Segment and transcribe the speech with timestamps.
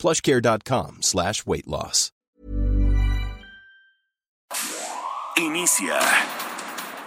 [0.00, 2.10] plushcare.com slash weight loss.
[5.36, 5.98] Inicia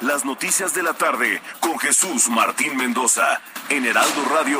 [0.01, 4.59] las noticias de la tarde con Jesús Martín Mendoza en Heraldo Radio.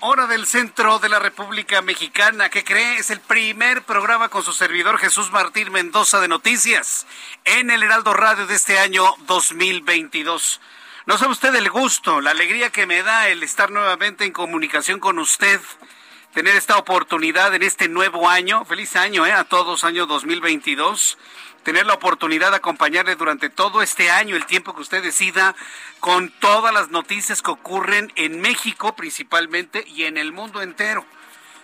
[0.00, 2.50] Hora del centro de la República Mexicana.
[2.50, 2.98] ¿Qué cree?
[2.98, 7.06] Es el primer programa con su servidor Jesús Martín Mendoza de Noticias
[7.46, 10.60] en el Heraldo Radio de este año 2022.
[11.06, 15.00] No sabe usted el gusto, la alegría que me da el estar nuevamente en comunicación
[15.00, 15.60] con usted,
[16.32, 18.64] tener esta oportunidad en este nuevo año.
[18.64, 19.32] Feliz año ¿eh?
[19.32, 21.18] a todos, año 2022
[21.62, 25.54] tener la oportunidad de acompañarle durante todo este año, el tiempo que usted decida,
[26.00, 31.06] con todas las noticias que ocurren en México principalmente y en el mundo entero.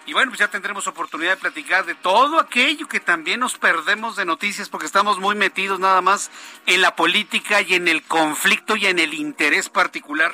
[0.06, 4.16] Y bueno, pues ya tendremos oportunidad de platicar de todo aquello que también nos perdemos
[4.16, 6.30] de noticias porque estamos muy metidos nada más
[6.66, 10.32] en la política y en el conflicto y en el interés particular.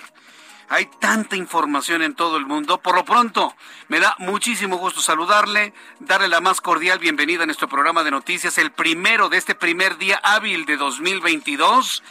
[0.68, 2.78] Hay tanta información en todo el mundo.
[2.78, 3.54] Por lo pronto,
[3.88, 8.58] me da muchísimo gusto saludarle, darle la más cordial bienvenida a nuestro programa de noticias,
[8.58, 12.02] el primero de este primer día hábil de 2022.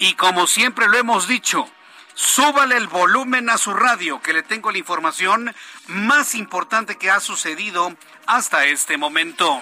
[0.00, 1.68] Y como siempre lo hemos dicho,
[2.14, 5.54] súbale el volumen a su radio, que le tengo la información
[5.86, 7.94] más importante que ha sucedido
[8.26, 9.60] hasta este momento.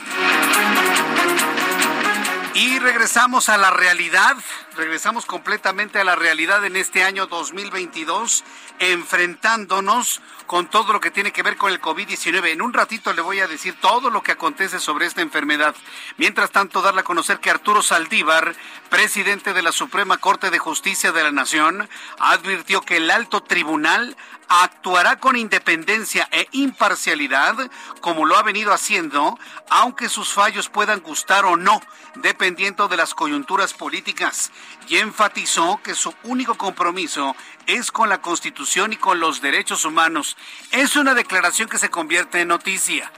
[2.54, 4.36] Y regresamos a la realidad,
[4.76, 8.42] regresamos completamente a la realidad en este año 2022,
[8.78, 12.48] enfrentándonos con todo lo que tiene que ver con el COVID-19.
[12.48, 15.76] En un ratito le voy a decir todo lo que acontece sobre esta enfermedad.
[16.16, 18.56] Mientras tanto, darle a conocer que Arturo Saldívar,
[18.88, 21.86] presidente de la Suprema Corte de Justicia de la Nación,
[22.18, 24.16] advirtió que el alto tribunal
[24.48, 27.54] actuará con independencia e imparcialidad,
[28.00, 29.38] como lo ha venido haciendo,
[29.68, 31.82] aunque sus fallos puedan gustar o no,
[32.16, 34.50] dependiendo de las coyunturas políticas,
[34.88, 40.36] y enfatizó que su único compromiso es con la Constitución y con los derechos humanos.
[40.70, 43.12] Es una declaración que se convierte en noticia,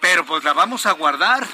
[0.00, 1.46] pero pues la vamos a guardar,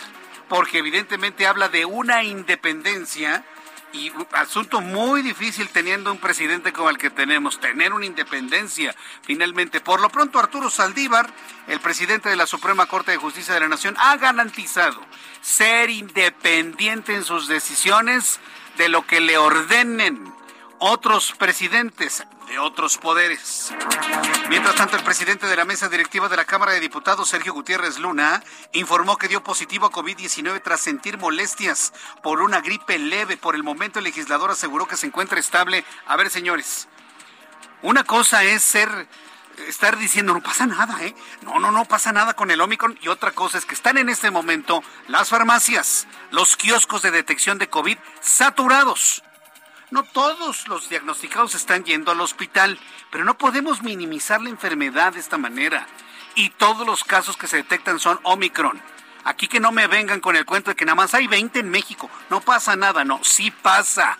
[0.48, 3.44] porque evidentemente habla de una independencia
[3.92, 8.96] y un asunto muy difícil teniendo un presidente como el que tenemos, tener una independencia
[9.22, 9.80] finalmente.
[9.80, 11.32] Por lo pronto, Arturo Saldívar,
[11.68, 15.00] el presidente de la Suprema Corte de Justicia de la Nación, ha garantizado
[15.40, 18.40] ser independiente en sus decisiones
[18.77, 20.33] de lo que le ordenen
[20.78, 23.72] otros presidentes de otros poderes.
[24.49, 27.99] Mientras tanto, el presidente de la mesa directiva de la Cámara de Diputados, Sergio Gutiérrez
[27.99, 33.37] Luna, informó que dio positivo a COVID-19 tras sentir molestias por una gripe leve.
[33.37, 35.84] Por el momento, el legislador aseguró que se encuentra estable.
[36.06, 36.89] A ver, señores,
[37.83, 39.09] una cosa es ser
[39.68, 41.14] estar diciendo no pasa nada, ¿eh?
[41.42, 42.98] No, no, no pasa nada con el Omicron.
[43.02, 47.58] Y otra cosa es que están en este momento las farmacias, los kioscos de detección
[47.58, 49.22] de COVID saturados.
[49.90, 52.80] No todos los diagnosticados están yendo al hospital,
[53.10, 55.86] pero no podemos minimizar la enfermedad de esta manera.
[56.34, 58.80] Y todos los casos que se detectan son Omicron.
[59.24, 61.70] Aquí que no me vengan con el cuento de que nada más hay 20 en
[61.70, 62.10] México.
[62.30, 64.18] No pasa nada, no, sí pasa.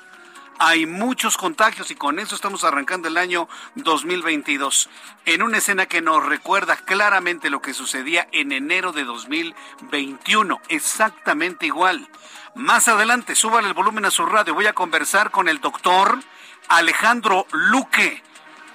[0.65, 4.89] Hay muchos contagios y con eso estamos arrancando el año 2022.
[5.25, 10.61] En una escena que nos recuerda claramente lo que sucedía en enero de 2021.
[10.69, 12.09] Exactamente igual.
[12.55, 14.55] Más adelante, súbale el volumen a su radio.
[14.55, 16.21] Voy a conversar con el doctor
[16.69, 18.23] Alejandro Luque.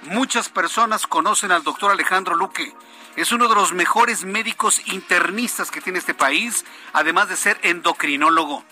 [0.02, 2.70] Muchas personas conocen al doctor Alejandro Luque.
[3.16, 8.62] Es uno de los mejores médicos internistas que tiene este país, además de ser endocrinólogo.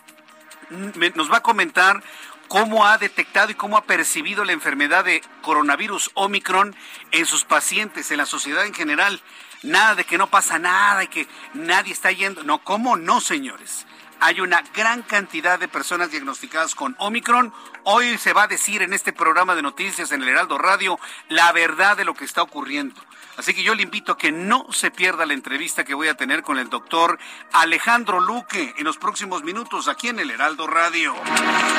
[1.14, 2.02] Nos va a comentar
[2.48, 6.75] cómo ha detectado y cómo ha percibido la enfermedad de coronavirus Omicron
[7.12, 9.20] en sus pacientes, en la sociedad en general.
[9.62, 12.43] Nada de que no pasa nada y que nadie está yendo.
[12.44, 13.87] No, ¿cómo no, señores?
[14.20, 17.52] hay una gran cantidad de personas diagnosticadas con Omicron.
[17.84, 21.52] Hoy se va a decir en este programa de noticias en el Heraldo Radio la
[21.52, 23.00] verdad de lo que está ocurriendo.
[23.37, 26.17] Así que yo le invito a que no se pierda la entrevista que voy a
[26.17, 27.19] tener con el doctor
[27.53, 31.15] Alejandro Luque en los próximos minutos aquí en el Heraldo Radio.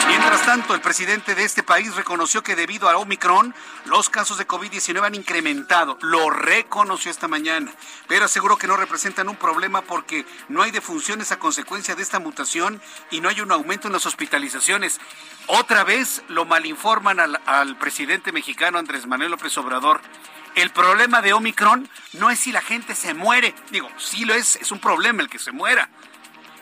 [0.07, 3.55] Mientras tanto, el presidente de este país reconoció que debido a Omicron,
[3.85, 5.97] los casos de COVID-19 han incrementado.
[6.01, 7.73] Lo reconoció esta mañana,
[8.07, 12.19] pero aseguró que no representan un problema porque no hay defunciones a consecuencia de esta
[12.19, 14.99] mutación y no hay un aumento en las hospitalizaciones.
[15.47, 20.01] Otra vez lo malinforman al, al presidente mexicano Andrés Manuel López Obrador.
[20.57, 23.53] El problema de Omicron no es si la gente se muere.
[23.69, 25.87] Digo, sí lo es, es un problema el que se muera.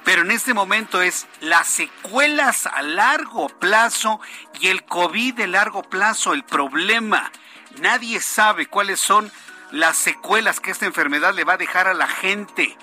[0.04, 4.20] Pero en este momento es las secuelas a largo plazo
[4.60, 7.32] y el COVID de largo plazo el problema.
[7.80, 9.32] Nadie sabe cuáles son
[9.72, 12.78] las secuelas que esta enfermedad le va a dejar a la gente,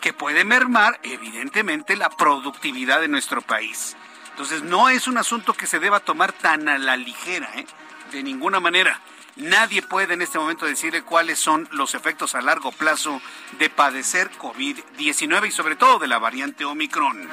[0.00, 3.96] que puede mermar evidentemente la productividad de nuestro país.
[4.30, 7.66] Entonces no es un asunto que se deba tomar tan a la ligera, ¿eh?
[8.10, 9.00] de ninguna manera.
[9.38, 13.22] Nadie puede en este momento decirle cuáles son los efectos a largo plazo
[13.60, 17.30] de padecer COVID-19 y sobre todo de la variante Omicron.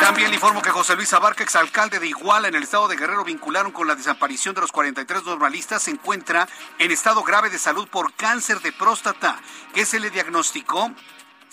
[0.00, 3.24] También le informo que José Luis Abarca, exalcalde de Iguala en el estado de Guerrero,
[3.24, 6.46] vincularon con la desaparición de los 43 normalistas, se encuentra
[6.78, 9.40] en estado grave de salud por cáncer de próstata,
[9.72, 10.92] que se le diagnosticó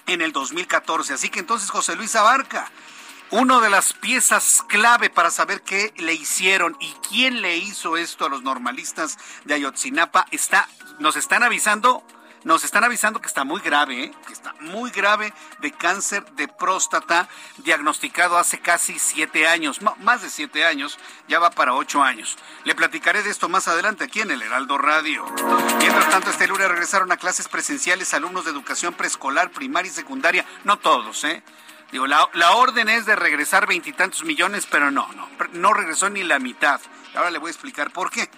[0.06, 1.14] en el 2014.
[1.14, 2.70] Así que entonces José Luis Abarca
[3.32, 8.26] una de las piezas clave para saber qué le hicieron y quién le hizo esto
[8.26, 10.68] a los normalistas de Ayotzinapa está,
[11.00, 12.04] nos están avisando,
[12.44, 14.12] nos están avisando que está muy grave, ¿eh?
[14.28, 17.30] que está muy grave de cáncer de próstata
[17.60, 21.00] diagnosticado hace casi siete años, más de siete años,
[21.30, 22.38] ya va para ocho años.
[22.66, 25.26] Le platicaré de esto más adelante aquí en el Heraldo Radio.
[25.80, 30.46] Mientras tanto, este lunes regresaron a clases presenciales alumnos de educación preescolar, primaria y secundaria,
[30.66, 31.42] no todos, ¿eh?
[31.92, 36.24] Digo, la, la orden es de regresar veintitantos millones, pero no, no, no regresó ni
[36.24, 36.80] la mitad.
[37.16, 38.30] Ahora le voy a explicar por qué.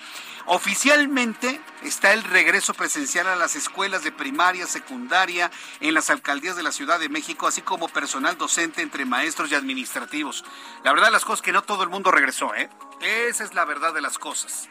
[0.46, 6.64] Oficialmente está el regreso presencial a las escuelas de primaria, secundaria, en las alcaldías de
[6.64, 10.44] la Ciudad de México, así como personal docente entre maestros y administrativos.
[10.84, 12.70] La verdad las cosas que no todo el mundo regresó, ¿eh?
[13.02, 14.68] Esa es la verdad de las cosas.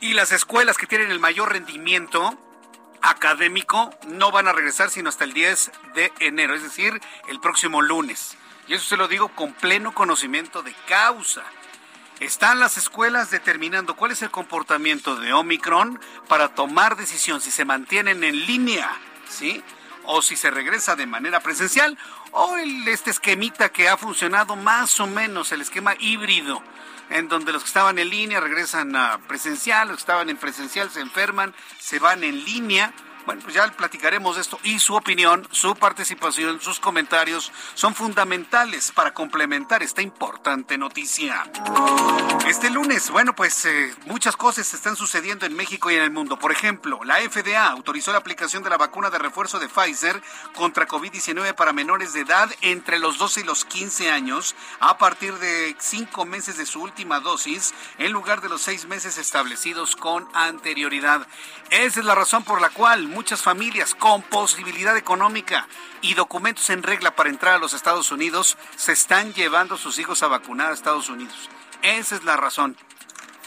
[0.00, 2.36] Y las escuelas que tienen el mayor rendimiento,
[3.02, 7.82] académico no van a regresar sino hasta el 10 de enero, es decir, el próximo
[7.82, 8.36] lunes.
[8.68, 11.42] Y eso se lo digo con pleno conocimiento de causa.
[12.20, 15.98] Están las escuelas determinando cuál es el comportamiento de Omicron
[16.28, 18.90] para tomar decisión si se mantienen en línea,
[19.28, 19.62] ¿sí?
[20.04, 21.96] O si se regresa de manera presencial
[22.32, 26.62] o el, este esquemita que ha funcionado más o menos, el esquema híbrido
[27.10, 30.90] en donde los que estaban en línea regresan a presencial, los que estaban en presencial
[30.90, 32.92] se enferman, se van en línea.
[33.26, 38.92] Bueno, pues ya platicaremos de esto y su opinión, su participación, sus comentarios son fundamentales
[38.92, 41.44] para complementar esta importante noticia.
[42.48, 46.38] Este lunes, bueno, pues eh, muchas cosas están sucediendo en México y en el mundo.
[46.38, 50.20] Por ejemplo, la FDA autorizó la aplicación de la vacuna de refuerzo de Pfizer
[50.54, 55.34] contra COVID-19 para menores de edad entre los 12 y los 15 años a partir
[55.38, 60.26] de cinco meses de su última dosis en lugar de los seis meses establecidos con
[60.34, 61.26] anterioridad.
[61.70, 65.68] Esa es la razón por la cual muchas familias con posibilidad económica
[66.00, 70.22] y documentos en regla para entrar a los Estados Unidos se están llevando sus hijos
[70.22, 71.50] a vacunar a Estados Unidos.
[71.82, 72.76] Esa es la razón.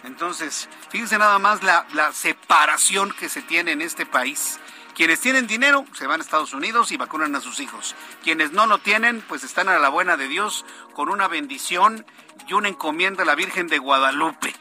[0.03, 4.59] Entonces, fíjense nada más la, la separación que se tiene en este país.
[4.95, 7.95] Quienes tienen dinero se van a Estados Unidos y vacunan a sus hijos.
[8.23, 12.05] Quienes no lo tienen, pues están a la buena de Dios con una bendición
[12.47, 14.53] y una encomienda a la Virgen de Guadalupe.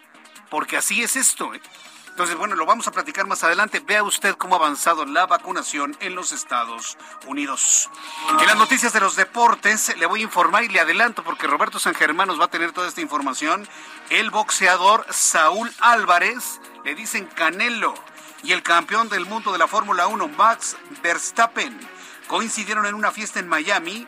[0.49, 1.52] Porque así es esto.
[1.54, 1.61] ¿eh?
[2.12, 3.81] Entonces, bueno, lo vamos a platicar más adelante.
[3.81, 7.88] Vea usted cómo ha avanzado la vacunación en los Estados Unidos.
[8.38, 11.78] En las noticias de los deportes le voy a informar y le adelanto porque Roberto
[11.78, 13.66] San Germán nos va a tener toda esta información.
[14.11, 17.95] El boxeador Saúl Álvarez, le dicen Canelo,
[18.42, 21.81] y el campeón del mundo de la Fórmula 1, Max Verstappen,
[22.28, 24.07] coincidieron en una fiesta en Miami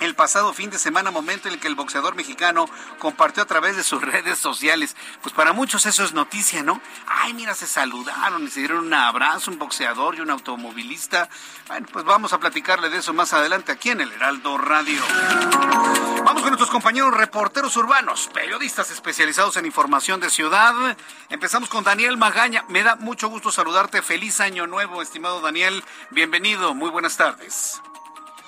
[0.00, 2.66] el pasado fin de semana, momento en el que el boxeador mexicano
[2.98, 4.96] compartió a través de sus redes sociales.
[5.22, 6.80] Pues para muchos eso es noticia, ¿no?
[7.06, 11.28] Ay, mira, se saludaron y se dieron un abrazo, un boxeador y un automovilista.
[11.68, 15.02] Bueno, pues vamos a platicarle de eso más adelante aquí en el Heraldo Radio.
[16.24, 20.74] Vamos con nuestros compañeros reporteros urbanos, periodistas especializados en información de ciudad.
[21.28, 22.64] Empezamos con Daniel Magaña.
[22.68, 24.02] Me da mucho gusto saludarte.
[24.02, 25.82] Feliz año nuevo, estimado Daniel.
[26.10, 26.74] Bienvenido.
[26.74, 27.80] Muy buenas tardes.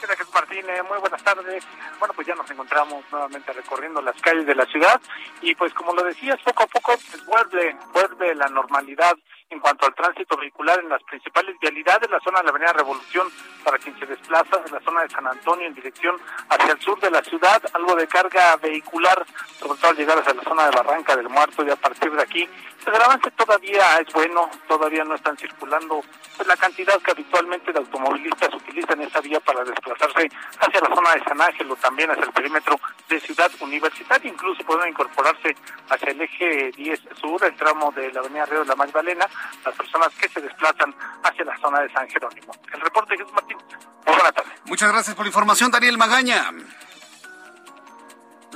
[0.09, 1.64] Jesús Martínez, muy buenas tardes.
[1.99, 5.00] Bueno, pues ya nos encontramos nuevamente recorriendo las calles de la ciudad
[5.40, 9.14] y pues como lo decías, poco a poco pues vuelve, vuelve la normalidad
[9.52, 13.28] en cuanto al tránsito vehicular en las principales vialidades, la zona de la Avenida Revolución
[13.62, 16.16] para quien se desplaza de la zona de San Antonio en dirección
[16.49, 19.25] hacia el sur de la ciudad, algo de carga vehicular,
[19.59, 22.23] sobre todo al llegar hacia la zona de Barranca del Muerto y a partir de
[22.23, 22.49] aquí,
[22.87, 26.02] el avance todavía es bueno, todavía no están circulando
[26.37, 30.28] pues, la cantidad que habitualmente de automovilistas utilizan esa vía para desplazarse
[30.59, 34.64] hacia la zona de San Ángel o también hacia el perímetro de Ciudad Universitaria, incluso
[34.64, 35.54] pueden incorporarse
[35.90, 39.28] hacia el eje 10 sur, el tramo de la avenida Río de la Magdalena,
[39.65, 42.53] las personas que se desplazan hacia la zona de San Jerónimo.
[42.73, 43.59] El reporte Jesús Martín.
[44.07, 44.51] Muy buena tarde.
[44.65, 46.51] Muchas gracias por la información, Daniel Magaña.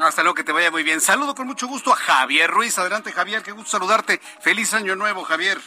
[0.01, 1.01] Hasta luego, que te vaya muy bien.
[1.01, 2.79] Saludo con mucho gusto a Javier Ruiz.
[2.79, 4.19] Adelante, Javier, qué gusto saludarte.
[4.41, 5.59] Feliz año nuevo, Javier.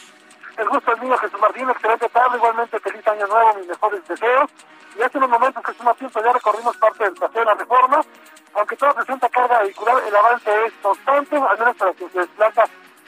[0.56, 1.68] El gusto es mío, Jesús Martín.
[1.68, 2.36] Excelente tarde.
[2.36, 4.50] Igualmente, feliz año nuevo, mis mejores deseos.
[4.98, 8.00] Y hace unos momentos, Jesús Martín, pues ya recorrimos parte del paseo de la reforma.
[8.54, 12.64] Aunque todo presenta carga vehicular, el avance es constante, al menos para quien se desplaza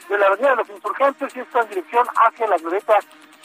[0.09, 2.97] de la Avenida de los Insurgentes y está en dirección hacia la glorieta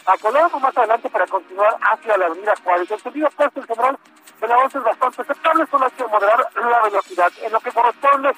[0.07, 2.91] a Colón, más adelante para continuar hacia la Avenida Juárez.
[2.91, 3.99] En sentido opuesto, en general,
[4.41, 7.33] el avance es bastante aceptable, solo hay que moderar la velocidad.
[7.43, 8.33] En lo que corresponde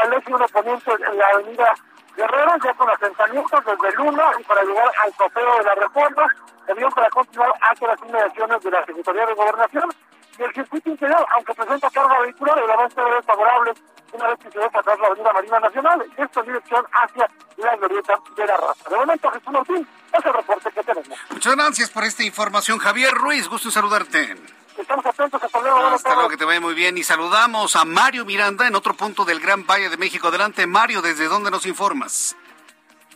[0.00, 1.74] al eje 1 poniente en la Avenida
[2.16, 6.26] Guerrero, ya con asentamientos desde Luna y para llegar al trofeo de la reforma,
[6.66, 9.90] también para continuar hacia las inmediaciones de la Secretaría de Gobernación
[10.38, 13.72] y el circuito interior, aunque presenta carga vehicular, el avance es favorable
[14.12, 17.76] una vez que se deja atrás la Avenida Marina Nacional, esto en dirección hacia la
[17.76, 18.90] glorieta de la raza.
[18.90, 21.18] De momento, Jesús Martín, es el reporte que tenemos.
[21.30, 23.48] Muchas gracias por esta información, Javier Ruiz.
[23.48, 24.36] Gusto en saludarte.
[24.78, 25.78] Estamos atentos, hasta luego.
[25.78, 26.98] Hasta luego, que te vaya muy bien.
[26.98, 30.28] Y saludamos a Mario Miranda en otro punto del Gran Valle de México.
[30.28, 32.36] Adelante, Mario, ¿desde dónde nos informas?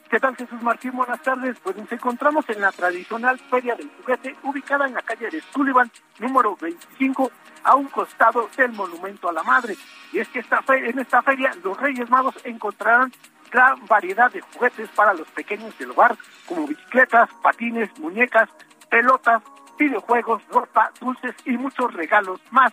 [0.09, 0.93] ¿Qué tal Jesús Martín?
[0.93, 1.59] Buenas tardes.
[1.63, 5.91] Pues nos encontramos en la tradicional Feria del Juguete, ubicada en la calle de Sullivan,
[6.19, 7.31] número 25,
[7.65, 9.77] a un costado del Monumento a la Madre.
[10.15, 13.13] Y es que esta en esta feria los Reyes Magos encontrarán
[13.51, 18.49] gran variedad de juguetes para los pequeños del hogar, como bicicletas, patines, muñecas,
[18.89, 19.43] pelotas,
[19.79, 22.73] videojuegos, ropa, dulces y muchos regalos más.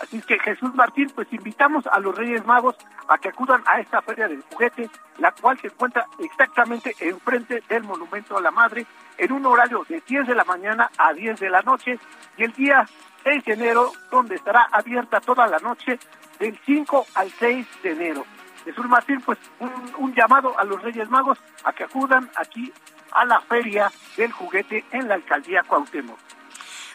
[0.00, 2.76] Así que Jesús Martín, pues invitamos a los Reyes Magos
[3.08, 4.88] a que acudan a esta feria del juguete,
[5.18, 8.86] la cual se encuentra exactamente enfrente del Monumento a la Madre,
[9.16, 11.98] en un horario de 10 de la mañana a 10 de la noche,
[12.36, 12.88] y el día
[13.24, 15.98] 6 de enero, donde estará abierta toda la noche,
[16.38, 18.24] del 5 al 6 de enero.
[18.64, 22.72] Jesús Martín, pues un, un llamado a los Reyes Magos a que acudan aquí
[23.12, 26.18] a la feria del juguete en la alcaldía Cuauhtémoc.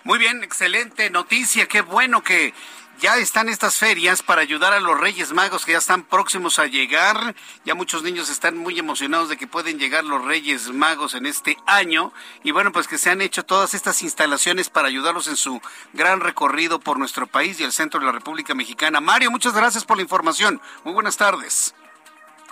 [0.05, 1.65] Muy bien, excelente noticia.
[1.67, 2.53] Qué bueno que
[2.99, 6.67] ya están estas ferias para ayudar a los Reyes Magos que ya están próximos a
[6.67, 7.35] llegar.
[7.65, 11.57] Ya muchos niños están muy emocionados de que pueden llegar los Reyes Magos en este
[11.65, 12.13] año.
[12.43, 15.61] Y bueno, pues que se han hecho todas estas instalaciones para ayudarlos en su
[15.93, 19.01] gran recorrido por nuestro país y el centro de la República Mexicana.
[19.01, 20.61] Mario, muchas gracias por la información.
[20.83, 21.73] Muy buenas tardes.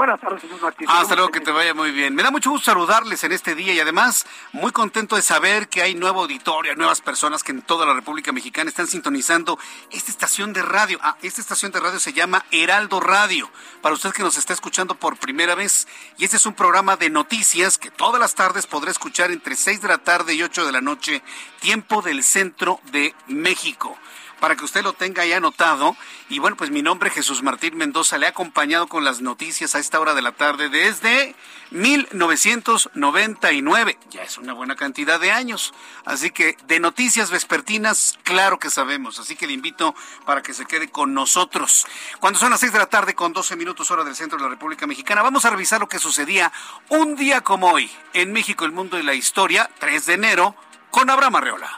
[0.02, 0.88] Buenas tardes, señor Martín.
[0.90, 2.16] Hasta luego, que te vaya muy bien.
[2.16, 5.84] Me da mucho gusto saludarles en este día y además muy contento de saber que
[5.84, 9.60] hay nuevo auditorio, nuevas personas que en toda la República Mexicana están sintonizando
[9.92, 10.98] esta estación de radio.
[11.04, 13.48] Ah, esta estación de radio se llama Heraldo Radio.
[13.84, 17.12] Para usted que nos está escuchando por primera vez, y este es un programa de
[17.12, 20.72] noticias que todas las tardes podrá escuchar entre 6 de la tarde y 8 de
[20.72, 21.22] la noche,
[21.60, 23.96] tiempo del centro de México
[24.42, 25.96] para que usted lo tenga ya anotado.
[26.28, 29.76] Y bueno, pues mi nombre es Jesús Martín Mendoza, le ha acompañado con las noticias
[29.76, 31.36] a esta hora de la tarde desde
[31.70, 34.00] 1999.
[34.10, 35.76] Ya es una buena cantidad de años.
[36.06, 39.20] Así que de noticias vespertinas, claro que sabemos.
[39.20, 39.94] Así que le invito
[40.26, 41.86] para que se quede con nosotros.
[42.20, 44.50] Cuando son las 6 de la tarde con 12 minutos hora del centro de la
[44.50, 46.52] República Mexicana, vamos a revisar lo que sucedía
[46.90, 50.56] un día como hoy en México, el mundo y la historia, 3 de enero,
[50.90, 51.78] con Abraham Arreola.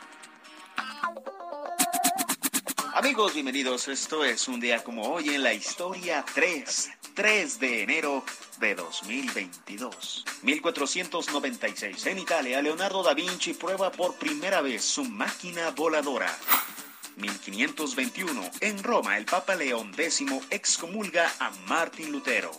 [2.95, 3.87] Amigos, bienvenidos.
[3.87, 8.23] Esto es un día como hoy en la historia 3, 3 de enero
[8.59, 10.23] de 2022.
[10.43, 12.05] 1496.
[12.05, 16.37] En Italia, Leonardo da Vinci prueba por primera vez su máquina voladora.
[17.15, 18.51] 1521.
[18.59, 22.51] En Roma, el Papa León X excomulga a Martín Lutero.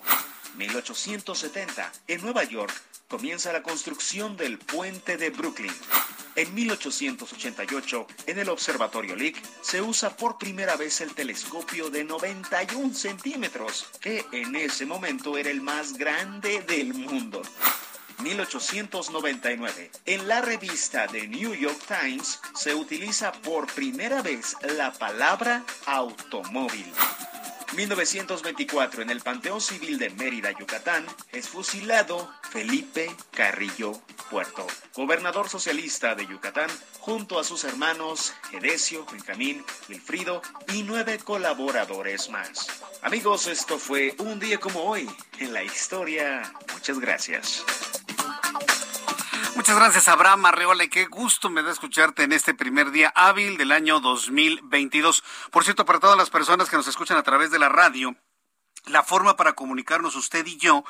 [0.56, 1.92] 1870.
[2.08, 2.74] En Nueva York,
[3.08, 5.72] comienza la construcción del puente de Brooklyn.
[6.36, 12.92] En 1888, en el Observatorio Lick, se usa por primera vez el telescopio de 91
[12.94, 17.40] centímetros, que en ese momento era el más grande del mundo.
[18.22, 19.90] 1899.
[20.06, 26.92] En la revista The New York Times se utiliza por primera vez la palabra automóvil.
[27.76, 33.92] 1924, en el Panteón Civil de Mérida, Yucatán, es fusilado Felipe Carrillo
[34.30, 40.42] Puerto, gobernador socialista de Yucatán, junto a sus hermanos Edesio, Benjamín, Wilfrido
[40.72, 42.66] y nueve colaboradores más.
[43.02, 46.52] Amigos, esto fue un día como hoy en la historia.
[46.72, 47.64] Muchas gracias.
[49.56, 53.70] Muchas gracias, Abraham Arreola, qué gusto me da escucharte en este primer día hábil del
[53.70, 55.22] año 2022.
[55.52, 58.16] Por cierto, para todas las personas que nos escuchan a través de la radio,
[58.86, 60.84] la forma para comunicarnos usted y yo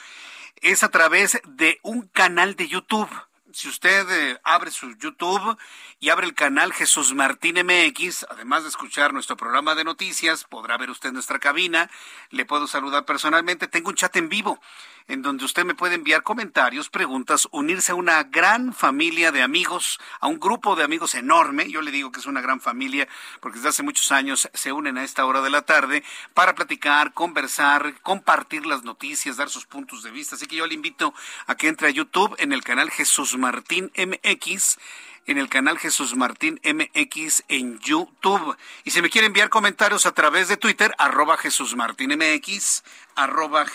[0.62, 3.10] es a través de un canal de YouTube.
[3.52, 5.58] Si usted eh, abre su YouTube
[6.00, 10.78] y abre el canal Jesús Martín MX, además de escuchar nuestro programa de noticias, podrá
[10.78, 11.90] ver usted nuestra cabina,
[12.30, 14.58] le puedo saludar personalmente, tengo un chat en vivo
[15.06, 19.98] en donde usted me puede enviar comentarios, preguntas, unirse a una gran familia de amigos,
[20.20, 21.70] a un grupo de amigos enorme.
[21.70, 23.06] Yo le digo que es una gran familia
[23.40, 27.12] porque desde hace muchos años se unen a esta hora de la tarde para platicar,
[27.12, 30.36] conversar, compartir las noticias, dar sus puntos de vista.
[30.36, 31.14] Así que yo le invito
[31.46, 34.78] a que entre a YouTube en el canal Jesús Martín MX
[35.26, 38.56] en el canal Jesús Martín MX en YouTube.
[38.84, 42.82] Y si me quiere enviar comentarios a través de Twitter, arroba Jesús Martín MX,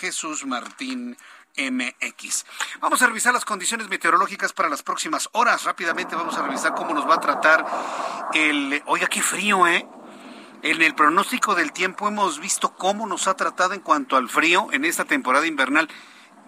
[0.00, 1.16] Jesús Martín
[1.56, 2.46] MX.
[2.80, 5.64] Vamos a revisar las condiciones meteorológicas para las próximas horas.
[5.64, 7.66] Rápidamente vamos a revisar cómo nos va a tratar
[8.34, 8.82] el...
[8.86, 9.86] Oiga, qué frío, ¿eh?
[10.62, 14.68] En el pronóstico del tiempo hemos visto cómo nos ha tratado en cuanto al frío
[14.72, 15.88] en esta temporada invernal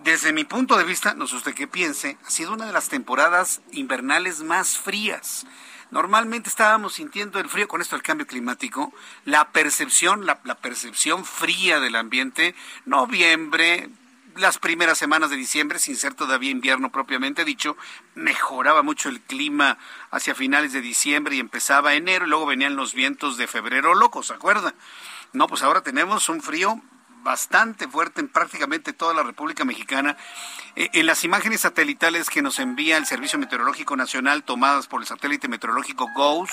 [0.04, 2.88] desde mi punto de vista, no sé usted qué piense, ha sido una de las
[2.88, 5.47] temporadas invernales más frías.
[5.90, 8.92] Normalmente estábamos sintiendo el frío con esto del cambio climático,
[9.25, 12.54] la percepción, la, percepción fría del ambiente,
[12.87, 13.90] noviembre,
[14.37, 17.76] las primeras semanas de diciembre, sin ser todavía invierno propiamente dicho,
[18.14, 19.76] mejoraba mucho el clima
[20.11, 24.28] hacia finales de diciembre y empezaba enero, y luego venían los vientos de febrero locos,
[24.28, 24.75] ¿se acuerda?
[25.35, 26.80] No, pues ahora tenemos un frío
[27.23, 30.17] bastante fuerte en prácticamente toda la República Mexicana.
[30.76, 35.07] Eh, en las imágenes satelitales que nos envía el Servicio Meteorológico Nacional tomadas por el
[35.07, 36.50] satélite meteorológico GOES,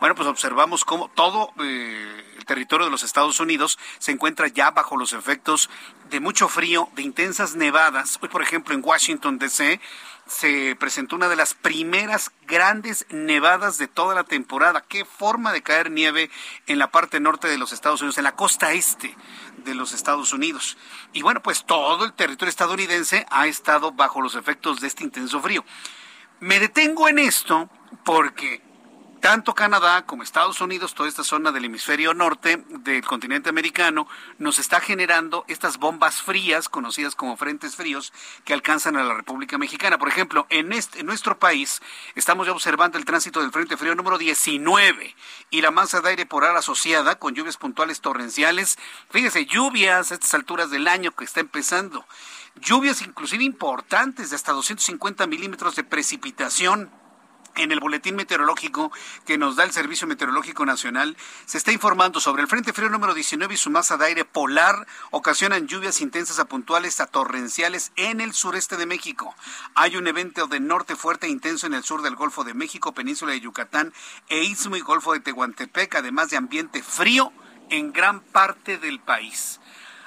[0.00, 4.70] bueno, pues observamos cómo todo eh, el territorio de los Estados Unidos se encuentra ya
[4.70, 5.70] bajo los efectos
[6.10, 8.18] de mucho frío, de intensas nevadas.
[8.20, 9.80] Hoy, por ejemplo, en Washington, D.C.,
[10.26, 14.84] se presentó una de las primeras grandes nevadas de toda la temporada.
[14.86, 16.30] Qué forma de caer nieve
[16.66, 19.16] en la parte norte de los Estados Unidos, en la costa este
[19.64, 20.76] de los Estados Unidos.
[21.12, 25.40] Y bueno, pues todo el territorio estadounidense ha estado bajo los efectos de este intenso
[25.40, 25.64] frío.
[26.40, 27.68] Me detengo en esto
[28.04, 28.62] porque
[29.22, 34.08] tanto Canadá como Estados Unidos, toda esta zona del hemisferio norte del continente americano,
[34.38, 38.12] nos está generando estas bombas frías, conocidas como frentes fríos,
[38.44, 39.96] que alcanzan a la República Mexicana.
[39.96, 41.80] Por ejemplo, en, este, en nuestro país
[42.16, 45.14] estamos ya observando el tránsito del frente frío número 19
[45.50, 48.76] y la masa de aire polar asociada con lluvias puntuales torrenciales.
[49.08, 52.04] Fíjese, lluvias a estas alturas del año que está empezando.
[52.56, 56.90] Lluvias inclusive importantes de hasta 250 milímetros de precipitación
[57.56, 58.92] en el boletín meteorológico
[59.26, 63.14] que nos da el Servicio Meteorológico Nacional, se está informando sobre el Frente Frío número
[63.14, 68.20] 19 y su masa de aire polar ocasionan lluvias intensas a puntuales a torrenciales en
[68.20, 69.34] el sureste de México.
[69.74, 72.92] Hay un evento de norte fuerte e intenso en el sur del Golfo de México,
[72.92, 73.92] península de Yucatán
[74.28, 77.32] e Istmo y Golfo de Tehuantepec, además de ambiente frío
[77.70, 79.60] en gran parte del país.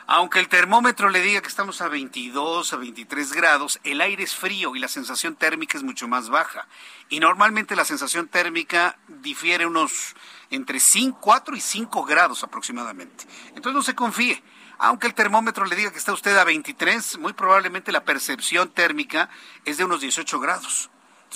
[0.07, 4.35] Aunque el termómetro le diga que estamos a 22, a 23 grados, el aire es
[4.35, 6.67] frío y la sensación térmica es mucho más baja.
[7.09, 10.15] Y normalmente la sensación térmica difiere unos
[10.51, 13.25] entre 5, 4 y 5 grados aproximadamente.
[13.49, 14.43] Entonces no se confíe.
[14.77, 19.29] Aunque el termómetro le diga que está usted a 23, muy probablemente la percepción térmica
[19.63, 20.91] es de unos 18 grados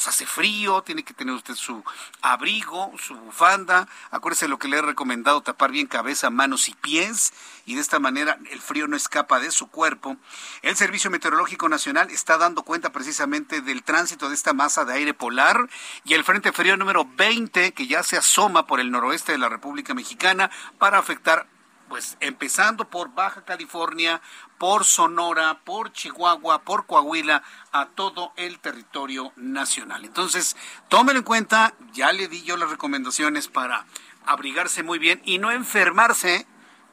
[0.08, 1.84] hace frío, tiene que tener usted su
[2.22, 3.88] abrigo, su bufanda.
[4.12, 7.34] Acuérdese lo que le he recomendado, tapar bien cabeza, manos y pies,
[7.66, 10.18] y de esta manera el frío no escapa de su cuerpo.
[10.62, 15.14] El Servicio Meteorológico Nacional está dando cuenta precisamente del tránsito de esta masa de aire
[15.14, 15.70] polar
[16.06, 19.50] y el Frente Frío número 20 que ya se asoma por el noroeste de la
[19.50, 21.48] República Mexicana para afectar
[21.90, 24.22] pues empezando por Baja California,
[24.60, 27.42] por Sonora, por Chihuahua, por Coahuila,
[27.72, 30.06] a todo el territorio nacional.
[30.06, 30.56] Entonces,
[30.90, 33.88] tómelo en cuenta, ya le di yo las recomendaciones para
[34.26, 36.46] abrigarse muy bien y no enfermarse,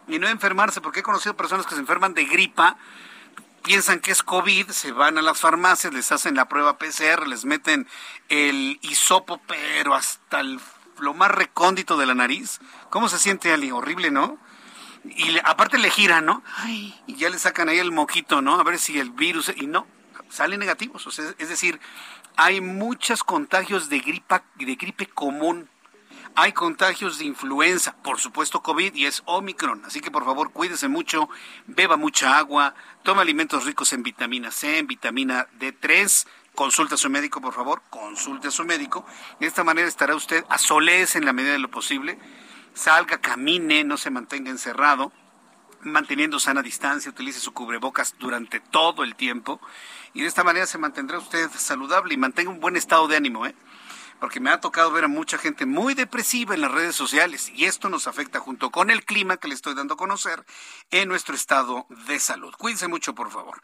[0.06, 2.76] y no enfermarse, porque he conocido personas que se enferman de gripa,
[3.64, 7.44] piensan que es COVID, se van a las farmacias, les hacen la prueba PCR, les
[7.44, 7.88] meten
[8.28, 10.40] el hisopo, pero hasta
[10.98, 12.60] lo más recóndito de la nariz.
[12.90, 13.72] ¿Cómo se siente, Ali?
[13.72, 14.38] Horrible, ¿no?
[15.14, 16.42] Y aparte le giran, ¿no?
[17.06, 18.58] y ya le sacan ahí el moquito, ¿no?
[18.58, 19.86] A ver si el virus, y no,
[20.30, 21.06] salen negativos.
[21.06, 21.80] O sea, es decir,
[22.36, 25.68] hay muchos contagios de gripa, de gripe común.
[26.38, 29.82] Hay contagios de influenza, por supuesto COVID y es Omicron.
[29.86, 31.30] Así que por favor cuídese mucho,
[31.66, 37.08] beba mucha agua, tome alimentos ricos en vitamina C, en vitamina D3, consulte a su
[37.08, 39.06] médico, por favor, consulte a su médico.
[39.40, 42.18] De esta manera estará usted a solez en la medida de lo posible
[42.76, 45.12] salga, camine, no se mantenga encerrado.
[45.82, 49.60] manteniendo sana distancia, utilice su cubrebocas durante todo el tiempo
[50.14, 53.46] y de esta manera se mantendrá usted saludable y mantenga un buen estado de ánimo,
[53.46, 53.54] ¿eh?
[54.20, 57.64] Porque me ha tocado ver a mucha gente muy depresiva en las redes sociales y
[57.64, 60.44] esto nos afecta junto con el clima que le estoy dando a conocer
[60.90, 62.54] en nuestro estado de salud.
[62.58, 63.60] Cuídense mucho, por favor.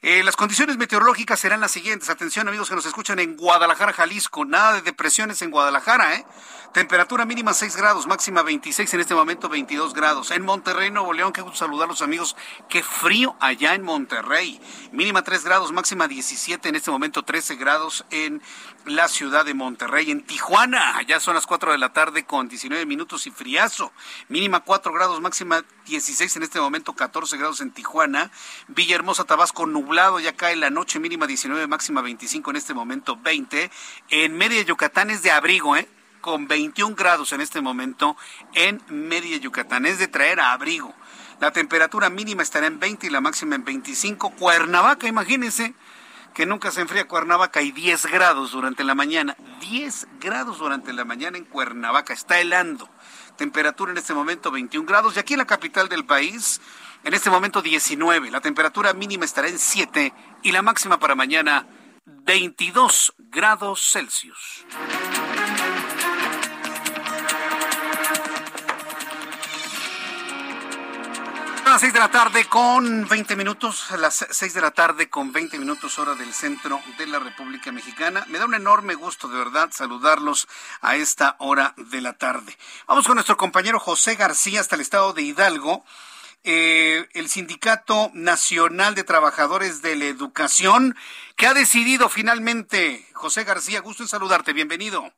[0.00, 2.10] Eh, las condiciones meteorológicas serán las siguientes.
[2.10, 4.44] Atención, amigos que nos escuchan en Guadalajara, Jalisco.
[4.44, 6.26] Nada de depresiones en Guadalajara, ¿eh?
[6.72, 10.30] Temperatura mínima 6 grados, máxima 26, en este momento 22 grados.
[10.30, 12.34] En Monterrey, Nuevo León, qué gusto saludar a los amigos.
[12.70, 14.58] Qué frío allá en Monterrey.
[14.90, 18.40] Mínima 3 grados, máxima 17, en este momento 13 grados en
[18.86, 20.10] la ciudad de Monterrey.
[20.10, 23.92] En Tijuana, allá son las 4 de la tarde con 19 minutos y friazo.
[24.28, 28.30] Mínima 4 grados, máxima 16 en este momento, 14 grados en Tijuana.
[28.68, 33.70] Villahermosa, Tabasco, nublado, ya cae la noche, mínima 19, máxima 25 en este momento, 20.
[34.10, 35.88] En Media Yucatán es de abrigo, ¿eh?
[36.20, 38.16] Con 21 grados en este momento
[38.54, 39.86] en Media Yucatán.
[39.86, 40.94] Es de traer a abrigo.
[41.40, 44.30] La temperatura mínima estará en 20 y la máxima en 25.
[44.30, 45.74] Cuernavaca, imagínense
[46.34, 49.36] que nunca se enfría Cuernavaca y 10 grados durante la mañana.
[49.60, 52.88] 10 grados durante la mañana en Cuernavaca, está helando.
[53.36, 56.60] Temperatura en este momento 21 grados y aquí en la capital del país,
[57.04, 58.30] en este momento 19.
[58.30, 61.66] La temperatura mínima estará en 7 y la máxima para mañana
[62.06, 64.64] 22 grados Celsius.
[71.72, 75.32] Las 6 de la tarde con 20 minutos, a las 6 de la tarde con
[75.32, 78.26] 20 minutos hora del centro de la República Mexicana.
[78.28, 80.48] Me da un enorme gusto de verdad saludarlos
[80.82, 82.58] a esta hora de la tarde.
[82.86, 85.82] Vamos con nuestro compañero José García hasta el estado de Hidalgo.
[86.44, 90.94] Eh, el Sindicato Nacional de Trabajadores de la Educación,
[91.36, 95.10] que ha decidido finalmente, José García, gusto en saludarte, bienvenido.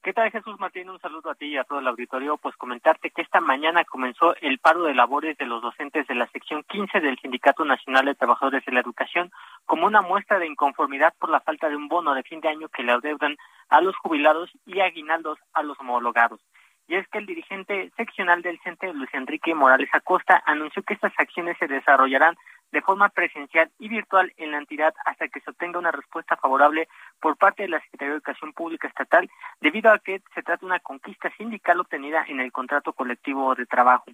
[0.00, 0.88] ¿Qué tal Jesús Martín?
[0.88, 2.36] Un saludo a ti y a todo el auditorio.
[2.36, 6.28] Pues comentarte que esta mañana comenzó el paro de labores de los docentes de la
[6.28, 9.32] sección 15 del Sindicato Nacional de Trabajadores de la Educación
[9.66, 12.68] como una muestra de inconformidad por la falta de un bono de fin de año
[12.68, 13.36] que le adeudan
[13.70, 16.40] a los jubilados y aguinaldos a los homologados.
[16.86, 21.12] Y es que el dirigente seccional del CENTE, Luis Enrique Morales Acosta, anunció que estas
[21.18, 22.36] acciones se desarrollarán
[22.72, 26.88] de forma presencial y virtual en la entidad hasta que se obtenga una respuesta favorable
[27.20, 29.28] por parte de la Secretaría de Educación Pública Estatal,
[29.60, 33.66] debido a que se trata de una conquista sindical obtenida en el contrato colectivo de
[33.66, 34.04] trabajo.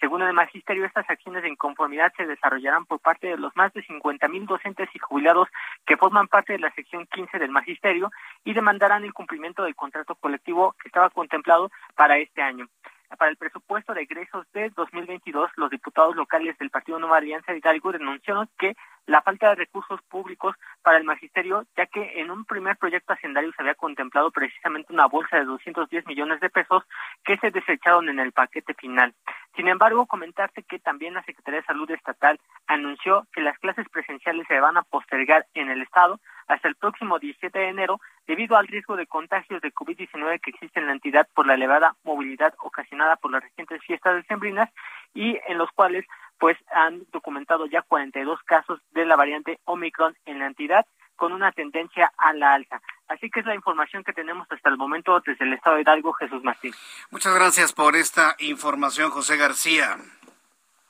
[0.00, 3.82] Según el magisterio, estas acciones de inconformidad se desarrollarán por parte de los más de
[3.82, 5.48] 50 mil docentes y jubilados
[5.86, 8.10] que forman parte de la sección 15 del magisterio
[8.44, 12.68] y demandarán el cumplimiento del contrato colectivo que estaba contemplado para este año
[13.16, 17.58] para el presupuesto de egresos de 2022, los diputados locales del Partido Nueva Alianza de
[17.58, 18.76] Hidalgo denunciaron que
[19.10, 23.50] la falta de recursos públicos para el magisterio, ya que en un primer proyecto hacendario
[23.52, 26.84] se había contemplado precisamente una bolsa de 210 millones de pesos
[27.24, 29.12] que se desecharon en el paquete final.
[29.56, 34.46] Sin embargo, comentarte que también la Secretaría de Salud Estatal anunció que las clases presenciales
[34.46, 38.68] se van a postergar en el Estado hasta el próximo 17 de enero debido al
[38.68, 43.16] riesgo de contagios de COVID-19 que existe en la entidad por la elevada movilidad ocasionada
[43.16, 44.70] por las recientes fiestas decembrinas
[45.14, 46.06] y en los cuales
[46.40, 51.52] pues han documentado ya 42 casos de la variante Omicron en la entidad con una
[51.52, 52.80] tendencia a la alza.
[53.06, 56.14] Así que es la información que tenemos hasta el momento desde el estado de Hidalgo,
[56.14, 56.72] Jesús Martín.
[57.10, 59.98] Muchas gracias por esta información, José García.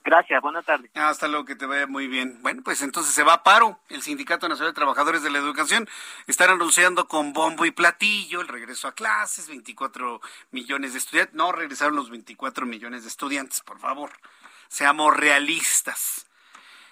[0.05, 0.91] Gracias, buenas tardes.
[0.95, 2.39] Hasta luego, que te vaya muy bien.
[2.43, 3.81] Bueno, pues entonces se va a paro.
[3.89, 5.89] El Sindicato Nacional de Trabajadores de la Educación
[6.27, 10.21] están anunciando con bombo y platillo el regreso a clases, 24
[10.53, 11.35] millones de estudiantes.
[11.35, 14.11] No regresaron los 24 millones de estudiantes, por favor.
[14.71, 16.27] Seamos realistas.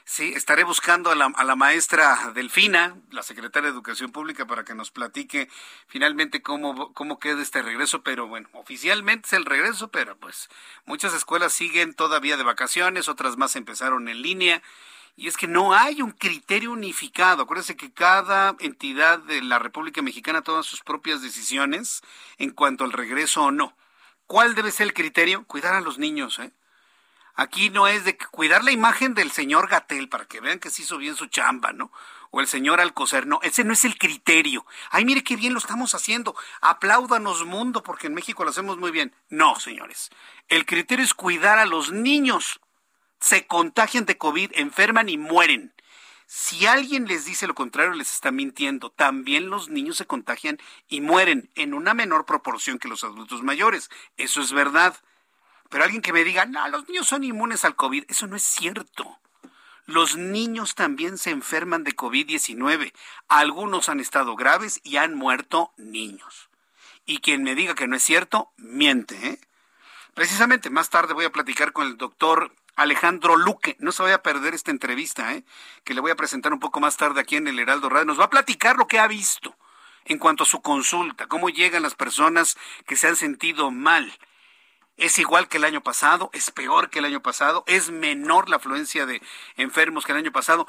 [0.05, 4.91] Sí, estaré buscando a la, maestra Delfina, la secretaria de Educación Pública, para que nos
[4.91, 5.49] platique
[5.87, 8.03] finalmente cómo, cómo queda este regreso.
[8.03, 10.51] Pero bueno, oficialmente es el regreso, pero pues
[10.87, 14.61] muchas escuelas siguen todavía de vacaciones, otras más empezaron en línea.
[15.15, 17.45] Y es que no hay un criterio unificado.
[17.45, 22.03] Acuérdense que cada entidad de la República Mexicana toma sus propias decisiones
[22.39, 23.77] en cuanto al regreso o no.
[24.27, 25.45] ¿Cuál debe ser el criterio?
[25.45, 26.51] Cuidar a los niños, ¿eh?
[27.39, 30.83] Aquí no es de cuidar la imagen del señor Gatel para que vean que se
[30.83, 31.93] hizo bien su chamba, ¿no?
[32.33, 34.67] O el señor Alcocer, no, ese no es el criterio.
[34.91, 36.35] Ay, mire qué bien lo estamos haciendo.
[36.61, 39.15] Apláudanos mundo porque en México lo hacemos muy bien.
[39.29, 40.11] No, señores.
[40.49, 42.59] El criterio es cuidar a los niños.
[43.21, 45.73] Se contagian de COVID, enferman y mueren.
[46.27, 48.91] Si alguien les dice lo contrario, les está mintiendo.
[48.91, 53.91] También los niños se contagian y mueren en una menor proporción que los adultos mayores.
[54.17, 54.97] Eso es verdad.
[55.69, 58.43] Pero alguien que me diga, no, los niños son inmunes al COVID, eso no es
[58.43, 59.19] cierto.
[59.89, 62.93] Los niños también se enferman de COVID-19.
[63.29, 66.51] Algunos han estado graves y han muerto niños.
[67.07, 69.15] Y quien me diga que no es cierto, miente.
[69.27, 69.41] ¿eh?
[70.13, 73.77] Precisamente más tarde voy a platicar con el doctor Alejandro Luque.
[73.79, 75.43] No se vaya a perder esta entrevista, ¿eh?
[75.85, 78.05] que le voy a presentar un poco más tarde aquí en el Heraldo Radio.
[78.05, 79.57] Nos va a platicar lo que ha visto
[80.05, 84.19] en cuanto a su consulta, cómo llegan las personas que se han sentido mal.
[84.99, 86.29] ¿Es igual que el año pasado?
[86.33, 87.65] ¿Es peor que el año pasado?
[87.67, 89.23] ¿Es menor la afluencia de
[89.57, 90.69] enfermos que el año pasado?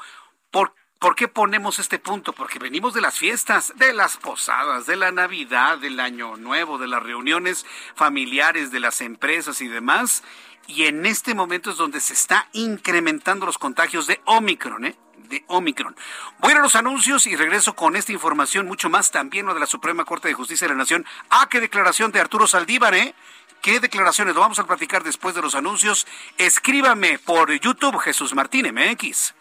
[0.50, 2.32] ¿Por, ¿Por qué ponemos este punto?
[2.32, 6.88] Porque venimos de las fiestas, de las posadas, de la Navidad, del Año Nuevo, de
[6.88, 10.22] las reuniones familiares de las empresas y demás
[10.70, 14.96] y en este momento es donde se está incrementando los contagios de Omicron, ¿eh?
[15.16, 15.96] de Omicron.
[16.38, 19.66] Voy a los anuncios y regreso con esta información, mucho más también lo de la
[19.66, 21.04] Suprema Corte de Justicia de la Nación.
[21.28, 23.14] Ah, qué declaración de Arturo Saldívar, ¿eh?
[23.62, 24.34] ¿Qué declaraciones?
[24.34, 26.06] Lo vamos a platicar después de los anuncios.
[26.38, 29.34] Escríbame por YouTube Jesús Martín MX.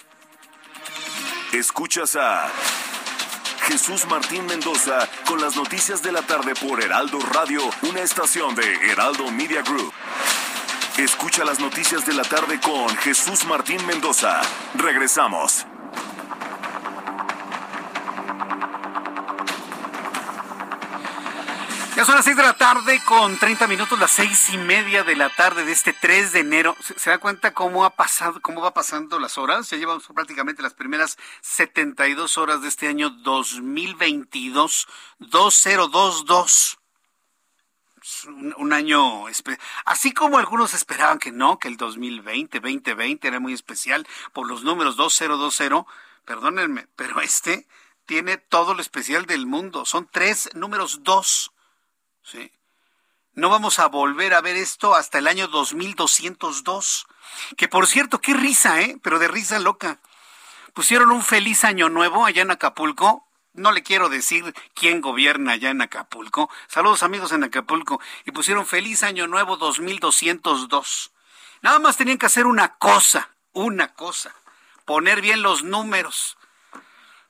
[1.53, 2.51] Escuchas a
[3.67, 8.91] Jesús Martín Mendoza con las noticias de la tarde por Heraldo Radio, una estación de
[8.91, 9.93] Heraldo Media Group.
[10.97, 14.41] Escucha las noticias de la tarde con Jesús Martín Mendoza.
[14.75, 15.65] Regresamos.
[21.99, 25.17] Ya son las 6 de la tarde con 30 minutos, las seis y media de
[25.17, 26.73] la tarde de este 3 de enero.
[26.79, 29.69] ¿Se, da cuenta cómo ha pasado, cómo va pasando las horas?
[29.69, 36.79] Ya llevamos prácticamente las primeras 72 horas de este año 2022, 2022
[38.55, 39.25] un, año,
[39.83, 44.63] así como algunos esperaban que no, que el 2020, 2020 era muy especial por los
[44.63, 45.85] números 2020,
[46.23, 47.67] perdónenme, pero este
[48.05, 51.51] tiene todo lo especial del mundo, son tres números dos,
[52.23, 52.51] ¿sí?
[53.33, 57.07] No vamos a volver a ver esto hasta el año 2202,
[57.57, 58.97] que por cierto, qué risa, ¿eh?
[59.01, 59.99] Pero de risa loca.
[60.73, 65.69] Pusieron un feliz año nuevo allá en Acapulco no le quiero decir quién gobierna allá
[65.69, 66.49] en Acapulco.
[66.67, 67.99] Saludos amigos en Acapulco.
[68.25, 71.11] Y pusieron feliz año nuevo 2202.
[71.61, 74.33] Nada más tenían que hacer una cosa, una cosa.
[74.85, 76.37] Poner bien los números.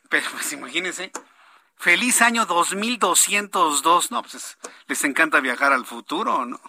[0.10, 1.12] Pero pues imagínense.
[1.80, 4.12] Feliz año 2202.
[4.12, 6.62] No, pues les encanta viajar al futuro, ¿no?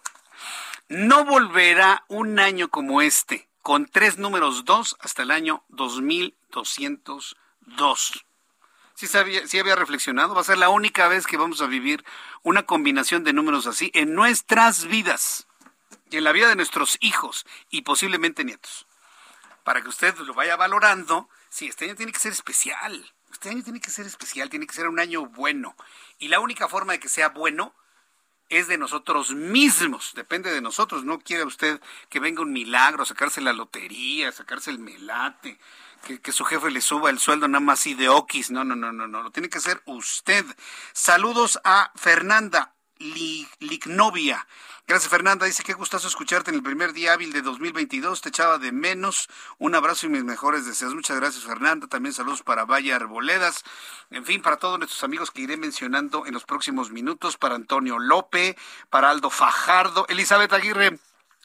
[0.88, 8.24] No volverá un año como este, con tres números dos hasta el año 2202
[9.08, 12.04] sí, sí había reflexionado, va a ser la única vez que vamos a vivir
[12.42, 15.46] una combinación de números así en nuestras vidas
[16.10, 18.86] y en la vida de nuestros hijos y posiblemente nietos.
[19.64, 23.12] Para que usted lo vaya valorando, sí, este año tiene que ser especial.
[23.30, 25.76] Este año tiene que ser especial, tiene que ser un año bueno.
[26.18, 27.74] Y la única forma de que sea bueno
[28.48, 31.04] es de nosotros mismos, depende de nosotros.
[31.04, 35.58] No quiere usted que venga un milagro, sacarse la lotería, sacarse el melate,
[36.22, 38.50] que, su jefe le suba el sueldo nada más así de okis.
[38.50, 39.22] No, no, no, no, no.
[39.22, 40.44] Lo tiene que hacer usted.
[40.92, 44.46] Saludos a Fernanda Lignovia.
[44.86, 45.46] Gracias, Fernanda.
[45.46, 48.20] Dice que gustazo escucharte en el primer día hábil de 2022.
[48.20, 49.28] Te echaba de menos.
[49.58, 50.94] Un abrazo y mis mejores deseos.
[50.94, 51.86] Muchas gracias, Fernanda.
[51.86, 53.64] También saludos para Valle Arboledas.
[54.10, 57.36] En fin, para todos nuestros amigos que iré mencionando en los próximos minutos.
[57.36, 58.56] Para Antonio Lope,
[58.90, 60.98] para Aldo Fajardo, Elizabeth Aguirre.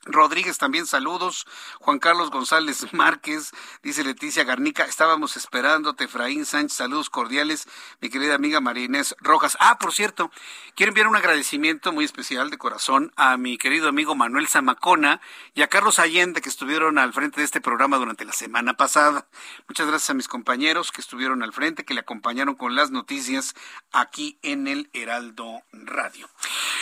[0.06, 1.48] Rodríguez también saludos.
[1.80, 7.68] Juan Carlos González Márquez, dice Leticia Garnica, estábamos esperándote, Efraín Sánchez, saludos cordiales,
[8.02, 8.86] mi querida amiga María
[9.20, 9.58] Rojas.
[9.60, 10.32] Ah, por cierto,
[10.76, 15.22] quiero enviar un agradecimiento muy especial de corazón a mi querido amigo Manuel Zamacona
[15.56, 19.28] y a Carlos Allende que estuvieron al frente de este programa durante la semana pasada.
[19.68, 23.56] Muchas gracias a mis compañeros que estuvieron al frente, que le acompañaron con las noticias
[23.91, 26.30] aquí en el Heraldo Radio.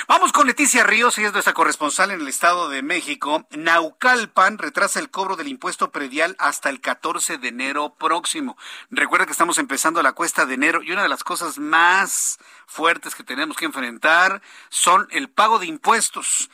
[0.07, 3.12] Vamos con Leticia Ríos, ella es nuestra corresponsal en el Estado de México.
[3.51, 8.57] Naucalpan retrasa el cobro del impuesto predial hasta el 14 de enero próximo.
[8.89, 13.15] Recuerda que estamos empezando la cuesta de enero y una de las cosas más fuertes
[13.15, 16.49] que tenemos que enfrentar son el pago de impuestos.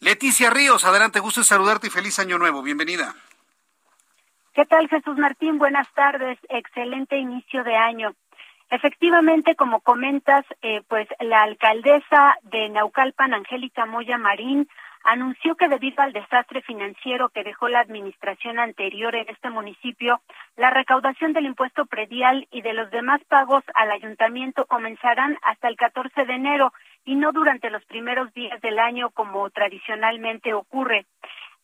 [0.00, 2.62] Leticia Ríos, adelante, gusto saludarte y feliz año nuevo.
[2.62, 3.14] Bienvenida.
[4.54, 5.58] ¿Qué tal, Jesús Martín?
[5.58, 6.38] Buenas tardes.
[6.48, 8.14] Excelente inicio de año.
[8.70, 14.68] Efectivamente, como comentas, eh, pues la alcaldesa de Naucalpan, Angélica Moya Marín,
[15.04, 20.20] anunció que debido al desastre financiero que dejó la administración anterior en este municipio,
[20.56, 25.76] la recaudación del impuesto predial y de los demás pagos al ayuntamiento comenzarán hasta el
[25.76, 26.72] 14 de enero
[27.04, 31.06] y no durante los primeros días del año como tradicionalmente ocurre.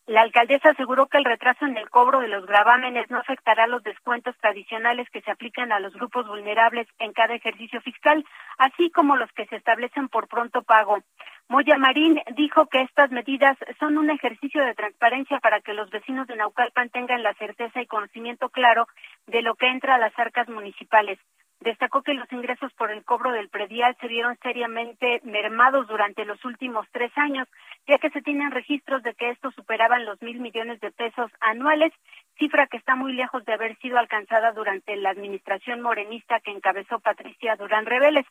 [0.07, 3.83] La alcaldesa aseguró que el retraso en el cobro de los gravámenes no afectará los
[3.83, 8.23] descuentos tradicionales que se aplican a los grupos vulnerables en cada ejercicio fiscal,
[8.59, 10.99] así como los que se establecen por pronto pago.
[11.49, 16.27] Moya Marín dijo que estas medidas son un ejercicio de transparencia para que los vecinos
[16.27, 18.87] de Naucalpan tengan la certeza y conocimiento claro
[19.27, 21.19] de lo que entra a las arcas municipales.
[21.61, 26.43] Destacó que los ingresos por el cobro del predial se vieron seriamente mermados durante los
[26.45, 27.47] últimos tres años,
[27.87, 31.93] ya que se tienen registros de que estos superaban los mil millones de pesos anuales,
[32.39, 36.99] cifra que está muy lejos de haber sido alcanzada durante la administración morenista que encabezó
[37.01, 38.27] Patricia Durán Reveles.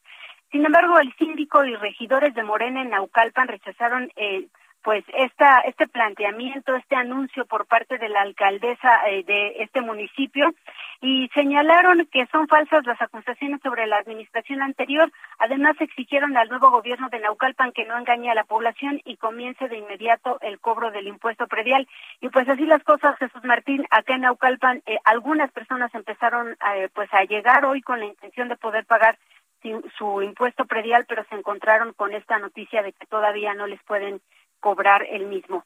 [0.52, 4.48] Sin embargo, el síndico y regidores de Morena en Naucalpan rechazaron eh,
[4.84, 10.54] pues esta, este planteamiento, este anuncio por parte de la alcaldesa eh, de este municipio
[11.02, 15.10] y señalaron que son falsas las acusaciones sobre la administración anterior.
[15.39, 19.69] Además, exigieron al nuevo gobierno de Naucalpan que no engañe a la población y comience
[19.69, 21.88] de inmediato el cobro del impuesto predial.
[22.19, 26.89] Y pues así las cosas, Jesús Martín, acá en Naucalpan eh, algunas personas empezaron eh,
[26.93, 29.17] pues a llegar hoy con la intención de poder pagar
[29.98, 34.19] su impuesto predial, pero se encontraron con esta noticia de que todavía no les pueden
[34.63, 35.65] cobrar el mismo.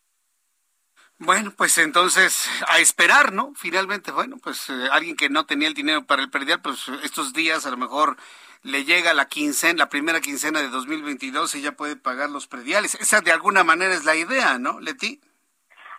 [1.20, 3.54] Bueno, pues entonces a esperar, ¿no?
[3.56, 7.34] Finalmente, bueno, pues eh, alguien que no tenía el dinero para el predial, pues estos
[7.34, 8.18] días a lo mejor
[8.64, 12.96] le llega la quincena, la primera quincena de 2022 y ya puede pagar los prediales.
[12.96, 15.22] Esa de alguna manera es la idea, ¿no, Leti?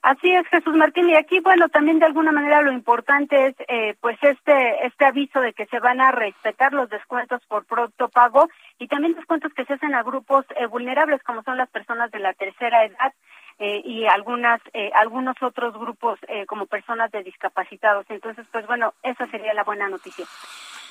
[0.03, 1.09] Así es, Jesús Martín.
[1.09, 5.41] Y aquí, bueno, también de alguna manera lo importante es, eh, pues, este, este aviso
[5.41, 9.65] de que se van a respetar los descuentos por producto pago y también descuentos que
[9.65, 13.13] se hacen a grupos eh, vulnerables, como son las personas de la tercera edad
[13.59, 14.61] eh, y algunas,
[14.95, 18.07] algunos otros grupos como personas de discapacitados.
[18.09, 20.25] Entonces, pues, bueno, esa sería la buena noticia.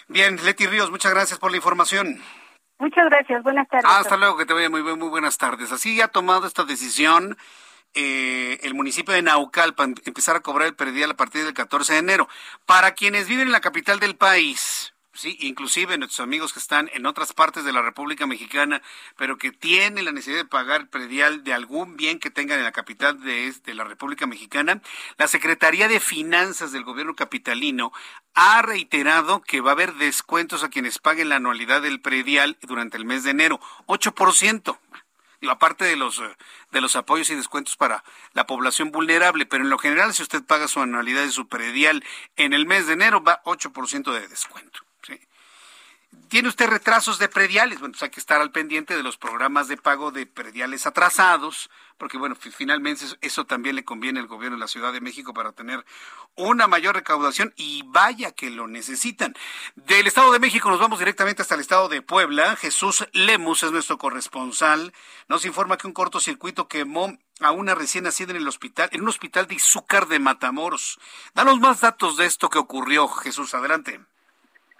[0.10, 2.22] Bien, Leti Ríos, muchas gracias por la información.
[2.80, 3.90] Muchas gracias, buenas tardes.
[3.90, 5.72] hasta luego, que te vaya muy, muy buenas tardes.
[5.72, 7.38] Así ha tomado esta decisión
[8.00, 12.00] eh, el municipio de Naucalpan empezar a cobrar el predial a partir del 14 de
[12.00, 12.30] enero.
[12.68, 17.08] Para quienes viven en la capital del país, sí, inclusive nuestros amigos que están en
[17.08, 18.84] otras partes de la República Mexicana,
[19.18, 22.66] pero que tienen la necesidad de pagar el predial de algún bien que tengan en
[22.66, 24.80] la capital de, de la República Mexicana,
[25.18, 27.94] la Secretaría de Finanzas del gobierno capitalino
[28.36, 32.96] ha reiterado que va a haber descuentos a quienes paguen la anualidad del predial durante
[32.96, 34.78] el mes de enero, 8%
[35.50, 36.36] aparte de los, eh,
[36.72, 40.44] de los apoyos y descuentos para la población vulnerable, pero en lo general, si usted
[40.44, 42.04] paga su anualidad de su predial
[42.36, 44.87] en el mes de enero, va 8% de descuento.
[46.30, 47.80] ¿Tiene usted retrasos de prediales?
[47.80, 51.70] Bueno, pues hay que estar al pendiente de los programas de pago de prediales atrasados,
[51.98, 55.54] porque bueno, finalmente eso, también le conviene al gobierno de la Ciudad de México para
[55.54, 55.86] tener
[56.36, 59.36] una mayor recaudación y vaya que lo necesitan.
[59.76, 62.58] Del Estado de México nos vamos directamente hasta el Estado de Puebla.
[62.58, 64.94] Jesús Lemus es nuestro corresponsal.
[65.30, 69.10] Nos informa que un cortocircuito quemó a una recién nacida en el hospital, en un
[69.10, 71.00] hospital de Izúcar de Matamoros.
[71.34, 74.02] Danos más datos de esto que ocurrió, Jesús, adelante.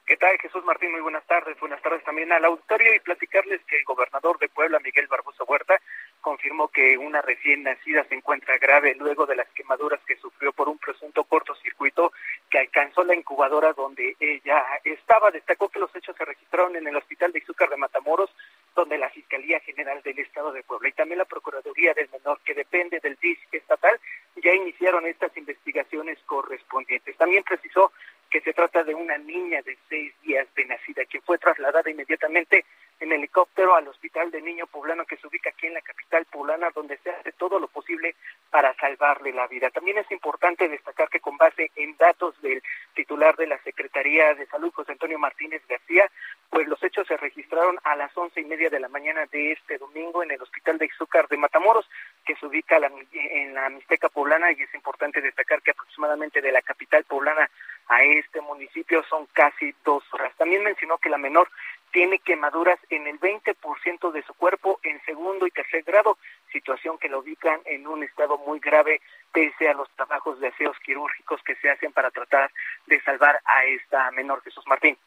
[0.08, 0.94] ¿Qué tal, Jesús Martín?
[0.94, 1.60] Muy buenas tardes.
[1.60, 5.82] Buenas tardes también al auditorio y platicarles que el gobernador de Puebla, Miguel Barbosa Huerta,
[6.22, 10.70] confirmó que una recién nacida se encuentra grave luego de las quemaduras que sufrió por
[10.70, 12.14] un presunto cortocircuito
[12.50, 15.30] que alcanzó la incubadora donde ella estaba.
[15.30, 18.34] Destacó que los hechos se registraron en el hospital de Izúcar de Matamoros,
[18.78, 22.54] donde la Fiscalía General del Estado de Puebla y también la Procuraduría del Menor, que
[22.54, 24.00] depende del DIS estatal,
[24.36, 27.18] ya iniciaron estas investigaciones correspondientes.
[27.18, 27.92] También precisó
[28.30, 32.66] que se trata de una niña de seis días de nacida, que fue trasladada inmediatamente
[33.00, 36.70] en helicóptero al Hospital de Niño Poblano que se ubica aquí en la capital poblana,
[36.74, 38.16] donde se hace todo lo posible
[38.50, 39.70] para salvarle la vida.
[39.70, 42.62] También es importante destacar que con base en datos del
[42.96, 46.10] titular de la Secretaría de Salud, José Antonio Martínez García,
[46.50, 49.78] pues los hechos se registraron a las once y media de la mañana de este
[49.78, 51.90] domingo en el Hospital de Izúcar de Matamoros,
[52.26, 52.78] que se ubica
[53.12, 57.50] en la Mixteca poblana, y es importante destacar que aproximadamente de la capital poblana
[57.88, 60.34] a este municipio son casi dos horas.
[60.38, 61.50] También mencionó que la menor
[61.92, 66.18] tiene quemaduras en el 20% de su cuerpo en segundo y tercer grado,
[66.52, 69.02] situación que la ubican en un estado muy grave
[69.32, 72.52] pese a los trabajos de aseos quirúrgicos que se hacen para tratar
[72.88, 74.98] de salvar a esta menor Jesús Martín.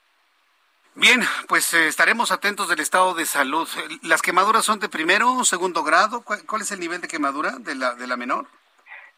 [0.95, 3.69] Bien, pues eh, estaremos atentos del estado de salud.
[4.03, 6.23] ¿Las quemaduras son de primero o segundo grado?
[6.23, 8.47] ¿Cuál, es el nivel de quemadura de la, de la menor?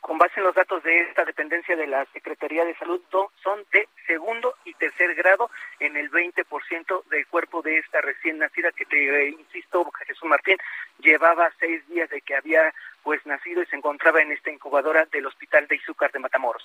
[0.03, 3.01] con base en los datos de esta dependencia de la Secretaría de Salud,
[3.41, 8.73] son de segundo y tercer grado en el 20% del cuerpo de esta recién nacida
[8.73, 10.57] que te eh, insisto, Jesús Martín,
[10.99, 15.27] llevaba seis días de que había pues nacido y se encontraba en esta incubadora del
[15.27, 16.65] Hospital de Izúcar de Matamoros.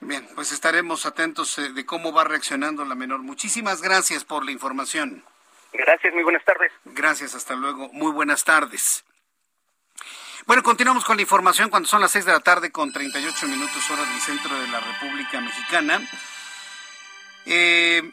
[0.00, 3.20] Bien, pues estaremos atentos eh, de cómo va reaccionando la menor.
[3.20, 5.24] Muchísimas gracias por la información.
[5.72, 6.72] Gracias, muy buenas tardes.
[6.84, 7.88] Gracias, hasta luego.
[7.92, 9.04] Muy buenas tardes.
[10.46, 13.90] Bueno, continuamos con la información cuando son las 6 de la tarde con 38 minutos
[13.90, 16.00] hora del centro de la República Mexicana.
[17.46, 18.10] Eh,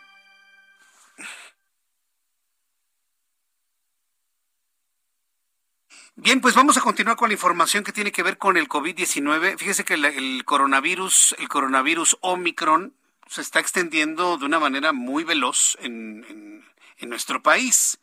[6.16, 9.58] bien, pues vamos a continuar con la información que tiene que ver con el COVID-19.
[9.58, 12.94] Fíjese que el, coronavirus, el coronavirus Omicron,
[13.28, 16.64] se está extendiendo de una manera muy veloz en
[17.02, 18.00] nuestro país.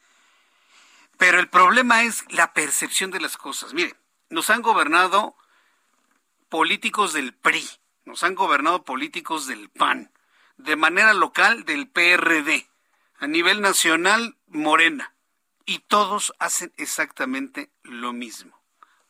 [1.21, 3.75] Pero el problema es la percepción de las cosas.
[3.75, 3.95] Mire,
[4.31, 5.37] nos han gobernado
[6.49, 7.69] políticos del PRI,
[8.07, 10.11] nos han gobernado políticos del PAN,
[10.57, 12.67] de manera local del PRD,
[13.19, 15.13] a nivel nacional Morena,
[15.67, 18.59] y todos hacen exactamente lo mismo.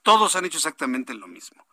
[0.02, 1.66] Todos han hecho exactamente lo mismo.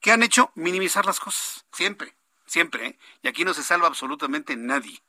[0.00, 0.52] ¿Qué han hecho?
[0.54, 2.14] Minimizar las cosas, siempre,
[2.46, 2.98] siempre, ¿eh?
[3.22, 5.02] y aquí no se salva absolutamente nadie.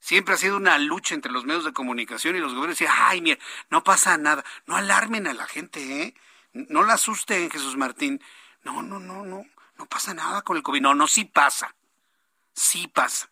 [0.00, 2.78] Siempre ha sido una lucha entre los medios de comunicación y los gobiernos.
[2.78, 3.38] Decían, ay, mira,
[3.70, 4.44] no pasa nada.
[4.66, 6.14] No alarmen a la gente, ¿eh?
[6.52, 8.22] No la asusten, Jesús Martín.
[8.64, 9.46] No, no, no, no.
[9.78, 10.82] No pasa nada con el COVID.
[10.82, 11.74] No, no, sí pasa.
[12.52, 13.30] Sí pasa.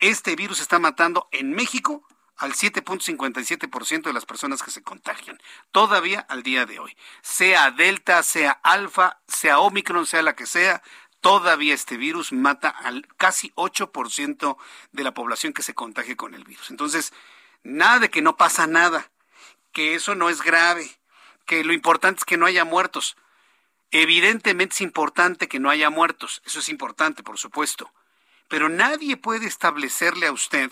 [0.00, 2.06] Este virus está matando en México
[2.36, 5.40] al 7.57% de las personas que se contagian.
[5.72, 6.96] Todavía al día de hoy.
[7.22, 10.82] Sea Delta, sea Alfa, sea Omicron, sea la que sea,
[11.20, 14.56] todavía este virus mata al casi 8%
[14.92, 16.70] de la población que se contagia con el virus.
[16.70, 17.12] Entonces,
[17.62, 19.10] nada de que no pasa nada,
[19.72, 20.88] que eso no es grave,
[21.46, 23.16] que lo importante es que no haya muertos.
[23.90, 27.92] Evidentemente es importante que no haya muertos, eso es importante, por supuesto,
[28.48, 30.70] pero nadie puede establecerle a usted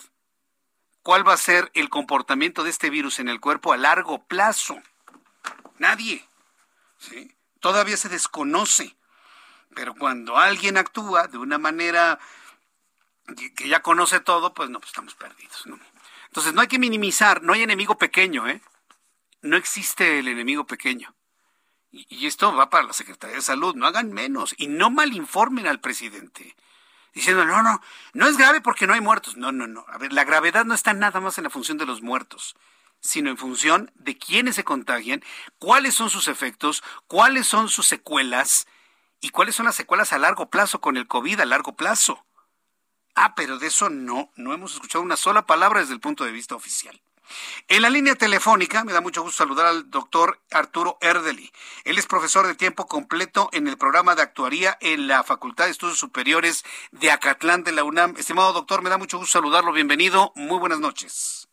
[1.05, 4.82] cuál va a ser el comportamiento de este virus en el cuerpo a largo plazo.
[5.78, 6.26] Nadie.
[6.98, 7.30] ¿sí?
[7.61, 8.96] Todavía se desconoce.
[9.74, 12.18] Pero cuando alguien actúa de una manera
[13.55, 15.64] que ya conoce todo, pues no, pues estamos perdidos.
[16.28, 18.62] Entonces no hay que minimizar, no hay enemigo pequeño, ¿eh?
[19.42, 21.14] No existe el enemigo pequeño.
[21.90, 25.66] Y, y esto va para la Secretaría de Salud, no hagan menos y no malinformen
[25.66, 26.57] al presidente
[27.15, 27.81] diciendo, no, no,
[28.12, 29.37] no es grave porque no hay muertos.
[29.37, 29.85] No, no, no.
[29.89, 32.57] A ver, la gravedad no está nada más en la función de los muertos,
[33.01, 35.23] sino en función de quiénes se contagian,
[35.59, 38.67] cuáles son sus efectos, cuáles son sus secuelas
[39.21, 42.27] y cuáles son las secuelas a largo plazo con el COVID a largo plazo.
[43.15, 46.33] Ah, pero de eso no, no hemos escuchado una sola palabra desde el punto de
[46.33, 47.01] vista oficial.
[47.68, 51.53] En la línea telefónica me da mucho gusto saludar al doctor Arturo Erdeli.
[51.85, 55.70] Él es profesor de tiempo completo en el programa de actuaría en la Facultad de
[55.70, 58.14] Estudios Superiores de Acatlán de la UNAM.
[58.16, 59.72] Estimado doctor, me da mucho gusto saludarlo.
[59.72, 60.33] Bienvenido.
[60.35, 61.49] Muy buenas noches.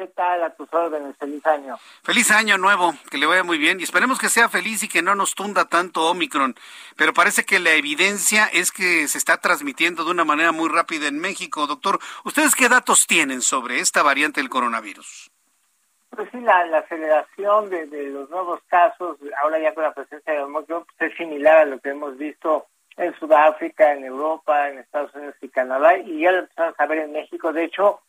[0.00, 0.42] ¿Qué tal?
[0.42, 1.14] A tus órdenes.
[1.18, 1.76] Feliz año.
[2.02, 2.94] Feliz año nuevo.
[3.10, 3.80] Que le vaya muy bien.
[3.80, 6.54] Y esperemos que sea feliz y que no nos tunda tanto Omicron.
[6.96, 11.06] Pero parece que la evidencia es que se está transmitiendo de una manera muy rápida
[11.06, 11.66] en México.
[11.66, 15.30] Doctor, ¿ustedes qué datos tienen sobre esta variante del coronavirus?
[16.08, 20.86] Pues sí, la, aceleración de, los nuevos casos, ahora ya con la presencia de Omicron,
[20.96, 25.34] pues es similar a lo que hemos visto en Sudáfrica, en Europa, en Estados Unidos
[25.42, 27.52] y Canadá, y ya lo empezamos a ver en México.
[27.52, 28.00] De hecho,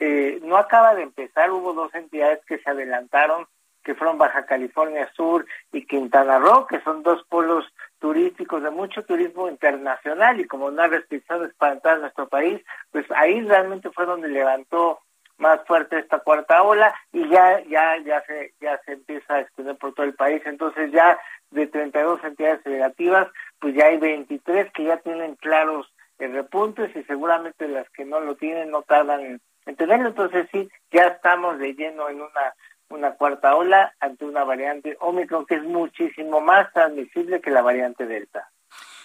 [0.00, 3.46] eh, no acaba de empezar, hubo dos entidades que se adelantaron,
[3.84, 7.66] que fueron Baja California Sur y Quintana Roo, que son dos polos
[7.98, 12.62] turísticos de mucho turismo internacional y como no hay restricciones para entrar a nuestro país,
[12.90, 15.00] pues ahí realmente fue donde levantó
[15.36, 19.76] más fuerte esta cuarta ola y ya ya ya se ya se empieza a extender
[19.76, 20.42] por todo el país.
[20.46, 21.18] Entonces ya
[21.50, 23.28] de 32 entidades federativas
[23.58, 28.20] pues ya hay 23 que ya tienen claros el repuntes y seguramente las que no
[28.20, 30.08] lo tienen no tardan en entenderlo.
[30.08, 32.54] Entonces sí, ya estamos de lleno en una,
[32.88, 38.06] una cuarta ola ante una variante Omicron que es muchísimo más transmisible que la variante
[38.06, 38.48] Delta.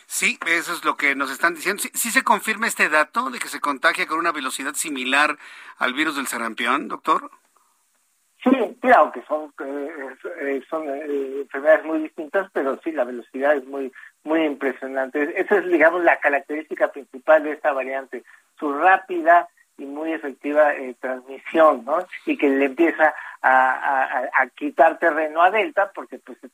[0.08, 1.82] Sí, eso es lo que nos están diciendo.
[1.94, 5.38] ¿Sí, se confirma este dato de que se contagia con una velocidad similar
[5.78, 7.32] al virus del sarampión, doctor?
[8.44, 13.56] Sí, claro que son, eh, eh, son eh, enfermedades muy distintas, pero sí, la velocidad
[13.56, 13.92] es muy
[14.26, 15.40] muy impresionante.
[15.40, 18.24] Esa es, digamos, la característica principal de esta variante,
[18.60, 19.48] su rápida
[19.94, 22.06] muy efectiva eh, transmisión, ¿no?
[22.26, 26.50] Y que le empieza a, a, quitar terreno a Delta porque pues se,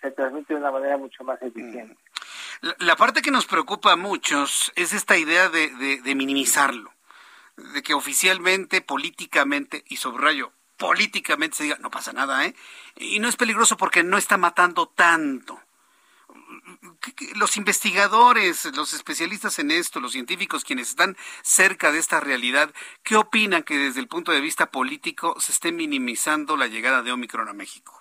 [0.00, 1.96] se, transmite de una manera mucho más eficiente.
[2.62, 2.68] Mm.
[2.78, 6.92] La, parte que nos preocupa a muchos es esta idea de, de, de minimizarlo,
[7.56, 12.54] de que oficialmente, políticamente, y subrayo, políticamente se diga, no pasa nada, ¿eh?
[12.96, 15.60] Y no es peligroso porque no está matando tanto
[17.36, 22.70] los investigadores, los especialistas en esto, los científicos, quienes están cerca de esta realidad,
[23.02, 27.12] ¿qué opinan que desde el punto de vista político se esté minimizando la llegada de
[27.12, 28.00] Omicron a México?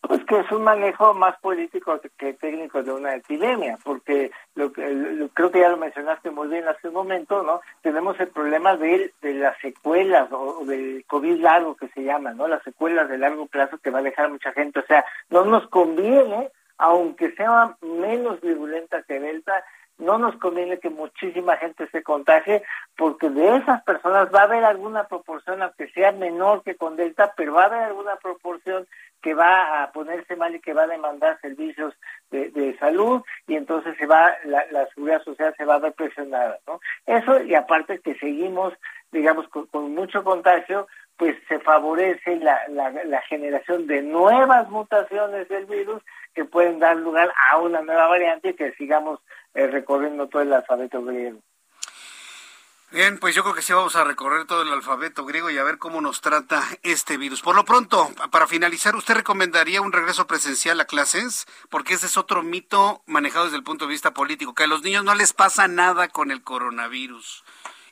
[0.00, 5.52] Pues que es un manejo más político que técnico de una epidemia, porque lo, creo
[5.52, 7.60] que ya lo mencionaste muy bien hace un momento, ¿no?
[7.82, 12.48] Tenemos el problema de, de las secuelas o, del COVID largo que se llama, ¿no?
[12.48, 14.80] Las secuelas de largo plazo que va a dejar mucha gente.
[14.80, 16.50] O sea, no nos conviene
[16.82, 19.64] aunque sea menos virulenta que Delta,
[19.98, 22.64] no nos conviene que muchísima gente se contagie,
[22.96, 27.34] porque de esas personas va a haber alguna proporción, aunque sea menor que con Delta,
[27.36, 28.88] pero va a haber alguna proporción
[29.22, 31.94] que va a ponerse mal y que va a demandar servicios
[32.32, 36.58] de, salud y entonces se va la, la, seguridad social se va a ver presionada,
[36.66, 36.80] ¿no?
[37.06, 38.74] Eso y aparte que seguimos,
[39.12, 46.02] digamos, con mucho contagio, pues se favorece la, la, generación de nuevas mutaciones del virus
[46.34, 49.20] que pueden dar lugar a una nueva variante y que sigamos
[49.54, 51.40] eh, recorriendo todo el alfabeto griego.
[52.92, 55.64] Bien, pues yo creo que sí vamos a recorrer todo el alfabeto griego y a
[55.64, 57.40] ver cómo nos trata este virus.
[57.40, 61.46] Por lo pronto, para finalizar, ¿usted recomendaría un regreso presencial a clases?
[61.70, 64.82] Porque ese es otro mito manejado desde el punto de vista político, que a los
[64.82, 67.44] niños no les pasa nada con el coronavirus.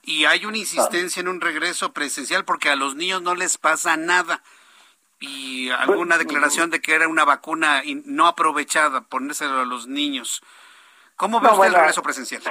[0.03, 3.97] Y hay una insistencia en un regreso presencial porque a los niños no les pasa
[3.97, 4.43] nada.
[5.21, 10.43] Y alguna declaración de que era una vacuna no aprovechada, ponérselo a los niños.
[11.17, 12.43] ¿Cómo ve usted el regreso presencial?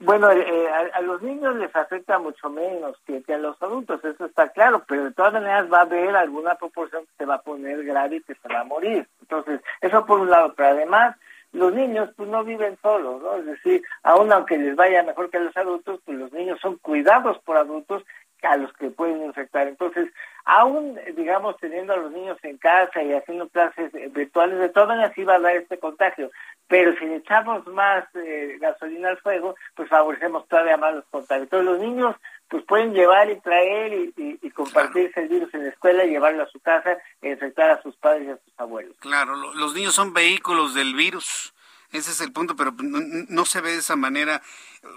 [0.00, 4.48] Bueno, eh, a, los niños les afecta mucho menos que, a los adultos, eso está
[4.48, 7.84] claro, pero de todas maneras va a haber alguna proporción que se va a poner
[7.84, 9.06] grave y que se va a morir.
[9.20, 11.16] Entonces, eso por un lado, pero además
[11.52, 13.36] los niños pues no viven solos, ¿no?
[13.36, 16.76] Es decir, aun aunque les vaya mejor que a los adultos, pues los niños son
[16.78, 18.02] cuidados por adultos
[18.42, 19.68] a los que pueden infectar.
[19.68, 20.10] Entonces,
[20.44, 25.12] aún, digamos, teniendo a los niños en casa y haciendo clases virtuales, de todas maneras
[25.14, 26.30] sí va a dar este contagio.
[26.68, 31.44] Pero si le echamos más eh, gasolina al fuego, pues favorecemos todavía más los contagios.
[31.44, 32.16] Entonces, los niños
[32.48, 36.48] pues pueden llevar y traer y, compartirse el virus en la escuela y llevarlo a
[36.48, 38.94] su casa e infectar a sus padres y a sus abuelos.
[38.98, 41.54] Claro, los niños son vehículos del virus.
[41.92, 44.42] Ese es el punto, pero no, se ve de esa manera.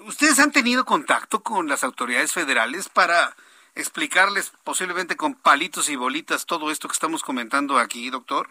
[0.06, 3.36] ¿Ustedes han tenido contacto con las autoridades federales para
[3.76, 8.48] explicarles posiblemente con palitos y bolitas todo esto que estamos comentando aquí, doctor?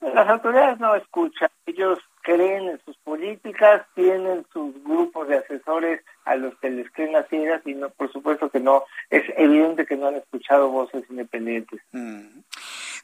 [0.00, 6.36] Las autoridades no escuchan, ellos creen en sus políticas, tienen sus grupos de asesores a
[6.36, 9.96] los que les creen las ideas y no, por supuesto que no, es evidente que
[9.96, 11.80] no han escuchado voces independientes.
[11.92, 12.37] Mm.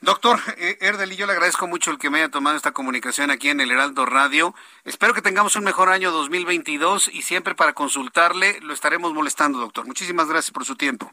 [0.05, 3.48] Doctor eh, Erdel, yo le agradezco mucho el que me haya tomado esta comunicación aquí
[3.48, 4.55] en el Heraldo Radio.
[4.84, 9.86] Espero que tengamos un mejor año 2022 y siempre para consultarle lo estaremos molestando, doctor.
[9.86, 11.11] Muchísimas gracias por su tiempo.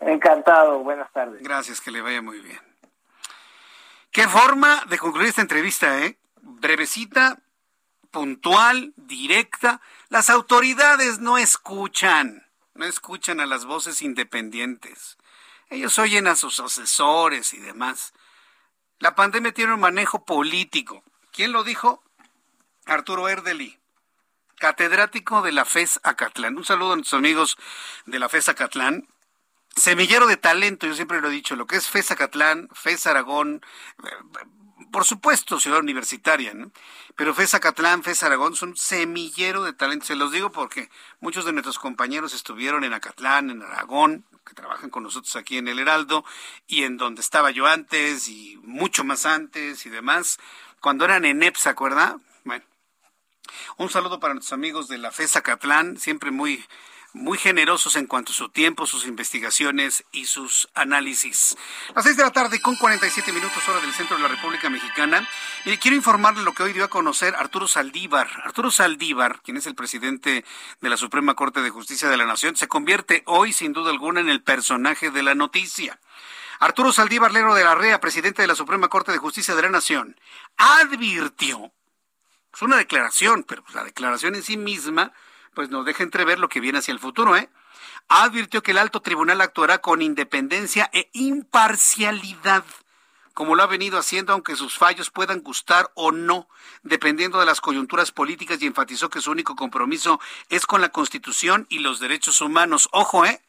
[0.00, 1.40] Encantado, buenas tardes.
[1.40, 2.58] Gracias, que le vaya muy bien.
[4.10, 6.18] Qué forma de concluir esta entrevista, ¿eh?
[6.42, 7.38] Brevecita,
[8.10, 9.80] puntual, directa.
[10.08, 15.16] Las autoridades no escuchan, no escuchan a las voces independientes.
[15.68, 18.12] Ellos oyen a sus asesores y demás.
[18.98, 21.02] La pandemia tiene un manejo político.
[21.32, 22.02] ¿Quién lo dijo?
[22.86, 23.78] Arturo Erdeli,
[24.58, 26.56] catedrático de la FES Acatlán.
[26.56, 27.56] Un saludo a nuestros amigos
[28.06, 29.08] de la FES Acatlán.
[29.74, 33.60] Semillero de talento, yo siempre lo he dicho, lo que es FES Acatlán, FES Aragón,
[34.90, 36.70] por supuesto, ciudad universitaria, ¿no?
[37.16, 40.06] Pero FES Acatlán, FES Aragón son semillero de talento.
[40.06, 44.90] Se los digo porque muchos de nuestros compañeros estuvieron en Acatlán, en Aragón, que trabajan
[44.90, 46.24] con nosotros aquí en el Heraldo
[46.66, 50.38] y en donde estaba yo antes y mucho más antes y demás,
[50.80, 52.18] cuando eran en EPSA, ¿acuerda?
[52.44, 52.64] Bueno,
[53.76, 56.64] un saludo para nuestros amigos de la FESA Catlán, siempre muy
[57.16, 61.56] muy generosos en cuanto a su tiempo, sus investigaciones y sus análisis.
[61.94, 65.26] Las seis de la tarde con 47 minutos hora del centro de la República Mexicana.
[65.64, 68.28] Y quiero informarle lo que hoy dio a conocer Arturo Saldívar.
[68.44, 70.44] Arturo Saldívar, quien es el presidente
[70.80, 74.20] de la Suprema Corte de Justicia de la Nación, se convierte hoy sin duda alguna
[74.20, 75.98] en el personaje de la noticia.
[76.60, 79.70] Arturo Saldívar Lero de la REA, presidente de la Suprema Corte de Justicia de la
[79.70, 80.20] Nación,
[80.58, 81.72] advirtió,
[82.54, 85.12] es una declaración, pero la declaración en sí misma
[85.56, 87.48] pues nos deja entrever lo que viene hacia el futuro, ¿eh?
[88.08, 92.62] Advirtió que el alto tribunal actuará con independencia e imparcialidad,
[93.32, 96.46] como lo ha venido haciendo, aunque sus fallos puedan gustar o no,
[96.82, 101.66] dependiendo de las coyunturas políticas, y enfatizó que su único compromiso es con la Constitución
[101.70, 102.90] y los derechos humanos.
[102.92, 103.40] Ojo, ¿eh?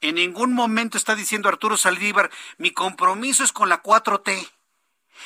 [0.00, 4.52] En ningún momento está diciendo Arturo Saldívar, mi compromiso es con la 4T.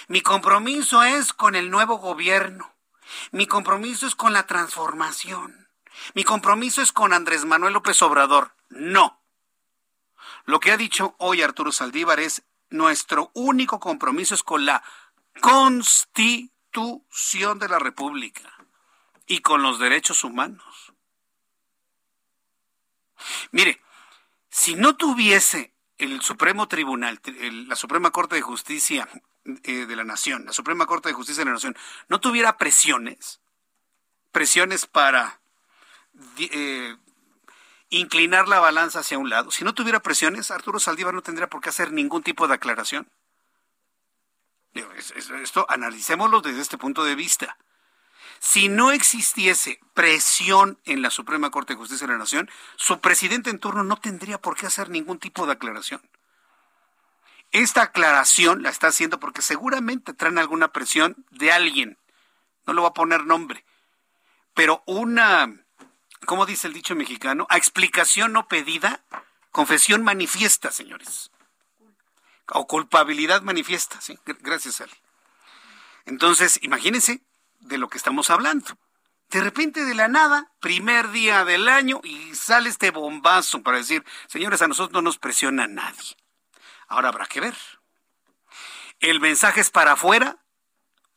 [0.08, 2.72] Mi compromiso es con el nuevo gobierno.
[3.30, 5.67] Mi compromiso es con la transformación.
[6.14, 8.52] Mi compromiso es con Andrés Manuel López Obrador.
[8.70, 9.20] No.
[10.44, 14.82] Lo que ha dicho hoy Arturo Saldívar es nuestro único compromiso es con la
[15.40, 18.52] constitución de la República
[19.26, 20.92] y con los derechos humanos.
[23.50, 23.80] Mire,
[24.50, 27.20] si no tuviese el Supremo Tribunal,
[27.66, 29.08] la Suprema Corte de Justicia
[29.64, 31.76] eh, de la Nación, la Suprema Corte de Justicia de la Nación,
[32.08, 33.40] no tuviera presiones,
[34.30, 35.40] presiones para
[36.38, 36.96] eh,
[37.90, 39.50] inclinar la balanza hacia un lado.
[39.50, 43.08] Si no tuviera presiones, Arturo Saldívar no tendría por qué hacer ningún tipo de aclaración.
[45.42, 47.56] Esto analicémoslo desde este punto de vista.
[48.40, 53.50] Si no existiese presión en la Suprema Corte de Justicia de la Nación, su presidente
[53.50, 56.00] en turno no tendría por qué hacer ningún tipo de aclaración.
[57.50, 61.98] Esta aclaración la está haciendo porque seguramente traen alguna presión de alguien.
[62.66, 63.64] No lo va a poner nombre.
[64.54, 65.48] Pero una
[66.28, 67.46] ¿cómo dice el dicho mexicano?
[67.48, 69.02] A explicación no pedida,
[69.50, 71.30] confesión manifiesta, señores.
[72.52, 74.18] o culpabilidad manifiesta, ¿sí?
[74.40, 74.92] Gracias, Ale.
[76.04, 77.22] Entonces, imagínense
[77.60, 78.78] de lo que estamos hablando.
[79.30, 84.04] De repente, de la nada, primer día del año, y sale este bombazo para decir,
[84.26, 86.16] señores, a nosotros no nos presiona nadie.
[86.88, 87.56] Ahora habrá que ver.
[89.00, 90.38] ¿El mensaje es para afuera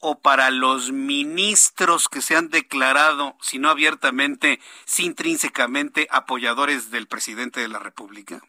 [0.01, 7.07] o para los ministros que se han declarado, si no abiertamente, si intrínsecamente apoyadores del
[7.07, 8.41] presidente de la República?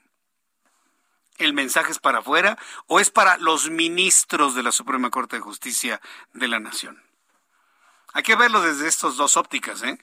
[1.38, 5.42] ¿El mensaje es para afuera o es para los ministros de la Suprema Corte de
[5.42, 6.00] Justicia
[6.32, 7.02] de la Nación?
[8.14, 9.98] Hay que verlo desde estas dos ópticas, ¿eh?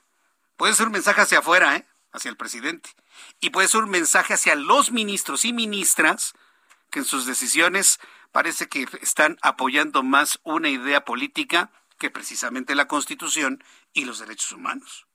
[0.56, 1.88] Puede ser un mensaje hacia afuera, ¿eh?
[2.12, 2.92] Hacia el presidente.
[3.40, 6.34] Y puede ser un mensaje hacia los ministros y ministras
[6.90, 8.00] que en sus decisiones
[8.32, 13.64] parece que están apoyando más una idea política que precisamente la Constitución
[13.94, 15.06] y los derechos humanos.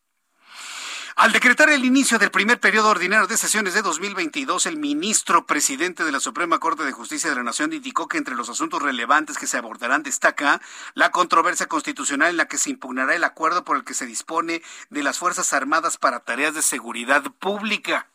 [1.16, 6.02] Al decretar el inicio del primer periodo ordinario de sesiones de 2022, el ministro presidente
[6.02, 9.38] de la Suprema Corte de Justicia de la Nación indicó que entre los asuntos relevantes
[9.38, 10.60] que se abordarán destaca
[10.94, 14.60] la controversia constitucional en la que se impugnará el acuerdo por el que se dispone
[14.90, 18.08] de las Fuerzas Armadas para tareas de seguridad pública.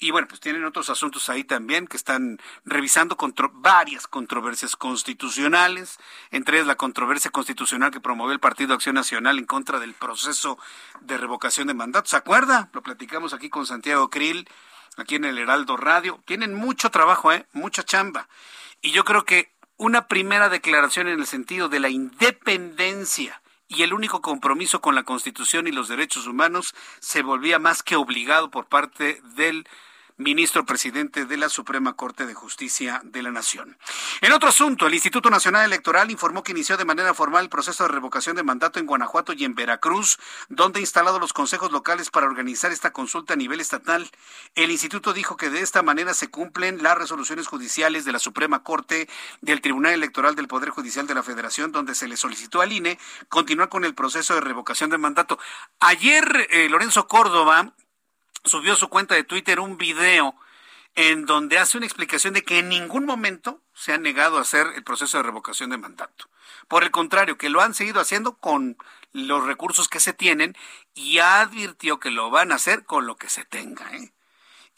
[0.00, 3.16] Y bueno, pues tienen otros asuntos ahí también que están revisando
[3.52, 5.98] varias controversias constitucionales,
[6.30, 10.58] entre ellas la controversia constitucional que promovió el Partido Acción Nacional en contra del proceso
[11.00, 12.08] de revocación de mandato.
[12.08, 12.70] ¿Se acuerda?
[12.72, 14.48] Lo platicamos aquí con Santiago Krill,
[14.96, 16.20] aquí en el Heraldo Radio.
[16.24, 17.46] Tienen mucho trabajo, ¿eh?
[17.52, 18.28] Mucha chamba.
[18.80, 23.92] Y yo creo que una primera declaración en el sentido de la independencia y el
[23.92, 28.66] único compromiso con la Constitución y los derechos humanos se volvía más que obligado por
[28.66, 29.68] parte del
[30.18, 33.78] ministro presidente de la Suprema Corte de Justicia de la Nación.
[34.20, 37.84] En otro asunto, el Instituto Nacional Electoral informó que inició de manera formal el proceso
[37.84, 42.10] de revocación de mandato en Guanajuato y en Veracruz, donde ha instalado los consejos locales
[42.10, 44.10] para organizar esta consulta a nivel estatal.
[44.56, 48.64] El instituto dijo que de esta manera se cumplen las resoluciones judiciales de la Suprema
[48.64, 49.08] Corte
[49.40, 52.98] del Tribunal Electoral del Poder Judicial de la Federación, donde se le solicitó al INE
[53.28, 55.38] continuar con el proceso de revocación de mandato.
[55.78, 57.72] Ayer, eh, Lorenzo Córdoba,
[58.44, 60.34] subió a su cuenta de Twitter un video
[60.94, 64.66] en donde hace una explicación de que en ningún momento se ha negado a hacer
[64.74, 66.28] el proceso de revocación de mandato.
[66.66, 68.76] Por el contrario, que lo han seguido haciendo con
[69.12, 70.56] los recursos que se tienen
[70.94, 73.90] y advirtió que lo van a hacer con lo que se tenga.
[73.96, 74.12] ¿eh?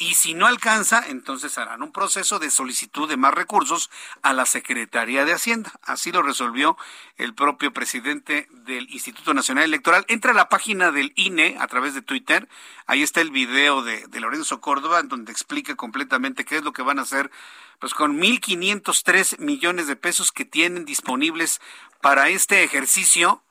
[0.01, 3.90] Y si no alcanza, entonces harán un proceso de solicitud de más recursos
[4.22, 5.74] a la Secretaría de Hacienda.
[5.82, 6.78] Así lo resolvió
[7.18, 10.07] el propio presidente del Instituto Nacional Electoral.
[10.09, 12.48] Entra a la página del INE a través de Twitter.
[12.86, 16.98] Ahí está el video de, Lorenzo Córdoba, donde explica completamente qué es lo que van
[16.98, 17.30] a hacer
[17.78, 21.61] pues con 1.503 millones de pesos que tienen disponibles
[22.01, 23.42] para este ejercicio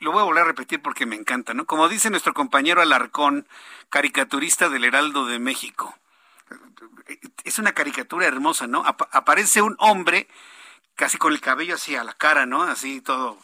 [0.00, 1.66] lo voy a volver a repetir porque me encanta, ¿no?
[1.66, 3.46] Como dice nuestro compañero Alarcón,
[3.90, 5.96] caricaturista del Heraldo de México.
[7.44, 8.82] Es una caricatura hermosa, ¿no?
[8.86, 10.26] aparece un hombre
[10.94, 12.62] casi con el cabello así a la cara, ¿no?
[12.62, 13.38] Así todo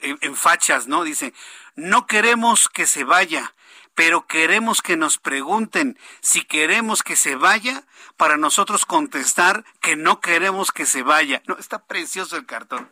[0.00, 1.02] en, fachas, ¿no?
[1.02, 1.34] Dice,
[1.74, 3.54] no queremos que se vaya,
[3.94, 7.84] pero queremos que nos pregunten si queremos que se vaya
[8.16, 11.42] para nosotros contestar que no queremos que se vaya.
[11.46, 12.90] No, está precioso el cartón.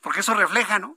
[0.00, 0.96] Porque eso refleja, ¿no?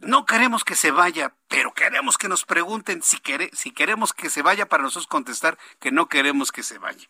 [0.00, 3.18] No queremos que se vaya, pero queremos que nos pregunten si,
[3.52, 7.08] si queremos que se vaya para nosotros contestar que no queremos que se vaya.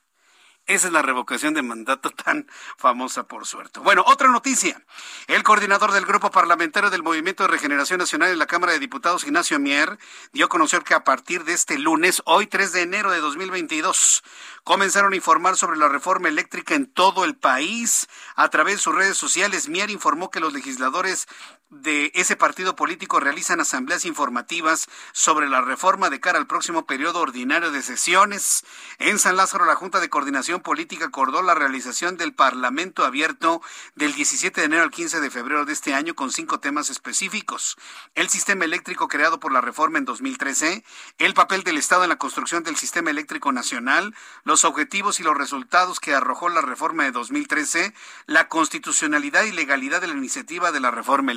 [0.66, 3.78] Esa es la revocación de mandato tan famosa, por suerte.
[3.80, 4.82] Bueno, otra noticia.
[5.28, 9.22] El coordinador del Grupo Parlamentario del Movimiento de Regeneración Nacional en la Cámara de Diputados,
[9.22, 9.96] Ignacio Mier,
[10.32, 14.24] dio a conocer que a partir de este lunes, hoy 3 de enero de 2022,
[14.64, 18.08] comenzaron a informar sobre la reforma eléctrica en todo el país.
[18.34, 21.28] A través de sus redes sociales, Mier informó que los legisladores
[21.70, 27.20] de ese partido político realizan asambleas informativas sobre la reforma de cara al próximo periodo
[27.20, 28.64] ordinario de sesiones.
[28.98, 33.62] En San Lázaro, la Junta de Coordinación Política acordó la realización del Parlamento abierto
[33.96, 37.76] del 17 de enero al 15 de febrero de este año con cinco temas específicos.
[38.14, 40.84] El sistema eléctrico creado por la reforma en 2013,
[41.18, 44.14] el papel del Estado en la construcción del sistema eléctrico nacional,
[44.44, 47.92] los objetivos y los resultados que arrojó la reforma de 2013,
[48.26, 51.32] la constitucionalidad y legalidad de la iniciativa de la reforma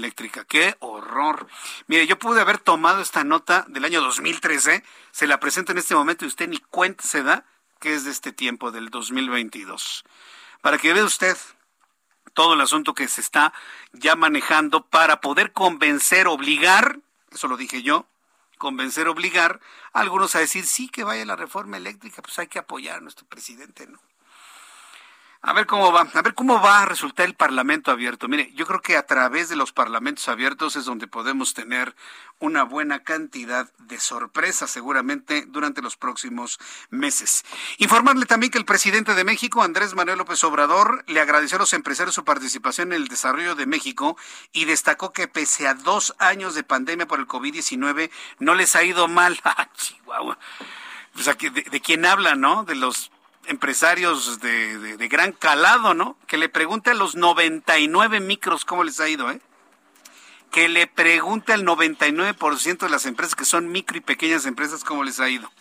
[0.47, 1.47] ¡Qué horror!
[1.87, 5.95] Mire, yo pude haber tomado esta nota del año 2013, se la presento en este
[5.95, 7.45] momento y usted ni cuenta se da
[7.79, 10.03] que es de este tiempo, del 2022.
[10.61, 11.37] Para que vea usted
[12.33, 13.53] todo el asunto que se está
[13.93, 16.99] ya manejando para poder convencer, obligar,
[17.31, 18.05] eso lo dije yo,
[18.57, 19.61] convencer, obligar
[19.93, 23.01] a algunos a decir sí que vaya la reforma eléctrica, pues hay que apoyar a
[23.01, 23.99] nuestro presidente, ¿no?
[25.41, 28.27] A ver cómo va, a ver cómo va a resultar el Parlamento abierto.
[28.27, 31.95] Mire, yo creo que a través de los parlamentos abiertos es donde podemos tener
[32.39, 36.59] una buena cantidad de sorpresas seguramente durante los próximos
[36.89, 37.45] meses.
[37.77, 41.71] Informarle también que el presidente de México, Andrés Manuel López Obrador, le agradeció a los
[41.71, 44.17] empresarios su participación en el desarrollo de México
[44.51, 48.83] y destacó que pese a dos años de pandemia por el COVID-19 no les ha
[48.83, 49.39] ido mal.
[49.51, 50.37] Ah, Chihuahua.
[51.15, 52.65] O sea, de, de quién habla, ¿no?
[52.65, 53.11] De los
[53.49, 56.17] empresarios de, gran calado, ¿no?
[56.27, 59.41] Que le pregunte a los 99 micros cómo les ha ido, ¿eh?
[60.51, 65.03] Que le pregunte al 99% de las empresas que son micro y pequeñas empresas cómo
[65.03, 65.51] les ha ido.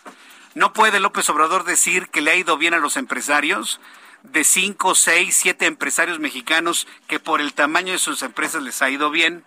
[0.54, 3.80] No puede López Obrador decir que le ha ido bien a los empresarios
[4.22, 8.90] de 5, 6, 7 empresarios mexicanos que por el tamaño de sus empresas les ha
[8.90, 9.44] ido bien.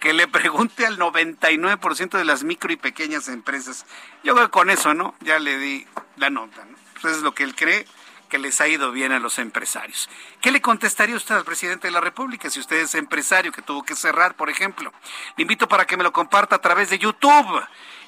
[0.00, 3.84] Que le pregunte al 99% de las micro y pequeñas empresas.
[4.24, 5.14] Yo creo que con eso, ¿no?
[5.20, 6.89] Ya le di la nota, ¿no?
[7.00, 7.86] Pues es lo que él cree
[8.30, 10.08] que les ha ido bien a los empresarios.
[10.40, 13.82] ¿Qué le contestaría usted al presidente de la República si usted es empresario que tuvo
[13.82, 14.92] que cerrar, por ejemplo?
[15.36, 17.62] Le invito para que me lo comparta a través de YouTube.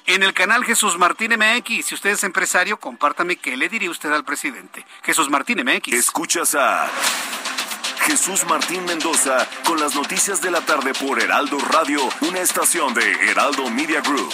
[0.05, 4.11] En el canal Jesús Martín MX, si usted es empresario, compártame qué le diría usted
[4.11, 4.85] al presidente.
[5.03, 5.93] Jesús Martín MX.
[5.93, 6.89] Escuchas a
[8.01, 13.11] Jesús Martín Mendoza con las noticias de la tarde por Heraldo Radio, una estación de
[13.29, 14.33] Heraldo Media Group.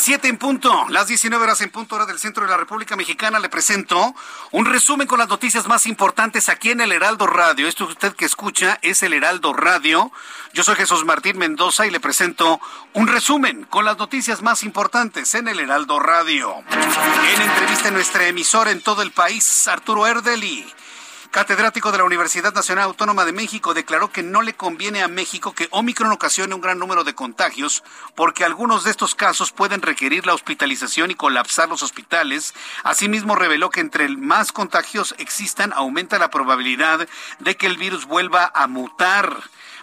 [0.00, 2.96] Las 7 en punto, las 19 horas en punto hora del centro de la República
[2.96, 3.38] Mexicana.
[3.38, 4.14] Le presento
[4.50, 7.68] un resumen con las noticias más importantes aquí en el Heraldo Radio.
[7.68, 10.10] Esto usted que escucha es el Heraldo Radio.
[10.54, 12.62] Yo soy Jesús Martín Mendoza y le presento
[12.94, 16.64] un resumen con las noticias más importantes en el Heraldo Radio.
[17.34, 20.66] En entrevista en nuestra emisora en todo el país, Arturo Erdeli
[21.30, 25.54] catedrático de la Universidad Nacional Autónoma de México, declaró que no le conviene a México
[25.54, 30.26] que Omicron ocasione un gran número de contagios, porque algunos de estos casos pueden requerir
[30.26, 32.54] la hospitalización y colapsar los hospitales.
[32.82, 37.08] Asimismo, reveló que entre más contagios existan, aumenta la probabilidad
[37.38, 39.36] de que el virus vuelva a mutar.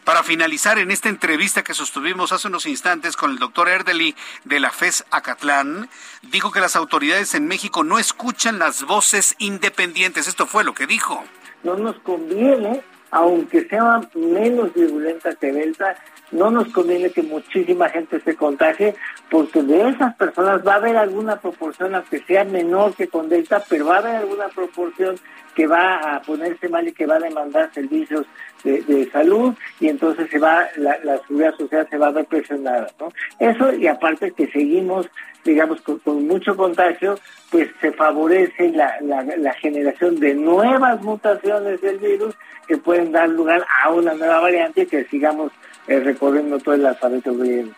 [0.08, 4.62] Para finalizar en esta entrevista que sostuvimos hace unos instantes con el doctor Erdeli de
[4.62, 5.89] la FES Acatlán,
[6.22, 10.30] dijo que las autoridades en México no escuchan las voces independientes.
[10.30, 11.26] Esto fue lo que dijo.
[11.64, 15.97] No nos conviene, aunque sea menos virulenta que Delta,
[16.32, 18.95] no nos conviene que muchísima gente se contagie,
[19.30, 23.62] porque de esas personas va a haber alguna proporción, aunque sea menor que con Delta,
[23.68, 25.20] pero va a haber alguna proporción
[25.58, 28.28] que va a ponerse mal y que va a demandar servicios
[28.64, 33.12] de, salud y entonces se va la, seguridad social se va a ver presionada ¿no?
[33.39, 35.10] eso y aparte que seguimos
[35.43, 37.18] digamos con, mucho contagio
[37.49, 42.36] pues se favorece la, la, generación de nuevas mutaciones del virus
[42.68, 45.51] que pueden dar lugar a una nueva variante que sigamos
[45.88, 47.72] eh, recorriendo todo el alfabeto griego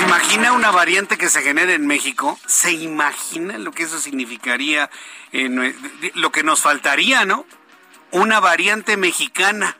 [0.00, 2.40] ¿Se imagina una variante que se genere en México?
[2.46, 4.88] ¿Se imagina lo que eso significaría?
[5.30, 5.76] En,
[6.14, 7.44] lo que nos faltaría, ¿no?
[8.10, 9.76] Una variante mexicana.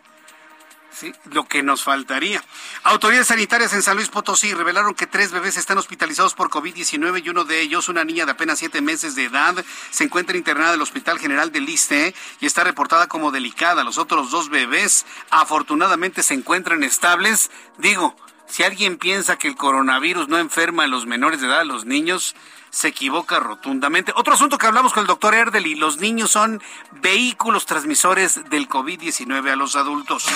[0.92, 1.14] ¿Sí?
[1.32, 2.44] Lo que nos faltaría.
[2.82, 7.30] Autoridades sanitarias en San Luis Potosí revelaron que tres bebés están hospitalizados por COVID-19 y
[7.30, 10.74] uno de ellos, una niña de apenas siete meses de edad, se encuentra internada en
[10.74, 13.84] el Hospital General de Liste y está reportada como delicada.
[13.84, 17.50] Los otros dos bebés afortunadamente se encuentran estables.
[17.78, 18.14] Digo,
[18.51, 21.84] si alguien piensa que el coronavirus no enferma a los menores de edad, a los
[21.84, 22.34] niños,
[22.70, 24.12] se equivoca rotundamente.
[24.16, 26.62] Otro asunto que hablamos con el doctor Erdeli, los niños son
[27.02, 30.26] vehículos transmisores del COVID-19 a los adultos.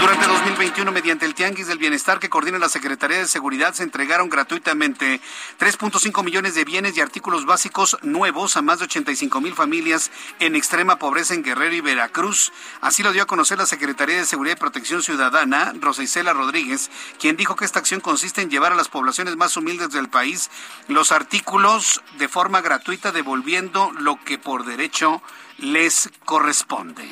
[0.00, 4.28] Durante 2021, mediante el Tianguis del Bienestar que coordina la Secretaría de Seguridad, se entregaron
[4.28, 5.20] gratuitamente
[5.58, 10.56] 3.5 millones de bienes y artículos básicos nuevos a más de 85 mil familias en
[10.56, 12.52] extrema pobreza en Guerrero y Veracruz.
[12.80, 16.90] Así lo dio a conocer la Secretaría de Seguridad y Protección Ciudadana, Rosa Isela Rodríguez,
[17.18, 20.50] quien dijo que esta acción consiste en llevar a las poblaciones más humildes del país
[20.88, 21.69] los artículos
[22.18, 25.22] de forma gratuita devolviendo lo que por derecho
[25.58, 27.08] les corresponde.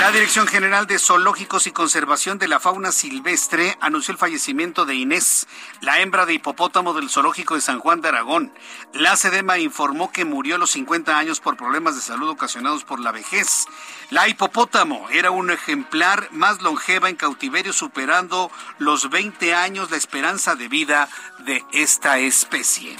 [0.00, 4.94] La Dirección General de Zoológicos y Conservación de la Fauna Silvestre anunció el fallecimiento de
[4.94, 5.46] Inés,
[5.82, 8.50] la hembra de hipopótamo del Zoológico de San Juan de Aragón.
[8.94, 12.98] La SEDEMA informó que murió a los 50 años por problemas de salud ocasionados por
[12.98, 13.66] la vejez.
[14.08, 20.54] La hipopótamo era un ejemplar más longeva en cautiverio, superando los 20 años la esperanza
[20.54, 22.96] de vida de esta especie.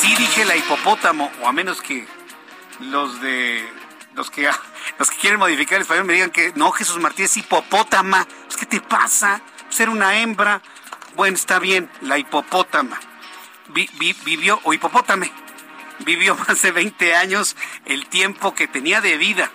[0.00, 2.06] Sí dije la hipopótamo, o a menos que
[2.80, 3.81] los de
[4.14, 4.50] los que
[4.98, 8.26] los que quieren modificar el español me digan que no, Jesús Martínez es hipopótama.
[8.58, 9.40] ¿Qué te pasa?
[9.68, 10.62] Ser una hembra.
[11.16, 12.98] Bueno, está bien, la hipopótama.
[13.68, 15.30] vivió, o hipopótame,
[16.00, 19.50] vivió más de 20 años el tiempo que tenía de vida.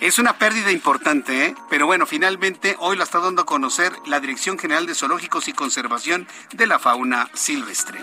[0.00, 1.54] Es una pérdida importante, ¿eh?
[1.68, 5.52] pero bueno, finalmente hoy la está dando a conocer la Dirección General de Zoológicos y
[5.52, 8.00] Conservación de la Fauna Silvestre.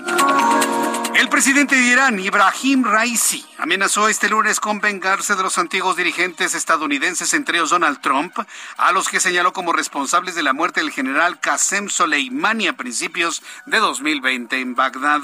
[1.16, 6.54] El presidente de Irán, Ibrahim Raisi, amenazó este lunes con vengarse de los antiguos dirigentes
[6.54, 8.38] estadounidenses, entre ellos Donald Trump,
[8.78, 13.42] a los que señaló como responsables de la muerte del general Qasem Soleimani a principios
[13.66, 15.22] de 2020 en Bagdad.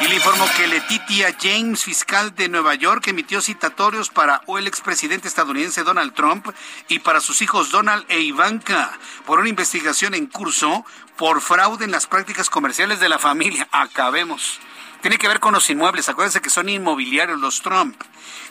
[0.00, 5.26] Y le informó que Letitia James, fiscal de Nueva York, emitió citatorios para el expresidente
[5.26, 6.48] estadounidense Donald Trump
[6.88, 10.84] y para sus hijos Donald e Ivanka por una investigación en curso
[11.16, 13.68] por fraude en las prácticas comerciales de la familia.
[13.72, 14.60] Acabemos.
[15.04, 16.08] Tiene que ver con los inmuebles.
[16.08, 17.94] Acuérdense que son inmobiliarios los Trump.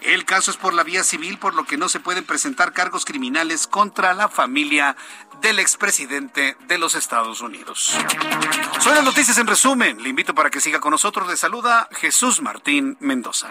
[0.01, 3.05] El caso es por la vía civil, por lo que no se pueden presentar cargos
[3.05, 4.95] criminales contra la familia
[5.41, 7.97] del expresidente de los Estados Unidos.
[8.79, 10.03] Son las noticias en resumen.
[10.03, 11.27] Le invito para que siga con nosotros.
[11.27, 13.49] Le saluda Jesús Martín Mendoza.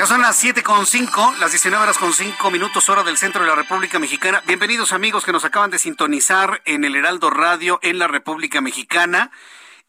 [0.00, 3.42] Ya son las siete con cinco, las 19 horas con cinco minutos hora del centro
[3.42, 4.42] de la República Mexicana.
[4.46, 9.30] Bienvenidos amigos que nos acaban de sintonizar en el Heraldo Radio en la República Mexicana.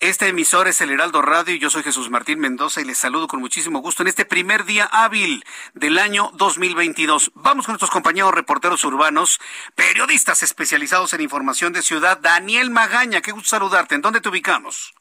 [0.01, 3.29] Este emisor es el Heraldo Radio y yo soy Jesús Martín Mendoza y les saludo
[3.29, 5.45] con muchísimo gusto en este primer día hábil
[5.75, 7.31] del año 2022.
[7.35, 9.39] Vamos con nuestros compañeros reporteros urbanos,
[9.75, 12.17] periodistas especializados en información de ciudad.
[12.17, 13.95] Daniel Magaña, qué gusto saludarte.
[13.95, 14.93] ¿En dónde te ubicamos?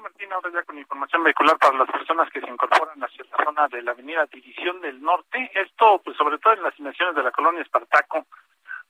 [0.00, 3.68] Martín, ahora ya con información vehicular para las personas que se incorporan hacia la zona
[3.68, 5.50] de la avenida División del Norte.
[5.54, 8.26] Esto, pues sobre todo en las inmediaciones de la colonia Espartaco,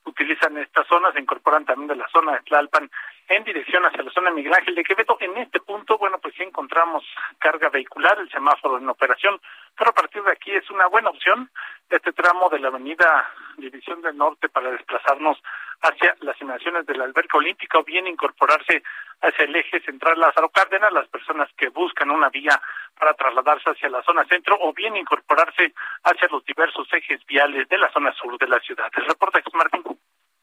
[0.05, 2.89] utilizan esta zona, se incorporan también de la zona de Tlalpan
[3.27, 5.17] en dirección hacia la zona de Miguel Ángel de Quevedo.
[5.19, 7.03] En este punto, bueno, pues sí encontramos
[7.37, 9.39] carga vehicular, el semáforo en operación,
[9.77, 11.49] pero a partir de aquí es una buena opción
[11.89, 13.29] este tramo de la avenida
[13.59, 15.37] División del Norte para desplazarnos
[15.81, 18.83] hacia las inmediaciones de la alberca olímpica o bien incorporarse
[19.21, 22.61] hacia el eje central Lázaro Cárdenas, las personas que buscan una vía
[22.97, 27.77] para trasladarse hacia la zona centro o bien incorporarse hacia los diversos ejes viales de
[27.77, 28.91] la zona sur de la ciudad.
[28.95, 29.83] El reporte es Martín.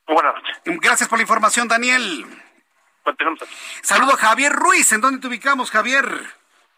[0.07, 0.63] Buenas noches.
[0.65, 2.25] Gracias por la información, Daniel.
[3.83, 4.91] Saludo a Javier Ruiz.
[4.93, 6.05] ¿En dónde te ubicamos, Javier?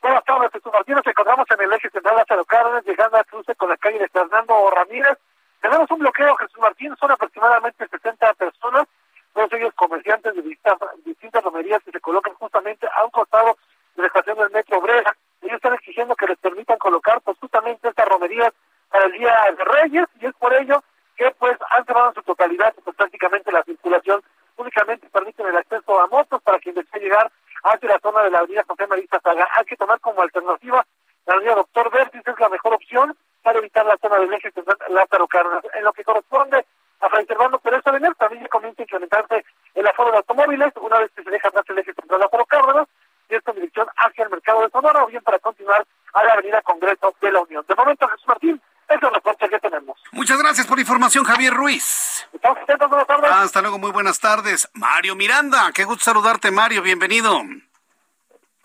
[0.01, 0.95] Buenas tardes, Jesús Martín.
[0.95, 4.09] Nos encontramos en el eje central Lázaro Cárdenas, llegando a cruce con la calle de
[4.09, 5.19] Fernando Ramírez.
[5.61, 6.95] Tenemos un bloqueo, Jesús Martín.
[6.99, 8.87] Son aproximadamente 60 personas,
[9.35, 13.57] todos ellos comerciantes de distintas, distintas romerías que se colocan justamente a un costado
[13.97, 15.17] de la estación del Metro Brera.
[15.43, 18.53] Ellos están exigiendo que les permitan colocar pues, justamente estas romerías
[18.89, 20.83] para el Día de Reyes y es por ello
[21.17, 24.23] que pues han cerrado en su totalidad pues, prácticamente la circulación
[24.57, 27.31] únicamente permiten el acceso a motos para quien desee llegar
[27.65, 29.47] hacia la zona de la avenida José Marista Saga.
[29.55, 30.85] Hay que tomar como alternativa
[31.27, 34.53] la avenida Doctor Vertis, es la mejor opción para evitar la zona del eje
[34.89, 35.65] Lázaro Cárdenas.
[35.75, 36.65] En lo que corresponde
[37.01, 41.11] a Fray Servando Pérez Avenir, también comienza a incrementarse el aforo de automóviles, una vez
[41.15, 42.89] que se deja atrás el eje central Lázaro Cárdenas,
[43.29, 46.33] y esto en dirección hacia el mercado de Sonora, o bien para continuar a la
[46.33, 47.65] avenida Congreso de la Unión.
[47.69, 50.01] De momento, Jesús Martín, es el reporte que tenemos.
[50.13, 52.27] Muchas gracias por la información, Javier Ruiz.
[52.33, 53.31] Estamos atentos, buenas tardes.
[53.31, 54.69] Hasta luego, muy buenas tardes.
[54.75, 57.39] Mario Miranda, qué gusto saludarte, Mario, bienvenido.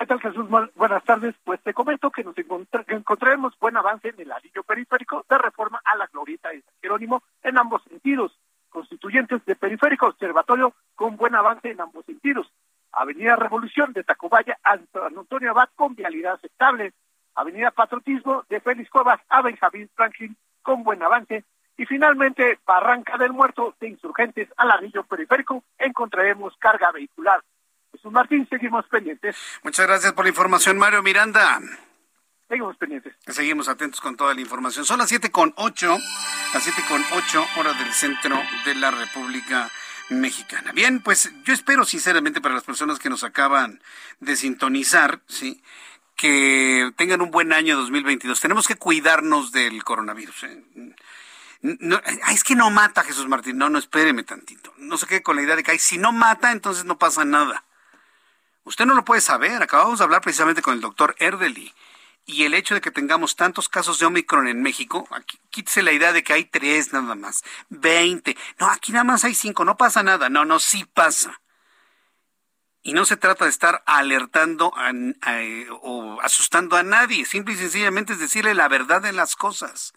[0.04, 0.50] ¿Qué tal, Jesús?
[0.76, 1.34] Buenas tardes.
[1.46, 5.96] Pues te comento que nos encontraremos buen avance en el anillo periférico de reforma a
[5.96, 8.38] la glorieta de Jerónimo en ambos sentidos.
[8.68, 12.52] Constituyentes de periférico observatorio con buen avance en ambos sentidos.
[12.92, 16.92] Avenida Revolución de Tacubaya a Antonio Abad con vialidad aceptable.
[17.36, 21.46] Avenida Patriotismo de Félix Cuevas a Benjamín Franklin con buen avance.
[21.78, 27.42] Y finalmente, Barranca del Muerto de Insurgentes al anillo periférico encontraremos carga vehicular.
[27.94, 29.36] Jesús Martín, seguimos pendientes.
[29.64, 31.62] Muchas gracias por la información, Mario Miranda.
[32.50, 33.14] Seguimos pendientes.
[33.28, 34.84] Seguimos atentos con toda la información.
[34.84, 35.98] Son las siete con ocho,
[36.54, 39.70] las siete con ocho horas del centro de la República
[40.10, 40.72] Mexicana.
[40.72, 43.82] Bien, pues yo espero sinceramente para las personas que nos acaban
[44.20, 45.64] de sintonizar, sí,
[46.16, 48.40] que tengan un buen año 2022.
[48.42, 50.44] Tenemos que cuidarnos del coronavirus.
[50.44, 50.64] ¿eh?
[51.62, 53.58] No, es que no mata Jesús Martín.
[53.58, 54.74] No, no, espéreme tantito.
[54.78, 57.64] No se quede con la idea de que si no mata, entonces no pasa nada.
[58.64, 59.62] Usted no lo puede saber.
[59.62, 61.74] Acabamos de hablar precisamente con el doctor Erdely.
[62.26, 65.92] y el hecho de que tengamos tantos casos de Omicron en México, aquí, quítese la
[65.92, 69.76] idea de que hay tres nada más, veinte, no, aquí nada más hay cinco, no
[69.78, 71.42] pasa nada, no, no, sí pasa.
[72.82, 74.74] Y no se trata de estar alertando
[75.82, 79.94] o asustando a nadie, simple y sencillamente es decirle la verdad de las cosas.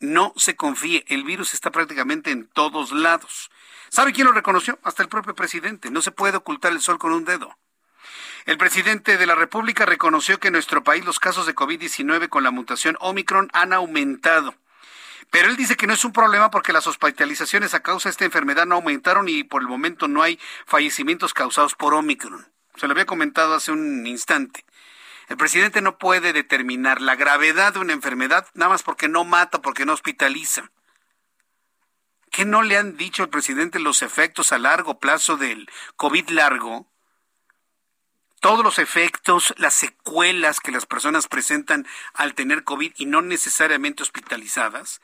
[0.00, 3.50] No se confíe, el virus está prácticamente en todos lados.
[3.90, 4.78] ¿Sabe quién lo reconoció?
[4.82, 5.90] Hasta el propio presidente.
[5.90, 7.56] No se puede ocultar el sol con un dedo.
[8.50, 12.42] El presidente de la República reconoció que en nuestro país los casos de COVID-19 con
[12.42, 14.56] la mutación Omicron han aumentado.
[15.30, 18.24] Pero él dice que no es un problema porque las hospitalizaciones a causa de esta
[18.24, 22.50] enfermedad no aumentaron y por el momento no hay fallecimientos causados por Omicron.
[22.74, 24.64] Se lo había comentado hace un instante.
[25.28, 29.62] El presidente no puede determinar la gravedad de una enfermedad nada más porque no mata,
[29.62, 30.72] porque no hospitaliza.
[32.32, 36.90] ¿Qué no le han dicho al presidente los efectos a largo plazo del COVID largo?
[38.40, 44.02] Todos los efectos, las secuelas que las personas presentan al tener COVID y no necesariamente
[44.02, 45.00] hospitalizadas.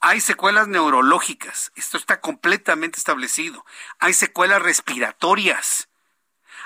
[0.00, 3.64] Hay secuelas neurológicas, esto está completamente establecido.
[4.00, 5.88] Hay secuelas respiratorias,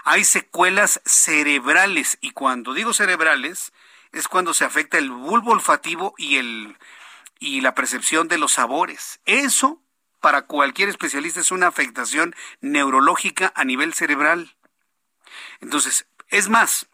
[0.05, 3.73] hay secuelas cerebrales y cuando digo cerebrales
[4.13, 6.79] es cuando se afecta el bulbo olfativo y el
[7.39, 9.21] y la percepción de los sabores.
[9.27, 9.83] Eso
[10.21, 14.56] para cualquier especialista es una afectación neurológica a nivel cerebral.
[15.61, 16.89] Entonces, es más,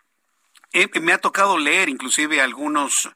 [1.01, 3.11] me ha tocado leer inclusive algunos,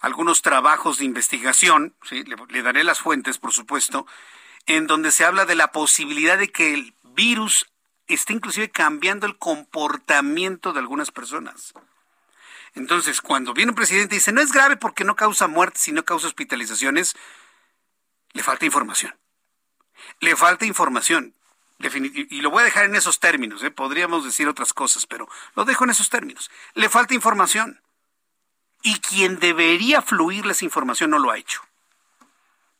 [0.00, 4.06] algunos trabajos de investigación, le, le daré las fuentes, por supuesto,
[4.66, 7.66] en donde se habla de la posibilidad de que el virus
[8.06, 11.74] esté inclusive cambiando el comportamiento de algunas personas.
[12.74, 15.92] Entonces, cuando viene un presidente y dice, no es grave porque no causa muertes y
[15.92, 17.16] no causa hospitalizaciones,
[18.32, 19.16] le falta información.
[20.20, 21.34] Le falta información
[21.78, 23.70] y lo voy a dejar en esos términos, ¿eh?
[23.70, 26.50] podríamos decir otras cosas, pero lo dejo en esos términos.
[26.74, 27.80] Le falta información.
[28.82, 31.62] Y quien debería fluirle esa información no lo ha hecho.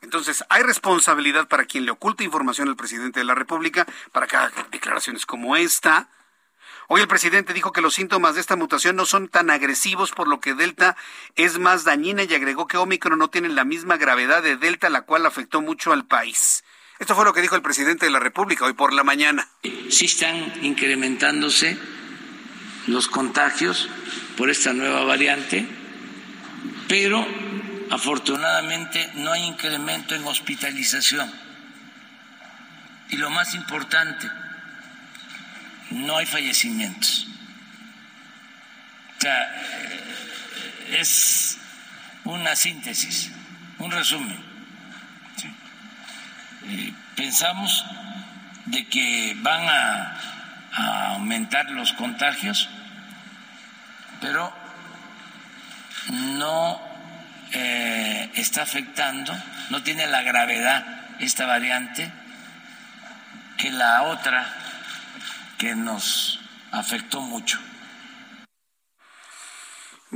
[0.03, 4.37] Entonces, hay responsabilidad para quien le oculta información al presidente de la República para que
[4.37, 6.09] haga declaraciones como esta.
[6.89, 10.29] Hoy el presidente dijo que los síntomas de esta mutación no son tan agresivos, por
[10.29, 10.97] lo que Delta
[11.35, 15.03] es más dañina y agregó que Omicron no tiene la misma gravedad de Delta, la
[15.03, 16.63] cual afectó mucho al país.
[16.99, 19.47] Esto fue lo que dijo el presidente de la República hoy por la mañana.
[19.91, 21.77] Sí están incrementándose
[22.87, 23.89] los contagios
[24.37, 25.69] por esta nueva variante,
[26.89, 27.27] pero
[27.91, 31.31] afortunadamente no hay incremento en hospitalización.
[33.11, 34.29] Y lo más importante,
[35.91, 37.29] no hay fallecimientos.
[39.19, 39.63] O sea,
[40.99, 41.59] es
[42.25, 43.31] una síntesis,
[43.79, 44.46] un resumen
[47.15, 47.85] pensamos
[48.67, 50.13] de que van a,
[51.15, 52.69] aumentar los contagios,
[54.21, 54.53] pero
[56.11, 56.79] no
[57.53, 59.35] eh, está afectando,
[59.71, 60.85] no tiene la gravedad
[61.19, 62.13] esta variante
[63.57, 64.47] que la otra
[65.57, 66.41] que nos
[66.73, 67.59] afectó mucho.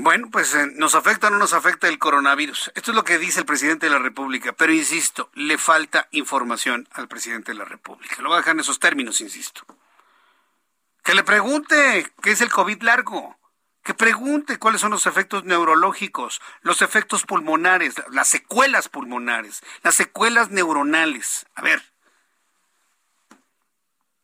[0.02, 2.72] Bueno, pues eh, nos afecta o no nos afecta el coronavirus.
[2.74, 6.88] Esto es lo que dice el presidente de la República, pero insisto, le falta información
[6.92, 8.22] al presidente de la República.
[8.22, 9.60] Lo voy a dejar en esos términos, insisto.
[11.04, 13.38] Que le pregunte qué es el COVID largo.
[13.82, 20.48] Que pregunte cuáles son los efectos neurológicos, los efectos pulmonares, las secuelas pulmonares, las secuelas
[20.48, 21.44] neuronales.
[21.54, 21.82] A ver,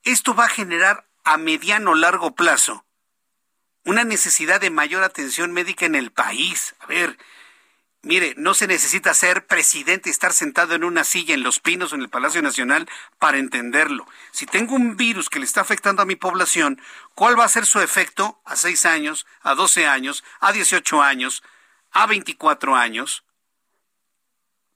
[0.05, 2.86] esto va a generar a mediano largo plazo
[3.87, 6.75] una necesidad de mayor atención médica en el país.
[6.81, 7.17] A ver,
[8.03, 11.93] mire, no se necesita ser presidente y estar sentado en una silla en Los Pinos
[11.93, 12.89] o en el Palacio Nacional
[13.21, 14.05] para entenderlo.
[14.33, 16.83] Si tengo un virus que le está afectando a mi población,
[17.15, 21.45] ¿cuál va a ser su efecto a 6 años, a 12 años, a 18 años,
[21.93, 23.23] a 24 años?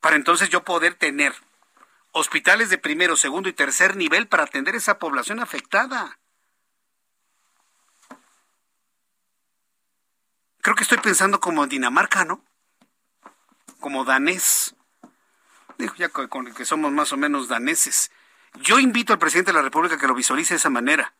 [0.00, 1.34] Para entonces yo poder tener
[2.12, 6.19] hospitales de primero, segundo y tercer nivel para atender esa población afectada.
[10.62, 12.44] Creo que estoy pensando como Dinamarca, ¿no?
[13.78, 14.74] Como danés.
[15.78, 18.10] Digo, ya con que somos más o menos daneses.
[18.54, 21.14] Yo invito al presidente de la República a que lo visualice de esa manera.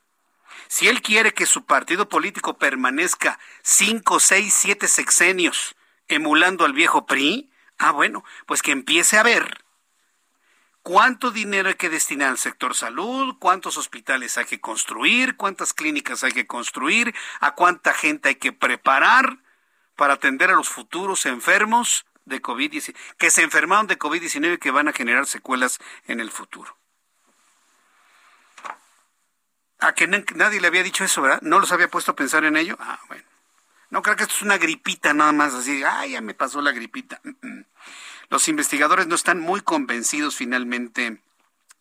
[0.68, 5.74] Si él quiere que su partido político permanezca cinco, seis, siete sexenios
[6.08, 9.64] emulando al viejo PRI, ah, bueno, pues que empiece a ver
[10.90, 16.24] cuánto dinero hay que destinar al sector salud, cuántos hospitales hay que construir, cuántas clínicas
[16.24, 19.38] hay que construir, a cuánta gente hay que preparar
[19.94, 24.72] para atender a los futuros enfermos de COVID-19, que se enfermaron de COVID-19 y que
[24.72, 25.78] van a generar secuelas
[26.08, 26.76] en el futuro.
[29.78, 31.40] A que nadie le había dicho eso, ¿verdad?
[31.42, 32.76] ¿No los había puesto a pensar en ello?
[32.80, 33.22] Ah, bueno.
[33.90, 36.72] No creo que esto es una gripita nada más, así, ay, ya me pasó la
[36.72, 37.20] gripita.
[38.30, 41.20] Los investigadores no están muy convencidos finalmente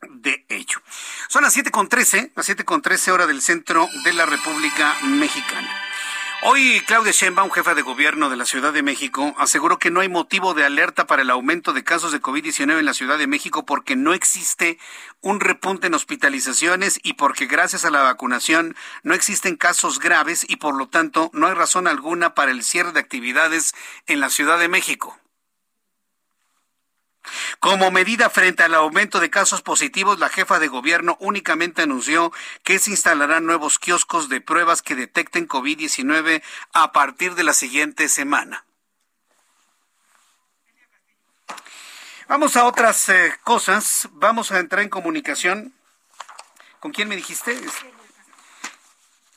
[0.09, 0.81] de ello.
[1.27, 5.69] Son las 7.13, las 7.13 hora del centro de la República Mexicana.
[6.41, 10.07] Hoy Claudia Sheinbaum, jefa de gobierno de la Ciudad de México, aseguró que no hay
[10.07, 13.65] motivo de alerta para el aumento de casos de COVID-19 en la Ciudad de México
[13.65, 14.79] porque no existe
[15.19, 20.55] un repunte en hospitalizaciones y porque gracias a la vacunación no existen casos graves y
[20.55, 23.75] por lo tanto no hay razón alguna para el cierre de actividades
[24.07, 25.19] en la Ciudad de México.
[27.59, 32.31] Como medida frente al aumento de casos positivos, la jefa de gobierno únicamente anunció
[32.63, 36.41] que se instalarán nuevos kioscos de pruebas que detecten COVID-19
[36.73, 38.65] a partir de la siguiente semana.
[42.27, 44.07] Vamos a otras eh, cosas.
[44.11, 45.73] Vamos a entrar en comunicación.
[46.79, 47.59] ¿Con quién me dijiste?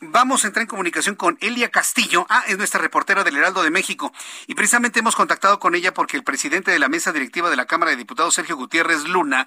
[0.05, 2.26] Vamos a entrar en comunicación con Elia Castillo.
[2.28, 4.12] Ah, es nuestra reportera del Heraldo de México.
[4.48, 7.66] Y precisamente hemos contactado con ella porque el presidente de la mesa directiva de la
[7.66, 9.46] Cámara de Diputados, Sergio Gutiérrez Luna,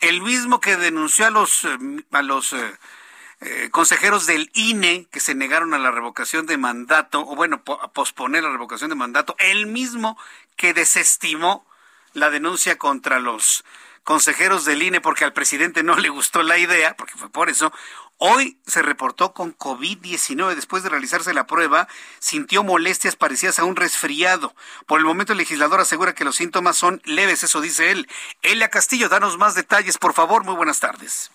[0.00, 1.78] el mismo que denunció a los, eh,
[2.10, 2.76] a los eh,
[3.40, 7.92] eh, consejeros del INE que se negaron a la revocación de mandato, o bueno, a
[7.92, 10.18] posponer la revocación de mandato, el mismo
[10.56, 11.64] que desestimó
[12.14, 13.64] la denuncia contra los
[14.04, 17.72] consejeros del INE porque al presidente no le gustó la idea, porque fue por eso,
[18.26, 20.54] Hoy se reportó con COVID-19.
[20.54, 21.88] Después de realizarse la prueba,
[22.20, 24.54] sintió molestias parecidas a un resfriado.
[24.86, 28.08] Por el momento, el legislador asegura que los síntomas son leves, eso dice él.
[28.40, 30.42] Elia Castillo, danos más detalles, por favor.
[30.42, 31.30] Muy buenas tardes.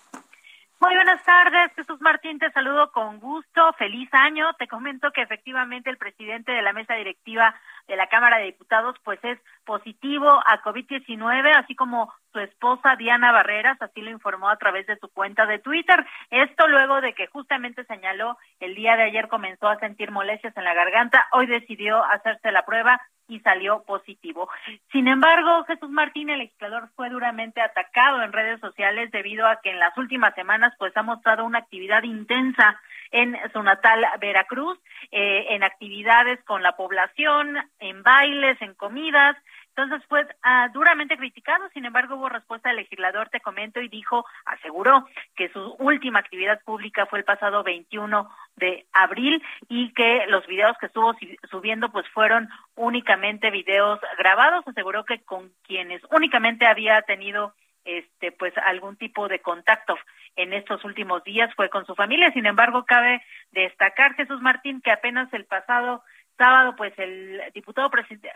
[0.80, 4.50] Muy buenas tardes, Jesús Martín, te saludo con gusto, feliz año.
[4.54, 7.54] Te comento que efectivamente el presidente de la mesa directiva
[7.86, 13.32] de la Cámara de Diputados pues es positivo a COVID-19, así como su esposa Diana
[13.32, 16.04] Barreras, así lo informó a través de su cuenta de Twitter.
[16.30, 20.64] Esto luego de que justamente señaló el día de ayer comenzó a sentir molestias en
[20.64, 23.00] la garganta, hoy decidió hacerse la prueba
[23.30, 24.48] y salió positivo.
[24.90, 29.70] Sin embargo, Jesús Martín, el legislador, fue duramente atacado en redes sociales debido a que
[29.70, 32.80] en las últimas semanas pues ha mostrado una actividad intensa
[33.12, 34.78] en su natal Veracruz,
[35.10, 39.36] eh, en actividades con la población, en bailes, en comidas.
[39.82, 44.26] Entonces fue ah, duramente criticado, sin embargo hubo respuesta del legislador, te comento, y dijo,
[44.44, 50.46] aseguró que su última actividad pública fue el pasado 21 de abril y que los
[50.46, 51.14] videos que estuvo
[51.50, 57.54] subiendo pues fueron únicamente videos grabados, aseguró que con quienes únicamente había tenido
[57.86, 59.96] este pues algún tipo de contacto
[60.36, 62.30] en estos últimos días fue con su familia.
[62.32, 63.22] Sin embargo, cabe
[63.52, 66.02] destacar, Jesús Martín, que apenas el pasado
[66.40, 67.90] sábado, pues el diputado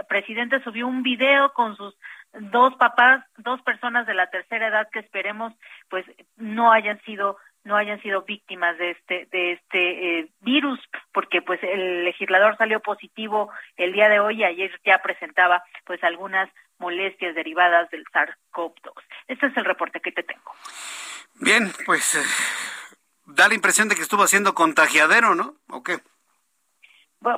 [0.07, 1.96] presidente subió un video con sus
[2.34, 5.55] dos papás, dos personas de la tercera edad que esperemos
[5.88, 6.05] pues
[6.36, 10.78] no hayan sido no hayan sido víctimas de este de este eh, virus
[11.14, 16.05] porque pues el legislador salió positivo el día de hoy y ayer ya presentaba pues
[16.05, 18.92] algunas molestias derivadas del SARS-CoV-2.
[19.28, 20.52] Este es el reporte que te tengo.
[21.40, 22.22] Bien, pues eh,
[23.24, 25.55] da la impresión de que estuvo haciendo contagiadero, ¿no?
[25.68, 26.00] ¿O qué?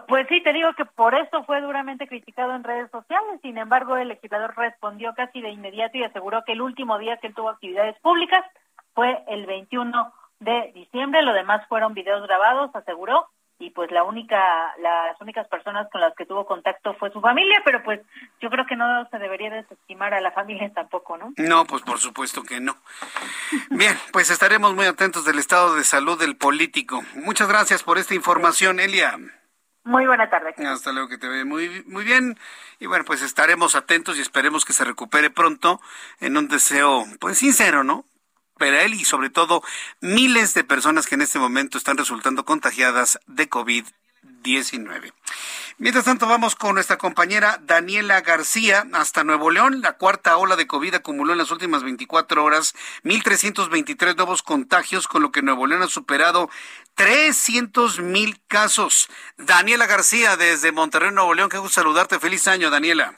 [0.08, 3.40] Pues sí, te digo que por eso fue duramente criticado en redes sociales.
[3.42, 7.28] Sin embargo, el legislador respondió casi de inmediato y aseguró que el último día que
[7.28, 8.44] él tuvo actividades públicas
[8.94, 11.22] fue el 21 de diciembre.
[11.22, 13.28] Lo demás fueron videos grabados, aseguró,
[13.58, 14.38] y pues la única
[14.78, 18.00] las únicas personas con las que tuvo contacto fue su familia, pero pues
[18.40, 21.32] yo creo que no se debería desestimar a la familia tampoco, ¿no?
[21.36, 22.76] No, pues por supuesto que no.
[23.70, 27.02] Bien, pues estaremos muy atentos del estado de salud del político.
[27.14, 29.16] Muchas gracias por esta información, Elia.
[29.86, 30.52] Muy buena tarde.
[30.66, 32.38] Hasta luego, que te ve muy, muy bien.
[32.80, 35.80] Y bueno, pues estaremos atentos y esperemos que se recupere pronto
[36.20, 38.04] en un deseo, pues sincero, ¿no?
[38.58, 39.62] para él y sobre todo
[40.00, 45.12] miles de personas que en este momento están resultando contagiadas de COVID-19.
[45.78, 49.82] Mientras tanto, vamos con nuestra compañera Daniela García hasta Nuevo León.
[49.82, 52.74] La cuarta ola de COVID acumuló en las últimas 24 horas
[53.04, 56.48] 1.323 nuevos contagios, con lo que Nuevo León ha superado
[56.96, 59.10] 300.000 casos.
[59.36, 61.50] Daniela García, desde Monterrey, Nuevo León.
[61.50, 62.18] Qué gusto saludarte.
[62.20, 63.12] Feliz año, Daniela.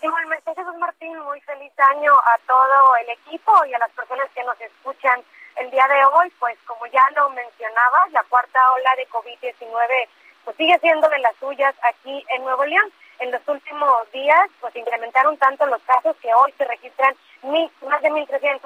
[0.00, 4.44] Igualmente, Jesús Martín, muy feliz año a todo el equipo y a las personas que
[4.44, 5.20] nos escuchan
[5.56, 6.32] el día de hoy.
[6.38, 10.08] Pues como ya lo mencionaba, la cuarta ola de COVID-19
[10.44, 12.92] pues sigue siendo de las suyas aquí en Nuevo León.
[13.20, 18.10] En los últimos días pues incrementaron tanto los casos que hoy se registran más de
[18.10, 18.60] 1.300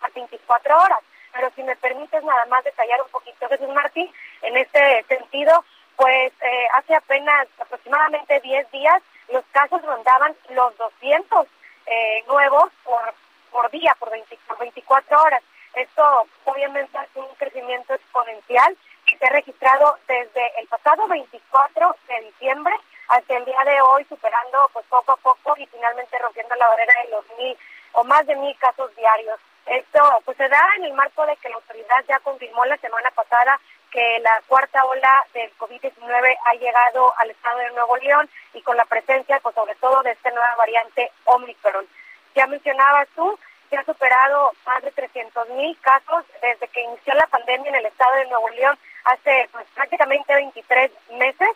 [0.00, 1.00] a 24 horas.
[1.32, 4.12] Pero si me permites nada más detallar un poquito, Jesús Martín,
[4.42, 5.64] en este sentido,
[5.96, 11.46] pues eh, hace apenas aproximadamente 10 días los casos rondaban los 200
[11.86, 13.14] eh, nuevos por,
[13.50, 15.42] por día, por, 24 horas.
[15.74, 18.76] Esto obviamente hace un crecimiento exponencial
[19.18, 22.74] se ha registrado desde el pasado 24 de diciembre
[23.08, 26.94] hasta el día de hoy, superando pues poco a poco y finalmente rompiendo la barrera
[27.04, 27.58] de los mil
[27.92, 29.38] o más de mil casos diarios.
[29.66, 33.10] Esto pues se da en el marco de que la autoridad ya confirmó la semana
[33.10, 33.60] pasada
[33.90, 38.76] que la cuarta ola del COVID-19 ha llegado al estado de Nuevo León y con
[38.76, 41.86] la presencia, pues sobre todo de esta nueva variante Omicron.
[42.34, 43.38] Ya mencionabas tú,
[43.68, 47.86] se ha superado más de 300 mil casos desde que inició la pandemia en el
[47.86, 51.48] estado de Nuevo León hace pues, prácticamente 23 meses.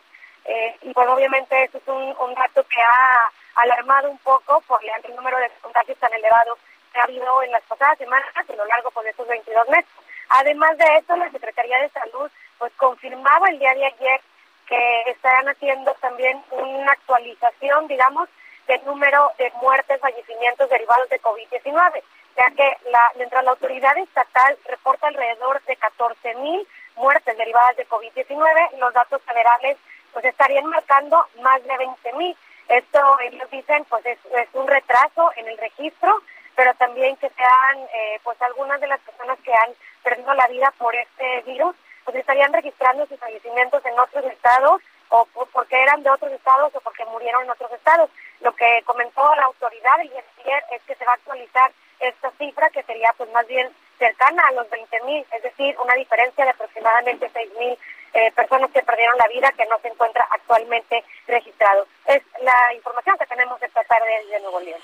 [0.46, 4.78] Eh, y pues obviamente eso es un, un dato que ha alarmado un poco por
[4.84, 6.58] el número de contagios tan elevados
[6.92, 9.90] que ha habido en las pasadas semanas a lo largo pues, de estos 22 meses.
[10.28, 14.20] Además de eso, la Secretaría de Salud pues confirmaba el día de ayer
[14.66, 18.28] que estarán haciendo también una actualización, digamos,
[18.66, 22.02] del número de muertes, fallecimientos derivados de COVID-19,
[22.36, 22.76] ya que
[23.16, 26.66] mientras la autoridad estatal reporta alrededor de 14 mil
[26.96, 29.76] muertes derivadas de COVID-19, los datos federales
[30.12, 32.36] pues estarían marcando más de 20 mil.
[32.68, 34.18] Esto ellos dicen pues es,
[34.52, 36.22] un retraso en el registro
[36.56, 39.72] pero también que sean eh, pues algunas de las personas que han
[40.04, 45.26] perdido la vida por este virus, pues estarían registrando sus fallecimientos en otros estados o
[45.52, 48.10] porque eran de otros estados o porque murieron en otros estados.
[48.40, 52.70] Lo que comentó la autoridad el ayer es que se va a actualizar esta cifra
[52.70, 53.68] que sería pues más bien
[54.04, 57.78] cercana a los 20.000, es decir, una diferencia de aproximadamente 6.000
[58.12, 61.86] eh, personas que perdieron la vida que no se encuentra actualmente registrado.
[62.06, 64.80] Es la información que tenemos esta tarde de Nuevo León.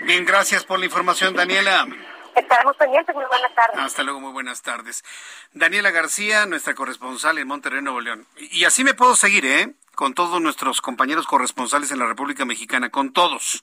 [0.00, 1.86] Bien, gracias por la información, Daniela.
[2.34, 3.14] Estaremos pendientes.
[3.14, 3.78] Muy buenas tardes.
[3.78, 5.04] Hasta luego, muy buenas tardes.
[5.52, 8.26] Daniela García, nuestra corresponsal en Monterrey, Nuevo León.
[8.36, 9.72] Y así me puedo seguir, ¿eh?
[9.94, 13.62] Con todos nuestros compañeros corresponsales en la República Mexicana, con todos.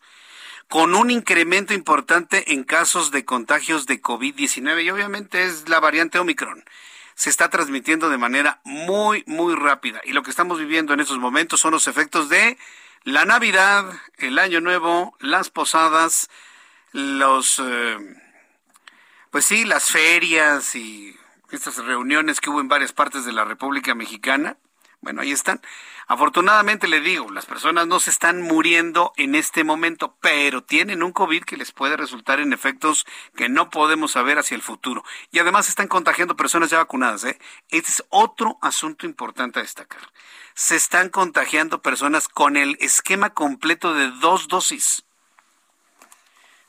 [0.69, 6.19] Con un incremento importante en casos de contagios de COVID-19 y obviamente es la variante
[6.19, 6.64] Omicron
[7.15, 10.02] se está transmitiendo de manera muy, muy rápida.
[10.03, 12.57] Y lo que estamos viviendo en estos momentos son los efectos de
[13.03, 13.85] la Navidad,
[14.18, 16.30] el Año Nuevo, las posadas,
[16.91, 17.98] los, eh,
[19.30, 21.15] pues sí, las ferias y
[21.52, 24.57] estas reuniones que hubo en varias partes de la República Mexicana.
[25.02, 25.61] Bueno, ahí están.
[26.07, 31.11] Afortunadamente le digo, las personas no se están muriendo en este momento, pero tienen un
[31.11, 33.05] COVID que les puede resultar en efectos
[33.35, 35.03] que no podemos saber hacia el futuro.
[35.31, 37.23] Y además están contagiando personas ya vacunadas.
[37.23, 37.39] ¿eh?
[37.69, 40.01] Este es otro asunto importante a destacar.
[40.53, 45.05] Se están contagiando personas con el esquema completo de dos dosis.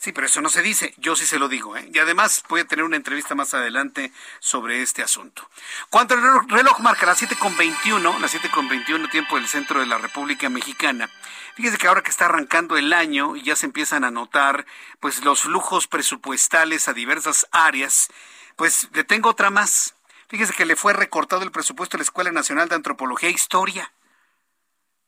[0.05, 1.89] Sí, pero eso no se dice, yo sí se lo digo, ¿eh?
[1.91, 5.49] Y además voy a tener una entrevista más adelante sobre este asunto.
[5.89, 11.09] Cuando el reloj, marca las 7.21, las 7.21 tiempo del centro de la República Mexicana,
[11.55, 14.67] fíjese que ahora que está arrancando el año y ya se empiezan a notar
[15.01, 18.09] pues los flujos presupuestales a diversas áreas,
[18.57, 19.95] pues le tengo otra más.
[20.29, 23.91] Fíjese que le fue recortado el presupuesto a la Escuela Nacional de Antropología e Historia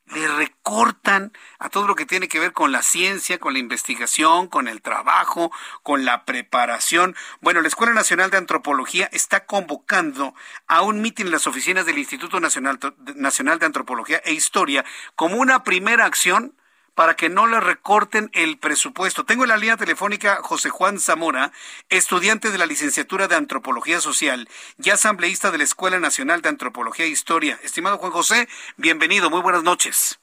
[0.06, 4.46] le recortan a todo lo que tiene que ver con la ciencia, con la investigación,
[4.48, 5.50] con el trabajo,
[5.82, 7.16] con la preparación.
[7.40, 10.34] Bueno, la Escuela Nacional de Antropología está convocando
[10.66, 12.78] a un mitin en las oficinas del Instituto Nacional,
[13.16, 14.84] Nacional de Antropología e Historia
[15.16, 16.54] como una primera acción
[16.96, 19.24] para que no le recorten el presupuesto.
[19.24, 21.52] Tengo en la línea telefónica José Juan Zamora,
[21.90, 24.48] estudiante de la licenciatura de Antropología Social
[24.82, 27.58] y asambleísta de la Escuela Nacional de Antropología e Historia.
[27.62, 28.48] Estimado Juan José,
[28.78, 30.18] bienvenido, muy buenas noches.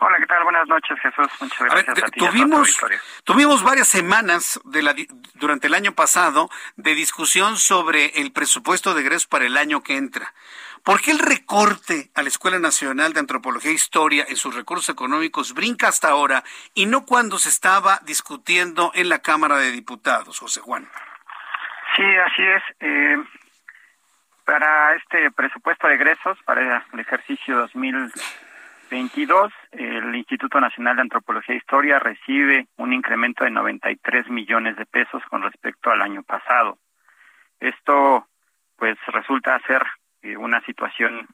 [0.00, 0.42] Hola, ¿qué tal?
[0.42, 1.28] Buenas noches, Jesús.
[1.40, 2.80] Muchas gracias a, ti tuvimos,
[3.24, 4.94] tuvimos varias semanas de la,
[5.34, 9.96] durante el año pasado de discusión sobre el presupuesto de egreso para el año que
[9.96, 10.34] entra.
[10.84, 14.88] ¿Por qué el recorte a la Escuela Nacional de Antropología e Historia en sus recursos
[14.88, 16.42] económicos brinca hasta ahora
[16.74, 20.88] y no cuando se estaba discutiendo en la Cámara de Diputados, José Juan?
[21.94, 22.62] Sí, así es.
[22.80, 23.16] Eh,
[24.44, 31.58] para este presupuesto de egresos, para el ejercicio 2022, el Instituto Nacional de Antropología e
[31.58, 36.78] Historia recibe un incremento de 93 millones de pesos con respecto al año pasado.
[37.60, 38.26] Esto
[38.76, 39.86] pues resulta ser
[40.22, 41.26] eh, una situación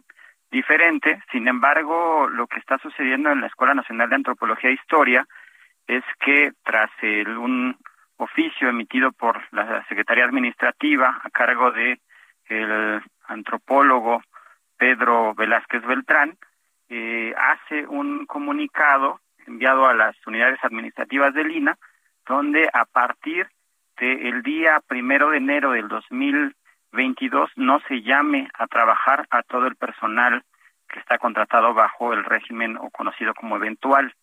[0.50, 1.20] diferente.
[1.30, 5.26] Sin embargo, lo que está sucediendo en la Escuela Nacional de Antropología e Historia
[5.86, 7.76] es que tras el, un
[8.16, 12.00] oficio emitido por la Secretaría Administrativa a cargo de
[12.46, 14.22] el antropólogo
[14.76, 16.38] Pedro Velázquez Beltrán,
[16.88, 21.78] eh, hace un comunicado enviado a las unidades administrativas de Lina,
[22.26, 23.48] donde a partir
[23.98, 26.54] del día primero de enero del 2000
[26.92, 30.42] 22 no se llame a trabajar a todo el personal
[30.88, 34.14] que está contratado bajo el régimen o conocido como eventual.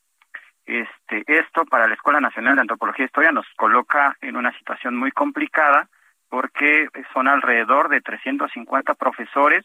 [0.66, 4.96] Este, esto para la Escuela Nacional de Antropología e Historia nos coloca en una situación
[4.96, 5.88] muy complicada
[6.30, 9.64] porque son alrededor de 350 profesores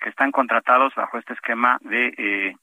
[0.00, 2.56] que están contratados bajo este esquema de, eh,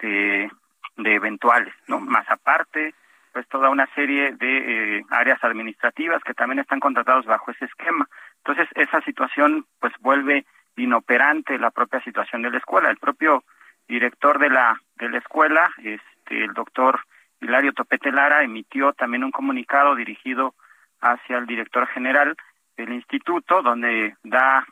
[0.00, 0.50] de,
[0.96, 2.00] de, eventuales, ¿no?
[2.00, 2.94] Más aparte,
[3.32, 8.08] pues toda una serie de eh, áreas administrativas que también están contratados bajo ese esquema.
[8.44, 10.44] Entonces, esa situación pues vuelve
[10.76, 12.90] inoperante la propia situación de la escuela.
[12.90, 13.44] El propio
[13.88, 17.00] director de la, de la escuela, este, el doctor
[17.40, 20.54] Hilario Topete Lara, emitió también un comunicado dirigido
[21.00, 22.36] hacia el director general
[22.76, 24.66] del instituto, donde da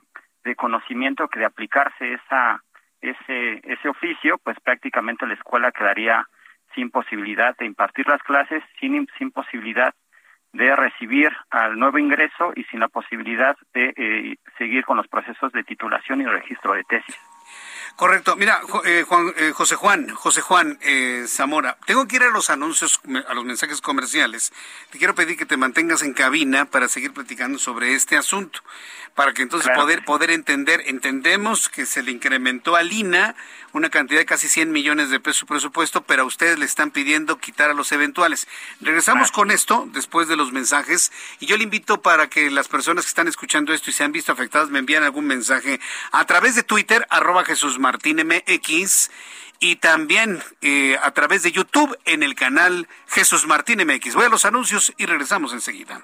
[0.45, 2.63] de conocimiento que de aplicarse esa
[3.01, 6.27] ese ese oficio, pues prácticamente la escuela quedaría
[6.75, 9.95] sin posibilidad de impartir las clases, sin sin posibilidad
[10.53, 15.53] de recibir al nuevo ingreso y sin la posibilidad de eh, seguir con los procesos
[15.53, 17.17] de titulación y registro de tesis.
[17.97, 18.37] Correcto.
[18.37, 22.51] Mira, eh, Juan, eh, José Juan, José Juan eh, Zamora, tengo que ir a los
[22.51, 24.53] anuncios, a los mensajes comerciales.
[24.91, 28.61] Te quiero pedir que te mantengas en cabina para seguir platicando sobre este asunto,
[29.15, 30.83] para que entonces poder poder entender.
[30.87, 33.35] Entendemos que se le incrementó a Lina
[33.73, 37.39] una cantidad de casi 100 millones de pesos presupuesto, pero a ustedes le están pidiendo
[37.39, 38.49] quitar a los eventuales.
[38.81, 43.05] Regresamos con esto después de los mensajes y yo le invito para que las personas
[43.05, 45.81] que están escuchando esto y se han visto afectadas me envíen algún mensaje
[46.13, 49.11] a través de Twitter, arroba Jesús Martín MX
[49.61, 54.15] y también eh, a través de YouTube en el canal Jesús Martín MX.
[54.15, 56.03] Voy a los anuncios y regresamos enseguida.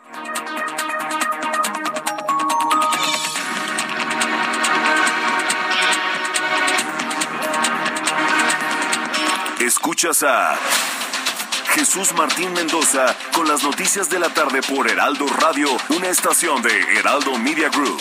[9.60, 10.58] Escuchas a
[11.74, 16.98] Jesús Martín Mendoza con las noticias de la tarde por Heraldo Radio, una estación de
[16.98, 18.00] Heraldo Media Group.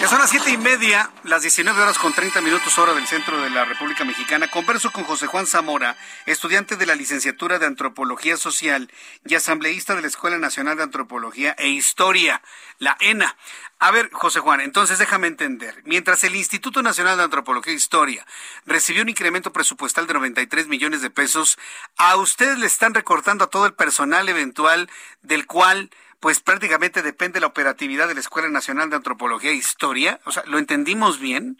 [0.00, 3.38] Ya son las siete y media, las 19 horas con 30 minutos hora del centro
[3.42, 4.48] de la República Mexicana.
[4.48, 5.94] Converso con José Juan Zamora,
[6.24, 8.90] estudiante de la licenciatura de Antropología Social
[9.26, 12.40] y asambleísta de la Escuela Nacional de Antropología e Historia,
[12.78, 13.36] la ENA.
[13.78, 15.82] A ver, José Juan, entonces déjame entender.
[15.84, 18.26] Mientras el Instituto Nacional de Antropología e Historia
[18.64, 21.58] recibió un incremento presupuestal de 93 millones de pesos,
[21.98, 24.88] a ustedes le están recortando a todo el personal eventual
[25.20, 25.90] del cual
[26.20, 30.20] pues prácticamente depende la operatividad de la Escuela Nacional de Antropología e Historia.
[30.26, 31.56] O sea, ¿lo entendimos bien?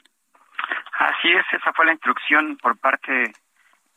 [0.98, 3.32] Así es, esa fue la instrucción por parte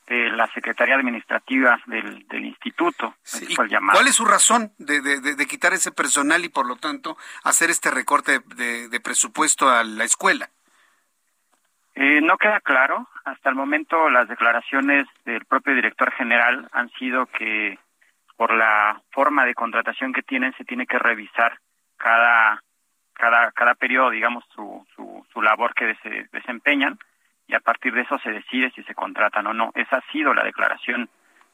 [0.07, 3.15] de la Secretaría Administrativa del, instituto.
[3.91, 7.89] ¿Cuál es su razón de, de, quitar ese personal y por lo tanto hacer este
[7.91, 10.49] recorte de, presupuesto a la escuela?
[11.95, 13.07] Eh, no queda claro.
[13.25, 17.77] Hasta el momento las declaraciones del propio director general han sido que
[18.35, 21.59] por la forma de contratación que tienen, se tiene que revisar
[21.97, 22.61] cada,
[23.13, 26.97] cada, cada periodo, digamos, su, su, labor que se desempeñan
[27.47, 29.71] y a partir de eso se decide si se contratan o no.
[29.75, 31.09] Esa ha sido la declaración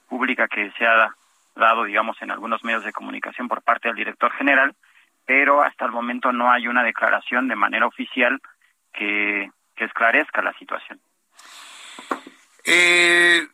[0.07, 1.11] pública que se ha
[1.55, 4.75] dado, digamos, en algunos medios de comunicación por parte del director general,
[5.25, 8.39] pero hasta el momento no hay una declaración de manera oficial
[8.93, 10.99] que, que esclarezca la situación.
[12.63, 13.47] Eh,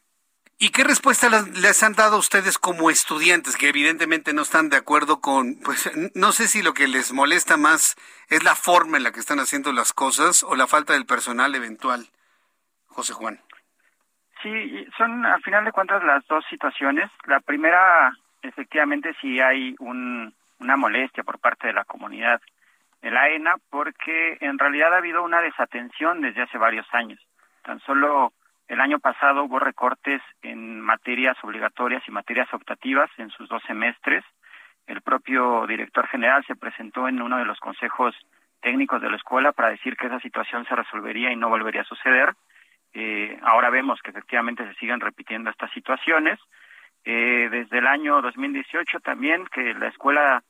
[0.57, 5.19] ¿Y qué respuesta les han dado ustedes como estudiantes que evidentemente no están de acuerdo
[5.19, 7.97] con, pues no sé si lo que les molesta más
[8.29, 11.53] es la forma en la que están haciendo las cosas o la falta del personal
[11.55, 12.07] eventual?
[12.87, 13.39] José Juan.
[14.41, 17.11] Sí, son a final de cuentas las dos situaciones.
[17.25, 22.39] La primera, efectivamente, sí hay un, una molestia por parte de la comunidad
[23.01, 27.19] de la ENA porque en realidad ha habido una desatención desde hace varios años.
[27.63, 28.31] Tan solo
[28.67, 34.23] el año pasado hubo recortes en materias obligatorias y materias optativas en sus dos semestres.
[34.87, 38.15] El propio director general se presentó en uno de los consejos
[38.61, 41.85] técnicos de la escuela para decir que esa situación se resolvería y no volvería a
[41.85, 42.33] suceder.
[42.93, 46.39] Eh, ahora vemos que efectivamente se siguen repitiendo estas situaciones.
[47.03, 50.41] Eh, desde el año 2018 también que la escuela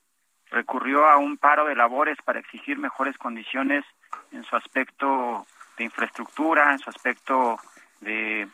[0.51, 3.83] recurrió a un paro de labores para exigir mejores condiciones
[4.31, 5.45] en su aspecto
[5.77, 7.57] de infraestructura, en su aspecto
[8.05, 8.47] de,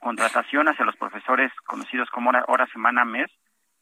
[0.00, 3.30] contratación hacia los profesores conocidos como hora, semana, mes,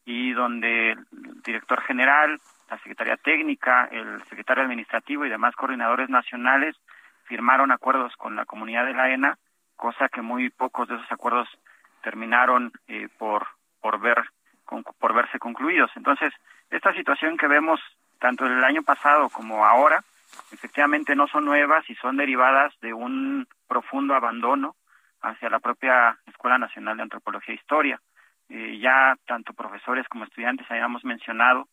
[0.03, 1.05] y donde el
[1.45, 2.37] director general,
[2.69, 6.75] la Secretaría Técnica, el secretario administrativo y demás coordinadores nacionales
[7.23, 9.37] firmaron acuerdos con la comunidad de la ENA,
[9.77, 11.47] cosa que muy pocos de esos acuerdos
[12.03, 13.47] terminaron eh, por,
[13.79, 14.21] por, ver,
[14.99, 15.91] por verse concluidos.
[15.95, 16.33] Entonces,
[16.69, 17.79] esta situación que vemos
[18.19, 20.03] tanto el año pasado como ahora,
[20.51, 24.75] efectivamente no son nuevas y son derivadas de un profundo abandono
[25.21, 28.01] hacia la propia Escuela Nacional de Antropología e Historia.
[28.49, 31.69] Eh, ya tanto profesores como estudiantes habíamos mencionado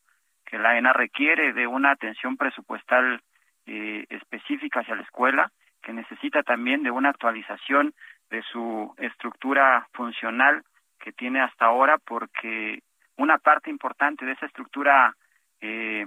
[0.46, 3.20] que la ENA requiere de una atención presupuestal
[3.66, 5.50] eh, específica hacia la escuela,
[5.82, 7.92] que necesita también de una actualización
[8.30, 10.62] de su estructura funcional
[11.00, 12.78] que tiene hasta ahora, porque
[13.16, 15.16] una parte importante de esa estructura
[15.60, 16.06] eh,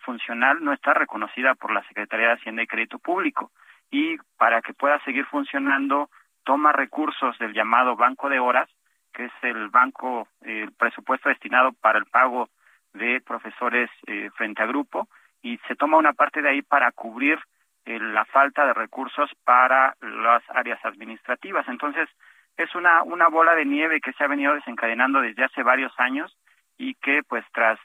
[0.00, 3.52] funcional no está reconocida por la Secretaría de Hacienda y Crédito Público
[3.90, 6.10] y para que pueda seguir funcionando
[6.44, 8.68] toma recursos del llamado Banco de Horas,
[9.12, 12.48] que es el banco, el presupuesto destinado para el pago
[12.92, 15.08] de profesores eh, frente a grupo,
[15.42, 17.38] y se toma una parte de ahí para cubrir
[17.84, 21.66] eh, la falta de recursos para las áreas administrativas.
[21.68, 22.08] Entonces,
[22.56, 26.36] es una, una bola de nieve que se ha venido desencadenando desde hace varios años
[26.78, 27.78] y que, pues, tras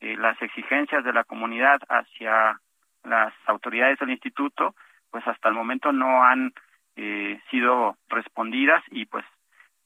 [0.00, 2.60] eh, las exigencias de la comunidad hacia
[3.04, 4.74] las autoridades del instituto,
[5.10, 6.52] pues hasta el momento no han
[6.96, 9.24] eh, sido respondidas y pues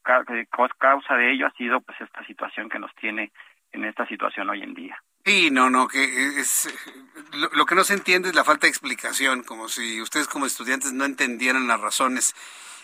[0.07, 0.47] eh,
[0.79, 3.33] causa de ello ha sido pues esta situación que nos tiene
[3.73, 5.03] en esta situación hoy en día.
[5.25, 6.03] Sí, no, no, que
[6.41, 6.73] es
[7.33, 10.93] lo, que no se entiende es la falta de explicación, como si ustedes como estudiantes
[10.93, 12.35] no entendieran las razones.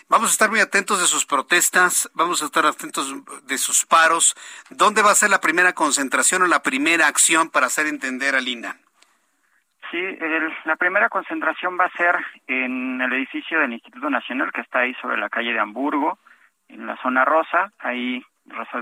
[0.07, 3.13] Vamos a estar muy atentos de sus protestas, vamos a estar atentos
[3.45, 4.35] de sus paros.
[4.69, 8.39] ¿Dónde va a ser la primera concentración o la primera acción para hacer entender a
[8.39, 8.79] Lina?
[9.91, 10.17] Sí,
[10.65, 12.15] la primera concentración va a ser
[12.47, 16.17] en el edificio del Instituto Nacional que está ahí sobre la calle de Hamburgo,
[16.67, 17.71] en la zona rosa.
[17.79, 18.21] Ahí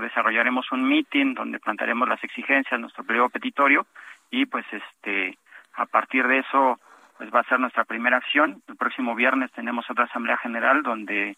[0.00, 3.86] desarrollaremos un meeting donde plantearemos las exigencias, nuestro pliego petitorio
[4.30, 5.38] y pues este
[5.74, 6.80] a partir de eso
[7.18, 8.62] pues va a ser nuestra primera acción.
[8.66, 11.36] El próximo viernes tenemos otra asamblea general donde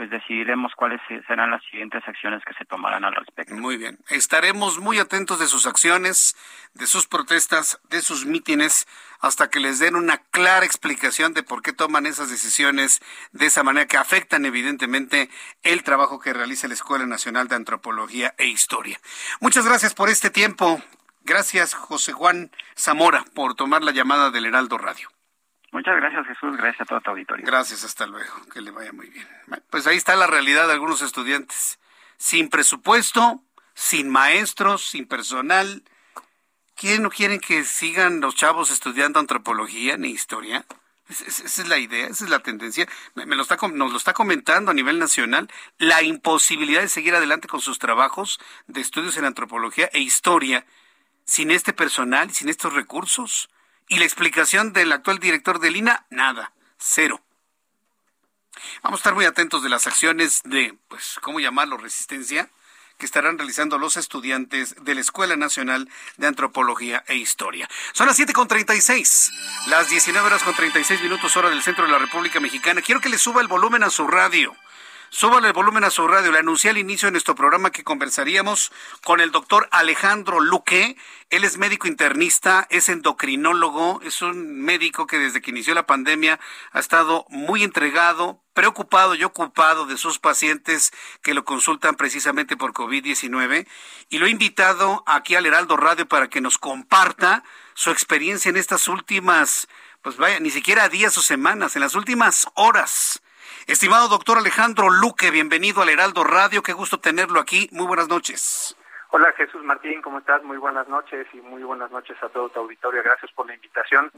[0.00, 3.54] pues decidiremos cuáles serán las siguientes acciones que se tomarán al respecto.
[3.54, 3.98] Muy bien.
[4.08, 6.38] Estaremos muy atentos de sus acciones,
[6.72, 8.88] de sus protestas, de sus mítines,
[9.20, 13.02] hasta que les den una clara explicación de por qué toman esas decisiones
[13.32, 15.28] de esa manera que afectan evidentemente
[15.62, 18.98] el trabajo que realiza la Escuela Nacional de Antropología e Historia.
[19.40, 20.82] Muchas gracias por este tiempo.
[21.24, 25.10] Gracias, José Juan Zamora, por tomar la llamada del Heraldo Radio.
[25.72, 26.56] Muchas gracias, Jesús.
[26.56, 27.46] Gracias a todo tu auditorio.
[27.46, 28.32] Gracias, hasta luego.
[28.52, 29.26] Que le vaya muy bien.
[29.70, 31.78] Pues ahí está la realidad de algunos estudiantes.
[32.16, 33.42] Sin presupuesto,
[33.74, 35.84] sin maestros, sin personal.
[36.74, 40.64] ¿Quién no quieren que sigan los chavos estudiando antropología ni historia?
[41.08, 42.88] Esa es la idea, esa es la tendencia.
[43.14, 47.48] Me lo está, nos lo está comentando a nivel nacional la imposibilidad de seguir adelante
[47.48, 50.64] con sus trabajos de estudios en antropología e historia
[51.24, 53.50] sin este personal, sin estos recursos.
[53.90, 57.20] Y la explicación del actual director de Lina, nada, cero.
[58.84, 61.76] Vamos a estar muy atentos de las acciones de, pues, ¿cómo llamarlo?
[61.76, 62.48] Resistencia
[62.98, 65.88] que estarán realizando los estudiantes de la Escuela Nacional
[66.18, 67.68] de Antropología e Historia.
[67.92, 69.32] Son las 7.36,
[69.66, 72.82] las 19 horas con 36 minutos hora del centro de la República Mexicana.
[72.82, 74.54] Quiero que le suba el volumen a su radio.
[75.12, 76.30] Súbale el volumen a su radio.
[76.30, 78.70] Le anuncié al inicio de nuestro programa que conversaríamos
[79.02, 80.96] con el doctor Alejandro Luque.
[81.30, 86.38] Él es médico internista, es endocrinólogo, es un médico que desde que inició la pandemia
[86.70, 90.92] ha estado muy entregado, preocupado y ocupado de sus pacientes
[91.22, 93.66] que lo consultan precisamente por COVID-19.
[94.10, 97.42] Y lo he invitado aquí al Heraldo Radio para que nos comparta
[97.74, 99.66] su experiencia en estas últimas,
[100.02, 103.20] pues vaya, ni siquiera días o semanas, en las últimas horas
[103.66, 107.68] Estimado doctor Alejandro Luque, bienvenido al Heraldo Radio, qué gusto tenerlo aquí.
[107.72, 108.76] Muy buenas noches.
[109.10, 110.42] Hola Jesús Martín, ¿cómo estás?
[110.42, 113.02] Muy buenas noches y muy buenas noches a todo tu auditorio.
[113.02, 114.10] Gracias por la invitación.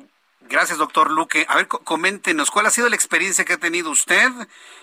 [0.42, 1.46] Gracias, doctor Luque.
[1.48, 4.28] A ver, coméntenos, ¿cuál ha sido la experiencia que ha tenido usted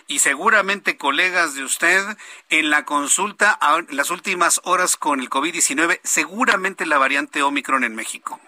[0.07, 2.01] y seguramente colegas de usted
[2.49, 3.57] en la consulta
[3.89, 8.39] en las últimas horas con el COVID-19, seguramente la variante Omicron en México?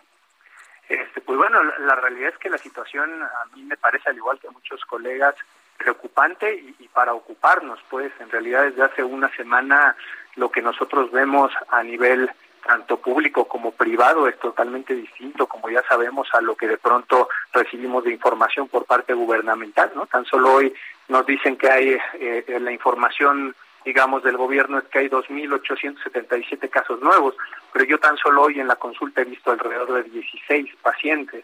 [0.89, 4.39] Este, pues bueno, la realidad es que la situación a mí me parece, al igual
[4.39, 5.35] que a muchos colegas,
[5.81, 9.95] preocupante y, para ocuparnos, pues en realidad desde hace una semana
[10.35, 12.29] lo que nosotros vemos a nivel
[12.65, 17.27] tanto público como privado es totalmente distinto, como ya sabemos, a lo que de pronto
[17.51, 20.05] recibimos de información por parte gubernamental, ¿no?
[20.05, 20.73] Tan solo hoy
[21.07, 27.01] nos dicen que hay eh, la información, digamos, del gobierno es que hay 2.877 casos
[27.01, 27.35] nuevos,
[27.73, 31.43] pero yo tan solo hoy en la consulta he visto alrededor de 16 pacientes,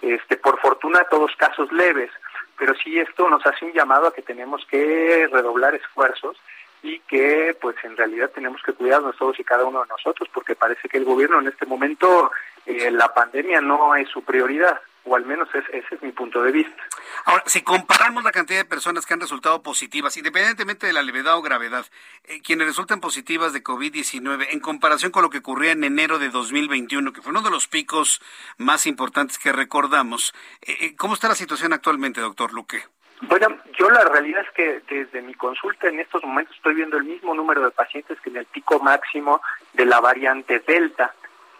[0.00, 2.10] este, por fortuna todos casos leves,
[2.58, 6.36] pero sí esto nos hace un llamado a que tenemos que redoblar esfuerzos
[6.82, 10.54] y que pues en realidad tenemos que cuidarnos todos y cada uno de nosotros porque
[10.54, 12.30] parece que el gobierno en este momento
[12.66, 16.52] eh, la pandemia no es su prioridad o al menos ese es mi punto de
[16.52, 16.82] vista.
[17.26, 21.36] Ahora, si comparamos la cantidad de personas que han resultado positivas, independientemente de la levedad
[21.36, 21.86] o gravedad,
[22.24, 26.30] eh, quienes resultan positivas de COVID-19, en comparación con lo que ocurría en enero de
[26.30, 28.20] 2021, que fue uno de los picos
[28.58, 32.82] más importantes que recordamos, eh, ¿cómo está la situación actualmente, doctor Luque?
[33.22, 33.48] Bueno,
[33.78, 37.34] yo la realidad es que desde mi consulta en estos momentos estoy viendo el mismo
[37.34, 39.40] número de pacientes que en el pico máximo
[39.72, 41.14] de la variante Delta.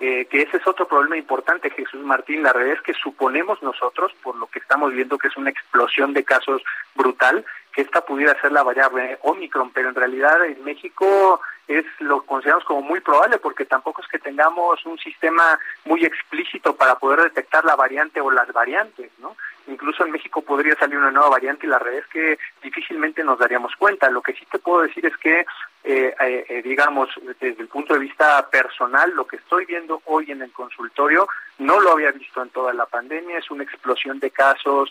[0.07, 2.43] Eh, que ese es otro problema importante, Jesús Martín.
[2.43, 6.13] La realidad es que suponemos nosotros, por lo que estamos viendo que es una explosión
[6.13, 6.63] de casos
[6.95, 12.23] brutal, que esta pudiera ser la variable Omicron, pero en realidad en México es lo
[12.23, 17.23] consideramos como muy probable porque tampoco es que tengamos un sistema muy explícito para poder
[17.23, 19.37] detectar la variante o las variantes, ¿no?
[19.67, 23.39] Incluso en México podría salir una nueva variante y la realidad es que difícilmente nos
[23.39, 24.11] daríamos cuenta.
[24.11, 25.47] Lo que sí te puedo decir es que,
[25.85, 27.09] eh, eh, eh, digamos,
[27.41, 31.27] desde el punto de vista personal, lo que estoy viendo hoy en el consultorio
[31.59, 34.91] no lo había visto en toda la pandemia, es una explosión de casos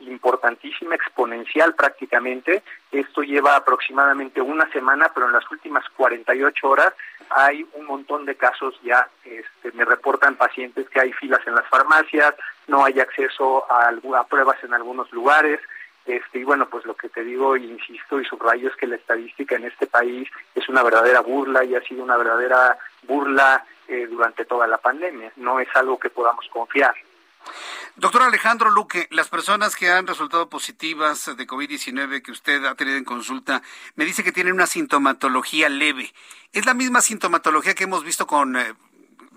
[0.00, 2.62] importantísima, exponencial prácticamente.
[2.92, 6.94] Esto lleva aproximadamente una semana, pero en las últimas 48 horas
[7.30, 9.08] hay un montón de casos ya.
[9.24, 12.34] Este, me reportan pacientes que hay filas en las farmacias,
[12.66, 13.90] no hay acceso a,
[14.24, 15.60] pruebas en algunos lugares.
[16.06, 19.56] Este, y bueno, pues lo que te digo, insisto y subrayo es que la estadística
[19.56, 24.46] en este país es una verdadera burla y ha sido una verdadera burla eh, durante
[24.46, 25.32] toda la pandemia.
[25.36, 26.94] No es algo que podamos confiar.
[27.96, 32.96] Doctor Alejandro Luque, las personas que han resultado positivas de COVID-19 que usted ha tenido
[32.96, 33.62] en consulta,
[33.96, 36.14] me dice que tienen una sintomatología leve.
[36.52, 38.74] ¿Es la misma sintomatología que hemos visto con eh,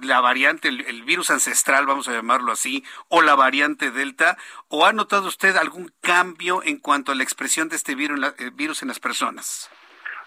[0.01, 4.37] la variante, el, virus ancestral, vamos a llamarlo así, o la variante Delta?
[4.67, 8.51] ¿O ha notado usted algún cambio en cuanto a la expresión de este virus eh,
[8.53, 9.71] virus en las personas?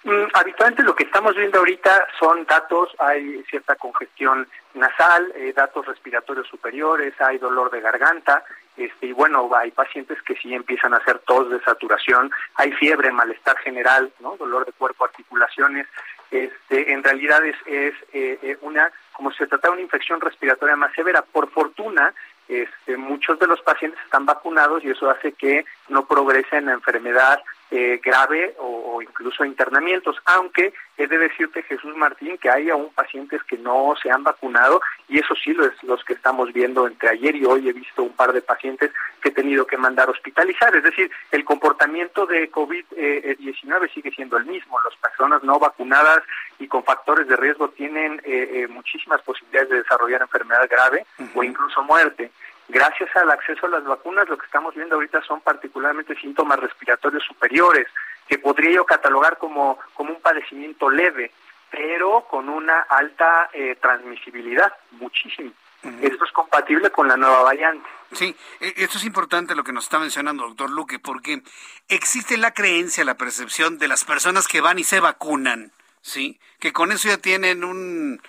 [0.05, 5.86] Mm, habitualmente lo que estamos viendo ahorita son datos, hay cierta congestión nasal, eh, datos
[5.86, 8.44] respiratorios superiores, hay dolor de garganta,
[8.76, 13.12] este, y bueno, hay pacientes que sí empiezan a hacer tos de saturación, hay fiebre,
[13.12, 14.36] malestar general, ¿no?
[14.36, 15.86] dolor de cuerpo, articulaciones,
[16.31, 20.20] este, en realidad es, es eh, eh, una, como si se tratara de una infección
[20.20, 21.22] respiratoria más severa.
[21.22, 22.12] Por fortuna,
[22.48, 26.72] este, muchos de los pacientes están vacunados y eso hace que no progrese en la
[26.72, 27.40] enfermedad
[27.70, 33.43] eh, grave o, incluso internamientos, aunque he de decirte, Jesús Martín, que hay aún pacientes
[33.45, 37.11] que no se han vacunado y eso sí lo es los que estamos viendo entre
[37.11, 37.69] ayer y hoy.
[37.69, 40.74] He visto un par de pacientes que he tenido que mandar hospitalizar.
[40.77, 44.78] Es decir, el comportamiento de COVID-19 sigue siendo el mismo.
[44.82, 46.23] Las personas no vacunadas
[46.59, 51.05] y con factores de riesgo tienen eh, eh, muchísimas posibilidades de desarrollar enfermedad grave
[51.35, 52.31] o incluso muerte.
[52.69, 57.23] Gracias al acceso a las vacunas, lo que estamos viendo ahorita son particularmente síntomas respiratorios
[57.24, 57.86] superiores,
[58.27, 61.31] que podría yo catalogar como, como un padecimiento leve,
[61.70, 65.53] pero con una alta eh, transmisibilidad, muchísimo.
[66.01, 67.86] Esto es compatible con la nueva variante.
[68.12, 71.43] Sí, e, esto es importante lo que nos está mencionando, doctor Luque, porque
[71.89, 76.41] existe la creencia, la percepción de las personas que van y se vacunan, ¿sí?
[76.59, 78.23] Que con eso ya tienen un,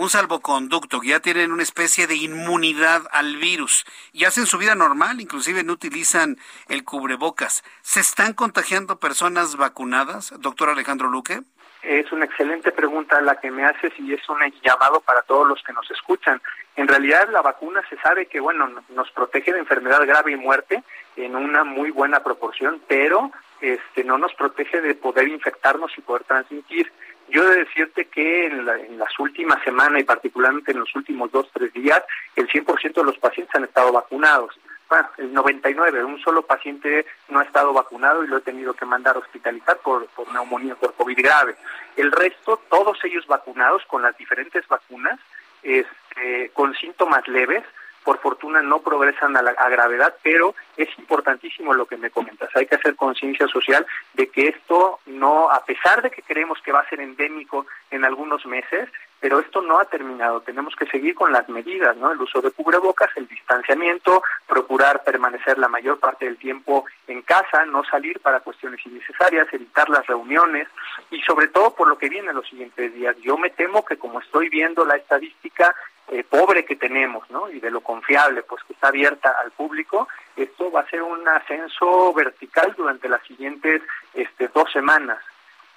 [0.00, 4.74] un salvoconducto, que ya tienen una especie de inmunidad al virus y hacen su vida
[4.74, 7.62] normal, inclusive no utilizan el cubrebocas.
[7.82, 11.40] ¿Se están contagiando personas vacunadas, doctor Alejandro Luque?
[11.82, 15.62] Es una excelente pregunta la que me haces y es un llamado para todos los
[15.62, 16.40] que nos escuchan.
[16.76, 20.82] En realidad la vacuna se sabe que bueno nos protege de enfermedad grave y muerte
[21.16, 26.24] en una muy buena proporción, pero este no nos protege de poder infectarnos y poder
[26.24, 26.90] transmitir.
[27.30, 31.48] Yo he de decirte que en, las últimas semanas y particularmente en los últimos dos,
[31.52, 32.02] tres días,
[32.36, 34.58] el 100% de los pacientes han estado vacunados.
[34.88, 38.84] Bueno, el 99, un solo paciente no ha estado vacunado y lo he tenido que
[38.84, 41.54] mandar a hospitalizar por, por neumonía, por COVID grave.
[41.96, 45.20] El resto, todos ellos vacunados con las diferentes vacunas,
[45.62, 47.62] este, con síntomas leves,
[48.04, 52.50] por fortuna no progresan a, la, gravedad, pero es importantísimo lo que me comentas.
[52.54, 56.72] Hay que hacer conciencia social de que esto no, a pesar de que creemos que
[56.72, 58.88] va a ser endémico en algunos meses,
[59.20, 60.40] pero esto no ha terminado.
[60.40, 62.10] Tenemos que seguir con las medidas, ¿no?
[62.10, 67.66] El uso de cubrebocas, el distanciamiento, procurar permanecer la mayor parte del tiempo en casa,
[67.66, 70.68] no salir para cuestiones innecesarias, evitar las reuniones
[71.10, 73.14] y sobre todo por lo que viene en los siguientes días.
[73.18, 75.74] Yo me temo que como estoy viendo la estadística
[76.10, 77.48] eh, pobre que tenemos, ¿no?
[77.50, 81.26] Y de lo confiable, pues que está abierta al público, esto va a ser un
[81.28, 83.82] ascenso vertical durante las siguientes
[84.14, 85.18] este, dos semanas.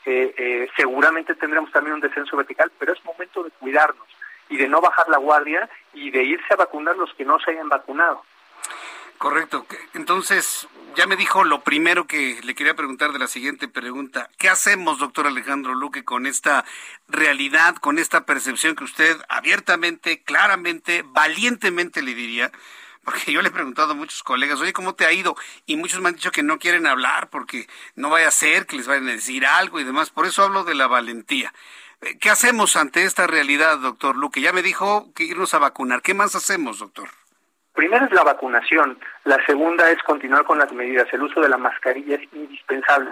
[0.06, 4.08] Eh, eh, seguramente tendremos también un descenso vertical, pero es momento de cuidarnos
[4.50, 7.52] y de no bajar la guardia y de irse a vacunar los que no se
[7.52, 8.24] hayan vacunado.
[9.24, 9.66] Correcto.
[9.94, 10.68] Entonces,
[10.98, 14.30] ya me dijo lo primero que le quería preguntar de la siguiente pregunta.
[14.38, 16.66] ¿Qué hacemos, doctor Alejandro Luque, con esta
[17.08, 22.52] realidad, con esta percepción que usted abiertamente, claramente, valientemente le diría?
[23.06, 25.38] Porque yo le he preguntado a muchos colegas, oye, ¿cómo te ha ido?
[25.66, 28.76] Y muchos me han dicho que no quieren hablar porque no vaya a ser que
[28.76, 30.10] les vayan a decir algo y demás.
[30.10, 31.54] Por eso hablo de la valentía.
[32.20, 34.42] ¿Qué hacemos ante esta realidad, doctor Luque?
[34.42, 36.02] Ya me dijo que irnos a vacunar.
[36.02, 37.23] ¿Qué más hacemos, doctor?
[37.74, 41.12] Primero es la vacunación, la segunda es continuar con las medidas.
[41.12, 43.12] El uso de la mascarilla es indispensable.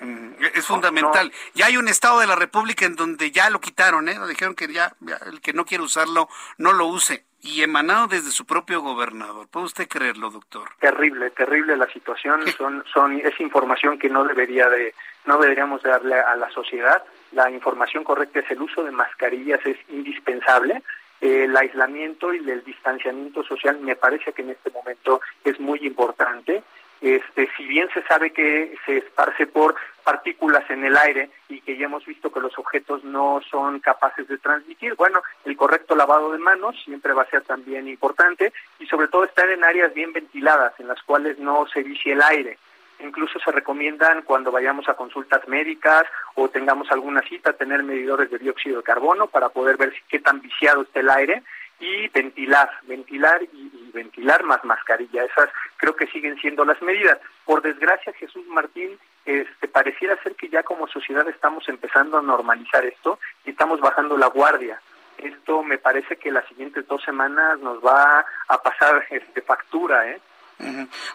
[0.00, 1.30] Mm, es fundamental.
[1.54, 4.16] Ya hay un estado de la República en donde ya lo quitaron, ¿eh?
[4.28, 4.94] Dijeron que ya,
[5.26, 6.28] el que no quiere usarlo
[6.58, 7.24] no lo use.
[7.42, 9.48] Y emanado desde su propio gobernador.
[9.48, 10.68] ¿Puede usted creerlo, doctor?
[10.78, 12.46] Terrible, terrible la situación.
[12.48, 14.94] Son, son, es información que no debería de,
[15.24, 17.02] no deberíamos darle a la sociedad.
[17.32, 20.82] La información correcta es el uso de mascarillas es indispensable.
[21.20, 26.62] El aislamiento y el distanciamiento social me parece que en este momento es muy importante.
[27.00, 29.74] Este, si bien se sabe que se esparce por
[30.04, 34.28] partículas en el aire y que ya hemos visto que los objetos no son capaces
[34.28, 38.86] de transmitir, bueno, el correcto lavado de manos siempre va a ser también importante y
[38.86, 42.58] sobre todo estar en áreas bien ventiladas en las cuales no se vicie el aire.
[43.02, 46.04] Incluso se recomiendan cuando vayamos a consultas médicas
[46.34, 50.40] o tengamos alguna cita tener medidores de dióxido de carbono para poder ver qué tan
[50.40, 51.42] viciado está el aire
[51.80, 55.24] y ventilar, ventilar y, ventilar más mascarilla.
[55.24, 57.18] Esas creo que siguen siendo las medidas.
[57.44, 62.84] Por desgracia, Jesús Martín, este, pareciera ser que ya como sociedad estamos empezando a normalizar
[62.84, 64.80] esto y estamos bajando la guardia.
[65.18, 70.20] Esto me parece que las siguientes dos semanas nos va a pasar este, factura, ¿eh?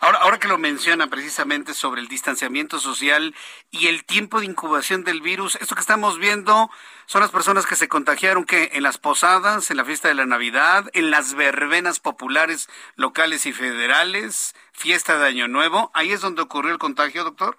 [0.01, 3.35] Ahora, ahora que lo menciona precisamente sobre el distanciamiento social
[3.71, 6.69] y el tiempo de incubación del virus, esto que estamos viendo
[7.05, 10.25] son las personas que se contagiaron que en las posadas, en la fiesta de la
[10.25, 16.41] Navidad, en las verbenas populares locales y federales, fiesta de Año Nuevo, ahí es donde
[16.41, 17.57] ocurrió el contagio, doctor.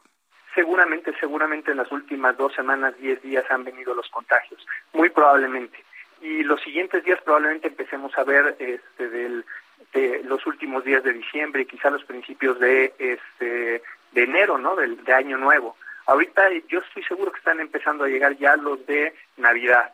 [0.54, 5.84] Seguramente, seguramente en las últimas dos semanas, diez días han venido los contagios, muy probablemente.
[6.22, 9.44] Y los siguientes días probablemente empecemos a ver este del
[9.92, 13.82] de los últimos días de diciembre y quizá los principios de este
[14.12, 14.76] de enero, ¿no?
[14.76, 15.76] Del de año nuevo.
[16.06, 19.92] Ahorita yo estoy seguro que están empezando a llegar ya los de Navidad.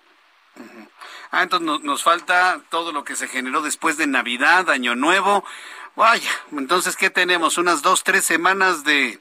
[1.30, 5.44] Ah, entonces nos, falta todo lo que se generó después de Navidad, Año Nuevo.
[5.96, 7.56] Vaya, entonces, ¿qué tenemos?
[7.56, 9.18] Unas dos, tres semanas de,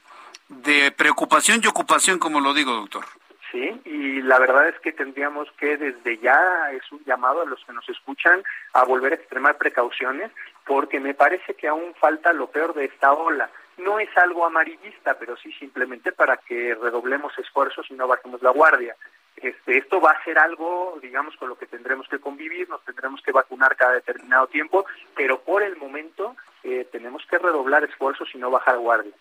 [0.50, 3.06] de preocupación y ocupación, como lo digo, doctor.
[3.52, 7.64] Sí, y la verdad es que tendríamos que desde ya es un llamado a los
[7.66, 8.42] que nos escuchan
[8.72, 10.32] a volver a extremar precauciones
[10.66, 13.50] porque me parece que aún falta lo peor de esta ola.
[13.78, 18.52] No es algo amarillista, pero sí simplemente para que redoblemos esfuerzos y no bajemos la
[18.52, 18.96] guardia.
[19.36, 23.22] Este, esto va a ser algo, digamos, con lo que tendremos que convivir, nos tendremos
[23.22, 28.38] que vacunar cada determinado tiempo, pero por el momento eh, tenemos que redoblar esfuerzos y
[28.38, 29.14] no bajar guardia.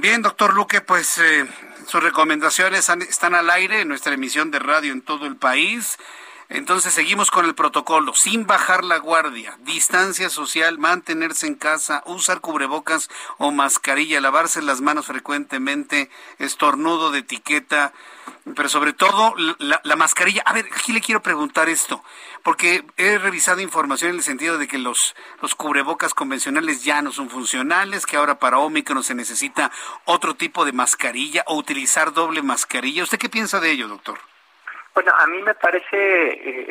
[0.00, 1.44] Bien, doctor Luque, pues eh,
[1.88, 5.98] sus recomendaciones están al aire en nuestra emisión de radio en todo el país.
[6.50, 12.40] Entonces seguimos con el protocolo, sin bajar la guardia, distancia social, mantenerse en casa, usar
[12.40, 16.08] cubrebocas o mascarilla, lavarse las manos frecuentemente,
[16.38, 17.92] estornudo de etiqueta,
[18.56, 20.40] pero sobre todo la, mascarilla.
[20.46, 22.02] A ver, aquí le quiero preguntar esto,
[22.42, 27.12] porque he revisado información en el sentido de que los, los cubrebocas convencionales ya no
[27.12, 29.70] son funcionales, que ahora para Omicron se necesita
[30.06, 33.02] otro tipo de mascarilla o utilizar doble mascarilla.
[33.02, 34.18] ¿Usted qué piensa de ello, doctor?
[34.98, 35.94] Bueno, a mí me parece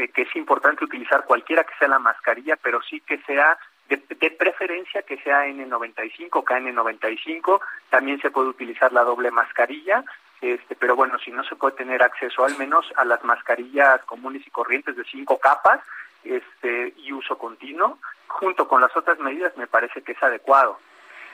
[0.04, 3.98] eh, que es importante utilizar cualquiera que sea la mascarilla, pero sí que sea de,
[4.32, 10.04] preferencia que sea N95, KN95, también se puede utilizar la doble mascarilla,
[10.42, 14.46] este, pero bueno, si no se puede tener acceso al menos a las mascarillas comunes
[14.46, 15.80] y corrientes de cinco capas
[16.26, 17.98] este, y uso continuo,
[18.28, 20.82] junto con las otras medidas me parece que es adecuado.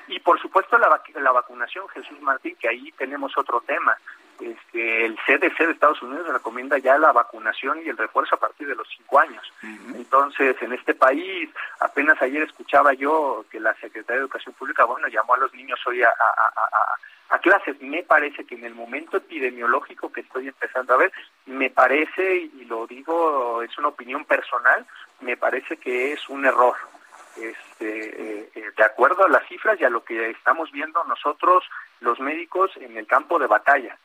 [0.10, 3.98] Y por supuesto la, la vacunación, Jesús Martín, que ahí tenemos otro tema.
[4.40, 8.68] Este, el CDC de Estados Unidos recomienda ya la vacunación y el refuerzo a partir
[8.68, 9.54] de los cinco años.
[9.96, 11.50] Entonces, en este país,
[11.80, 15.80] apenas ayer escuchaba yo que la Secretaría de Educación Pública, bueno, llamó a los niños
[15.86, 17.82] hoy a, a, clases.
[17.82, 21.12] Me parece que en el momento epidemiológico que estoy empezando a ver,
[21.46, 24.86] me parece, y lo digo, es una opinión personal,
[25.20, 26.76] me parece que es un error.
[27.36, 31.64] Este, eh, eh, de acuerdo a las cifras y a lo que estamos viendo nosotros,
[32.00, 33.98] los médicos, en el campo de batalla.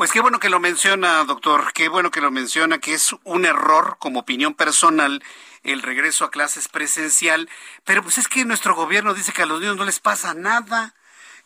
[0.00, 3.44] Pues qué bueno que lo menciona, doctor, qué bueno que lo menciona, que es un
[3.44, 5.22] error como opinión personal
[5.62, 7.50] el regreso a clases presencial,
[7.84, 10.94] pero pues es que nuestro gobierno dice que a los niños no les pasa nada,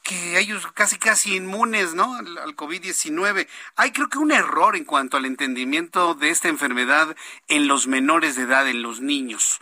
[0.05, 2.15] que ellos casi casi inmunes, ¿no?
[2.15, 3.49] Al, al COVID-19.
[3.75, 7.17] Hay creo que un error en cuanto al entendimiento de esta enfermedad
[7.49, 9.59] en los menores de edad, en los niños.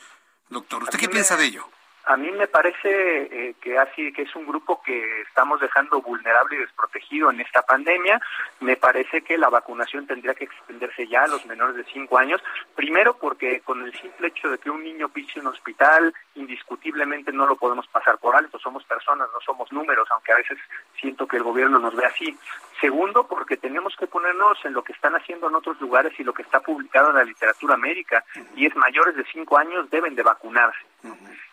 [0.50, 1.66] Doctor, ¿usted qué piensa de ello?
[2.04, 6.56] A mí me parece eh, que así que es un grupo que estamos dejando vulnerable
[6.56, 8.20] y desprotegido en esta pandemia.
[8.60, 12.42] Me parece que la vacunación tendría que extenderse ya a los menores de 5 años.
[12.74, 17.46] Primero porque con el simple hecho de que un niño pise un hospital, indiscutiblemente no
[17.46, 18.58] lo podemos pasar por alto.
[18.58, 20.58] Somos personas, no somos números, aunque a veces
[21.00, 22.36] siento que el gobierno nos ve así.
[22.80, 26.34] Segundo, porque tenemos que ponernos en lo que están haciendo en otros lugares y lo
[26.34, 28.24] que está publicado en la literatura médica,
[28.56, 30.80] y es mayores de 5 años deben de vacunarse.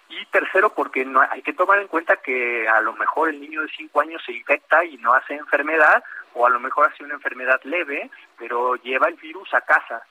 [0.09, 3.61] Y tercero, porque no hay que tomar en cuenta que a lo mejor el niño
[3.61, 6.03] de 5 años se infecta y no hace enfermedad,
[6.33, 10.01] o a lo mejor ha sido una enfermedad leve, pero lleva el virus a casa.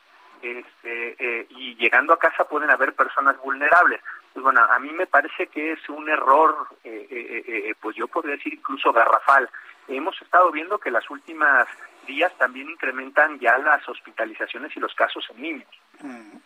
[0.40, 4.00] Este, eh, y llegando a casa pueden haber personas vulnerables.
[4.32, 8.54] Pues bueno, a mí me parece que es un error, eh, pues yo podría decir
[8.54, 9.50] incluso garrafal.
[9.88, 11.66] Hemos estado viendo que las últimas
[12.06, 15.68] días también incrementan ya las hospitalizaciones y los casos en niños.
[16.00, 16.36] Mm.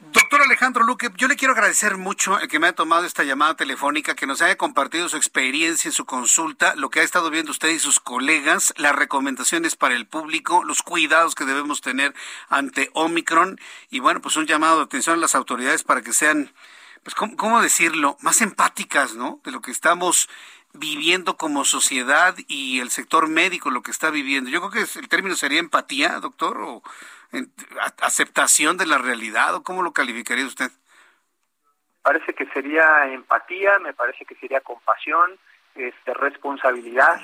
[0.00, 3.54] Doctor Alejandro Luque, yo le quiero agradecer mucho el que me haya tomado esta llamada
[3.54, 7.50] telefónica, que nos haya compartido su experiencia en su consulta, lo que ha estado viendo
[7.50, 12.14] usted y sus colegas, las recomendaciones para el público, los cuidados que debemos tener
[12.48, 13.60] ante Omicron
[13.90, 16.50] y bueno, pues un llamado de atención a las autoridades para que sean,
[17.02, 19.40] pues, ¿cómo, decirlo?, más empáticas, ¿no?
[19.44, 20.30] De lo que estamos
[20.72, 24.48] viviendo como sociedad y el sector médico lo que está viviendo.
[24.48, 26.82] Yo creo que el término sería empatía, doctor, o
[27.98, 30.70] aceptación de la realidad o cómo lo calificaría usted?
[32.02, 35.38] Parece que sería empatía, me parece que sería compasión,
[35.74, 37.20] este, responsabilidad,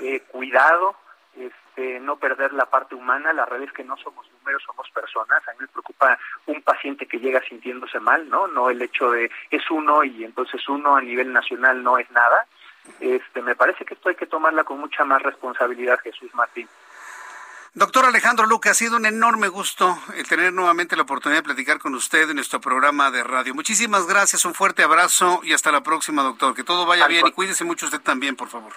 [0.00, 0.96] eh, cuidado,
[1.36, 3.32] este, no perder la parte humana.
[3.32, 5.46] La realidad es que no somos números, somos personas.
[5.48, 8.46] A mí me preocupa un paciente que llega sintiéndose mal, ¿no?
[8.46, 12.46] No el hecho de es uno y entonces uno a nivel nacional no es nada.
[13.00, 16.68] Este, me parece que esto hay que tomarla con mucha más responsabilidad, Jesús Martín.
[17.74, 21.78] Doctor Alejandro Luque, ha sido un enorme gusto el tener nuevamente la oportunidad de platicar
[21.78, 23.54] con usted en nuestro programa de radio.
[23.54, 26.52] Muchísimas gracias, un fuerte abrazo y hasta la próxima, doctor.
[26.52, 28.72] Que todo vaya bien y cuídese mucho usted también, por favor.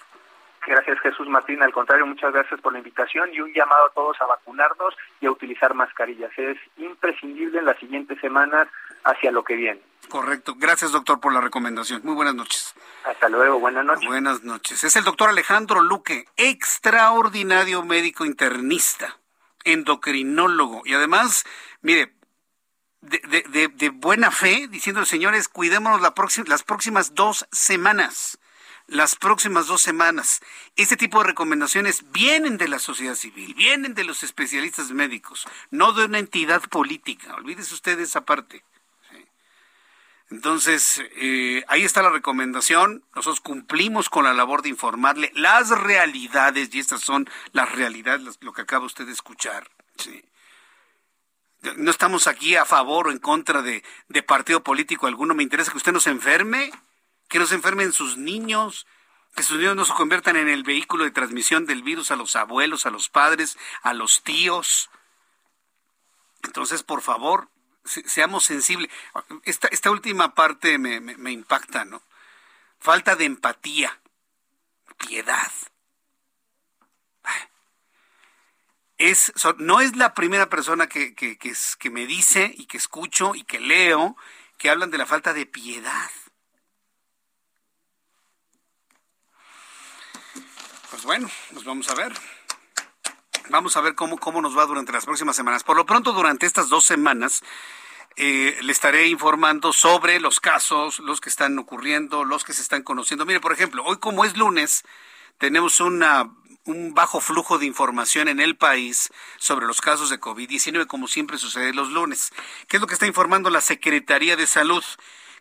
[0.66, 1.62] Gracias, Jesús Martín.
[1.62, 5.26] Al contrario, muchas gracias por la invitación y un llamado a todos a vacunarnos y
[5.26, 6.32] a utilizar mascarillas.
[6.38, 8.68] Es imprescindible en las siguientes semanas
[9.04, 9.82] hacia lo que viene.
[10.10, 10.56] Correcto.
[10.58, 12.02] Gracias, doctor, por la recomendación.
[12.04, 12.74] Muy buenas noches.
[13.06, 13.60] Hasta luego.
[13.60, 14.08] Buenas noches.
[14.08, 14.84] Buenas noches.
[14.84, 19.18] Es el doctor Alejandro Luque, extraordinario médico internista,
[19.64, 21.46] endocrinólogo y además,
[21.82, 22.14] mire,
[23.02, 28.40] de, buena fe, diciendo, señores, cuidémonos la próxima, las próximas dos semanas.
[28.88, 30.42] Las próximas dos semanas.
[30.76, 35.94] Este tipo de recomendaciones vienen de la sociedad civil, vienen de los especialistas médicos, no
[35.94, 37.36] de una entidad política.
[37.36, 38.64] Olvídese usted de esa parte.
[40.30, 43.06] Entonces, eh, ahí está la recomendación.
[43.16, 48.52] Nosotros cumplimos con la labor de informarle las realidades, y estas son las realidades, lo
[48.52, 49.70] que acaba usted de escuchar.
[51.78, 55.36] No estamos aquí a favor o en contra de, de partido político alguno.
[55.36, 56.72] Me interesa que usted no se enferme,
[57.34, 58.86] que no se enfermen sus niños,
[59.36, 62.36] que sus niños no se conviertan en el vehículo de transmisión del virus a los
[62.36, 64.92] abuelos, a los padres, a los tíos.
[66.44, 67.50] Entonces, por favor,
[67.86, 68.92] seamos sensibles.
[69.46, 72.04] Esta, última parte me, me, impacta, ¿no?
[72.78, 74.00] Falta de empatía,
[75.00, 75.52] piedad.
[79.00, 83.34] Es, no es la primera persona que, que, que, que me dice y que escucho
[83.34, 84.16] y que leo
[84.60, 86.12] que hablan de la falta de piedad.
[91.04, 92.14] Pues bueno, pues vamos a ver.
[93.50, 95.62] Vamos a ver cómo, cómo nos va durante las próximas semanas.
[95.62, 97.42] Por lo pronto, durante estas dos semanas,
[98.16, 102.84] eh, le estaré informando sobre los casos, los que están ocurriendo, los que se están
[102.84, 103.26] conociendo.
[103.26, 104.86] Mire, por ejemplo, hoy como es lunes,
[105.40, 106.32] tenemos una,
[106.64, 111.38] un bajo flujo de información en el país sobre los casos de COVID-19, como siempre
[111.38, 112.32] sucede los lunes.
[112.70, 114.86] ¿Qué es lo que está informando la Secretaría de Salud?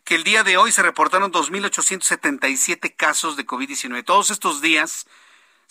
[0.02, 4.04] Que el día de hoy se reportaron 2.877 casos de COVID-19.
[4.04, 5.06] Todos estos días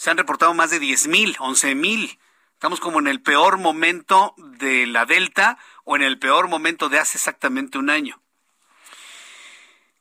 [0.02, 2.18] se han reportado más de 10.000, 11.000.
[2.54, 6.98] Estamos como en el peor momento de la Delta o en el peor momento de
[6.98, 8.20] hace exactamente un año.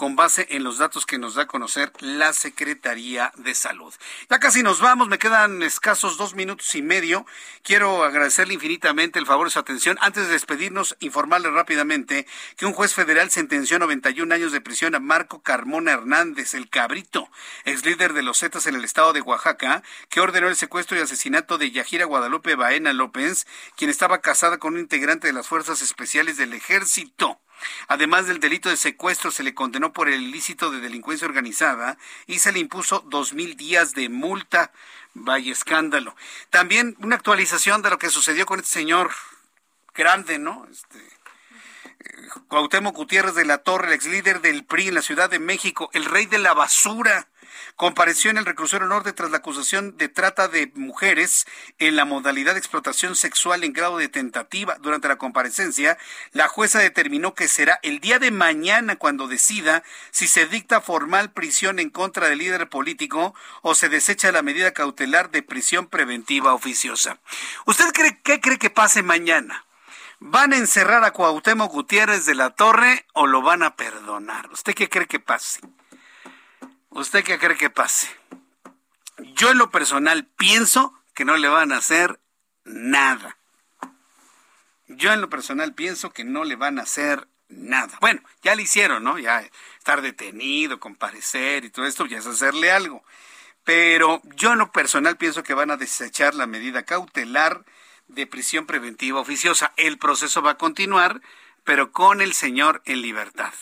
[0.00, 3.92] con base en los datos que nos da a conocer la Secretaría de Salud.
[4.30, 7.26] Ya casi nos vamos, me quedan escasos dos minutos y medio.
[7.62, 9.98] Quiero agradecerle infinitamente el favor de su atención.
[10.00, 14.94] Antes de despedirnos, informarle rápidamente que un juez federal sentenció a 91 años de prisión
[14.94, 17.28] a Marco Carmona Hernández, el cabrito,
[17.66, 21.02] ex líder de los Zetas en el estado de Oaxaca, que ordenó el secuestro y
[21.02, 23.46] asesinato de Yajira Guadalupe Baena López,
[23.76, 27.38] quien estaba casada con un integrante de las Fuerzas Especiales del Ejército.
[27.88, 32.38] Además del delito de secuestro, se le condenó por el ilícito de delincuencia organizada y
[32.38, 34.72] se le impuso dos mil días de multa.
[35.12, 36.14] Vaya escándalo.
[36.50, 39.10] También una actualización de lo que sucedió con este señor
[39.94, 40.66] grande, ¿no?
[40.70, 40.98] Este,
[42.48, 45.90] Cuauhtémoc Gutiérrez de la Torre, el ex líder del PRI en la Ciudad de México,
[45.92, 47.28] el rey de la basura,
[47.76, 51.46] compareció en el reclusorio norte tras la acusación de trata de mujeres
[51.78, 54.76] en la modalidad de explotación sexual en grado de tentativa.
[54.80, 55.98] Durante la comparecencia,
[56.32, 61.32] la jueza determinó que será el día de mañana cuando decida si se dicta formal
[61.32, 66.54] prisión en contra del líder político o se desecha la medida cautelar de prisión preventiva
[66.54, 67.18] oficiosa.
[67.66, 69.64] ¿Usted cree qué cree que pase mañana?
[70.22, 74.50] ¿Van a encerrar a Cuauhtémoc Gutiérrez de la Torre o lo van a perdonar?
[74.50, 75.60] ¿Usted qué cree que pase?
[76.90, 78.08] ¿Usted qué cree que pase?
[79.34, 82.20] Yo en lo personal pienso que no le van a hacer
[82.64, 83.36] nada.
[84.88, 87.96] Yo en lo personal pienso que no le van a hacer nada.
[88.00, 89.18] Bueno, ya le hicieron, ¿no?
[89.18, 89.48] Ya
[89.78, 93.04] estar detenido, comparecer y todo esto ya es hacerle algo.
[93.62, 97.64] Pero yo en lo personal pienso que van a desechar la medida cautelar
[98.08, 99.72] de prisión preventiva oficiosa.
[99.76, 101.20] El proceso va a continuar,
[101.62, 103.52] pero con el señor en libertad.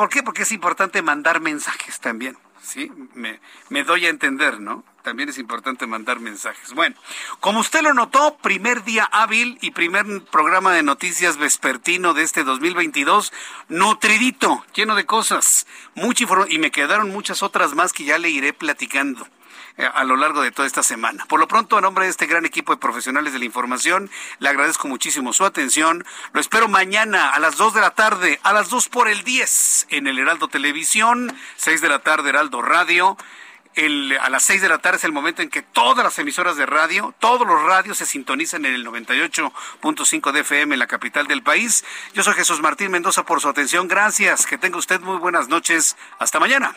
[0.00, 0.22] ¿Por qué?
[0.22, 2.34] Porque es importante mandar mensajes también.
[2.62, 2.90] ¿Sí?
[3.12, 4.82] Me, me doy a entender, ¿no?
[5.02, 6.72] También es importante mandar mensajes.
[6.72, 6.96] Bueno,
[7.40, 12.44] como usted lo notó, primer día hábil y primer programa de noticias vespertino de este
[12.44, 13.30] 2022,
[13.68, 18.30] nutridito, lleno de cosas, mucha información, y me quedaron muchas otras más que ya le
[18.30, 19.28] iré platicando.
[19.80, 21.24] Eh, a lo largo de toda esta semana.
[21.26, 24.50] Por lo pronto, a nombre de este gran equipo de profesionales de la información, le
[24.50, 26.04] agradezco muchísimo su atención.
[26.34, 29.86] Lo espero mañana a las 2 de la tarde, a las 2 por el 10
[29.88, 33.16] en el Heraldo Televisión, 6 de la tarde Heraldo Radio.
[33.74, 36.56] El, a las 6 de la tarde es el momento en que todas las emisoras
[36.56, 41.26] de radio, todos los radios se sintonizan en el 98.5 de FM en la capital
[41.26, 41.86] del país.
[42.12, 43.88] Yo soy Jesús Martín Mendoza por su atención.
[43.88, 44.44] Gracias.
[44.44, 45.96] Que tenga usted muy buenas noches.
[46.18, 46.76] Hasta mañana.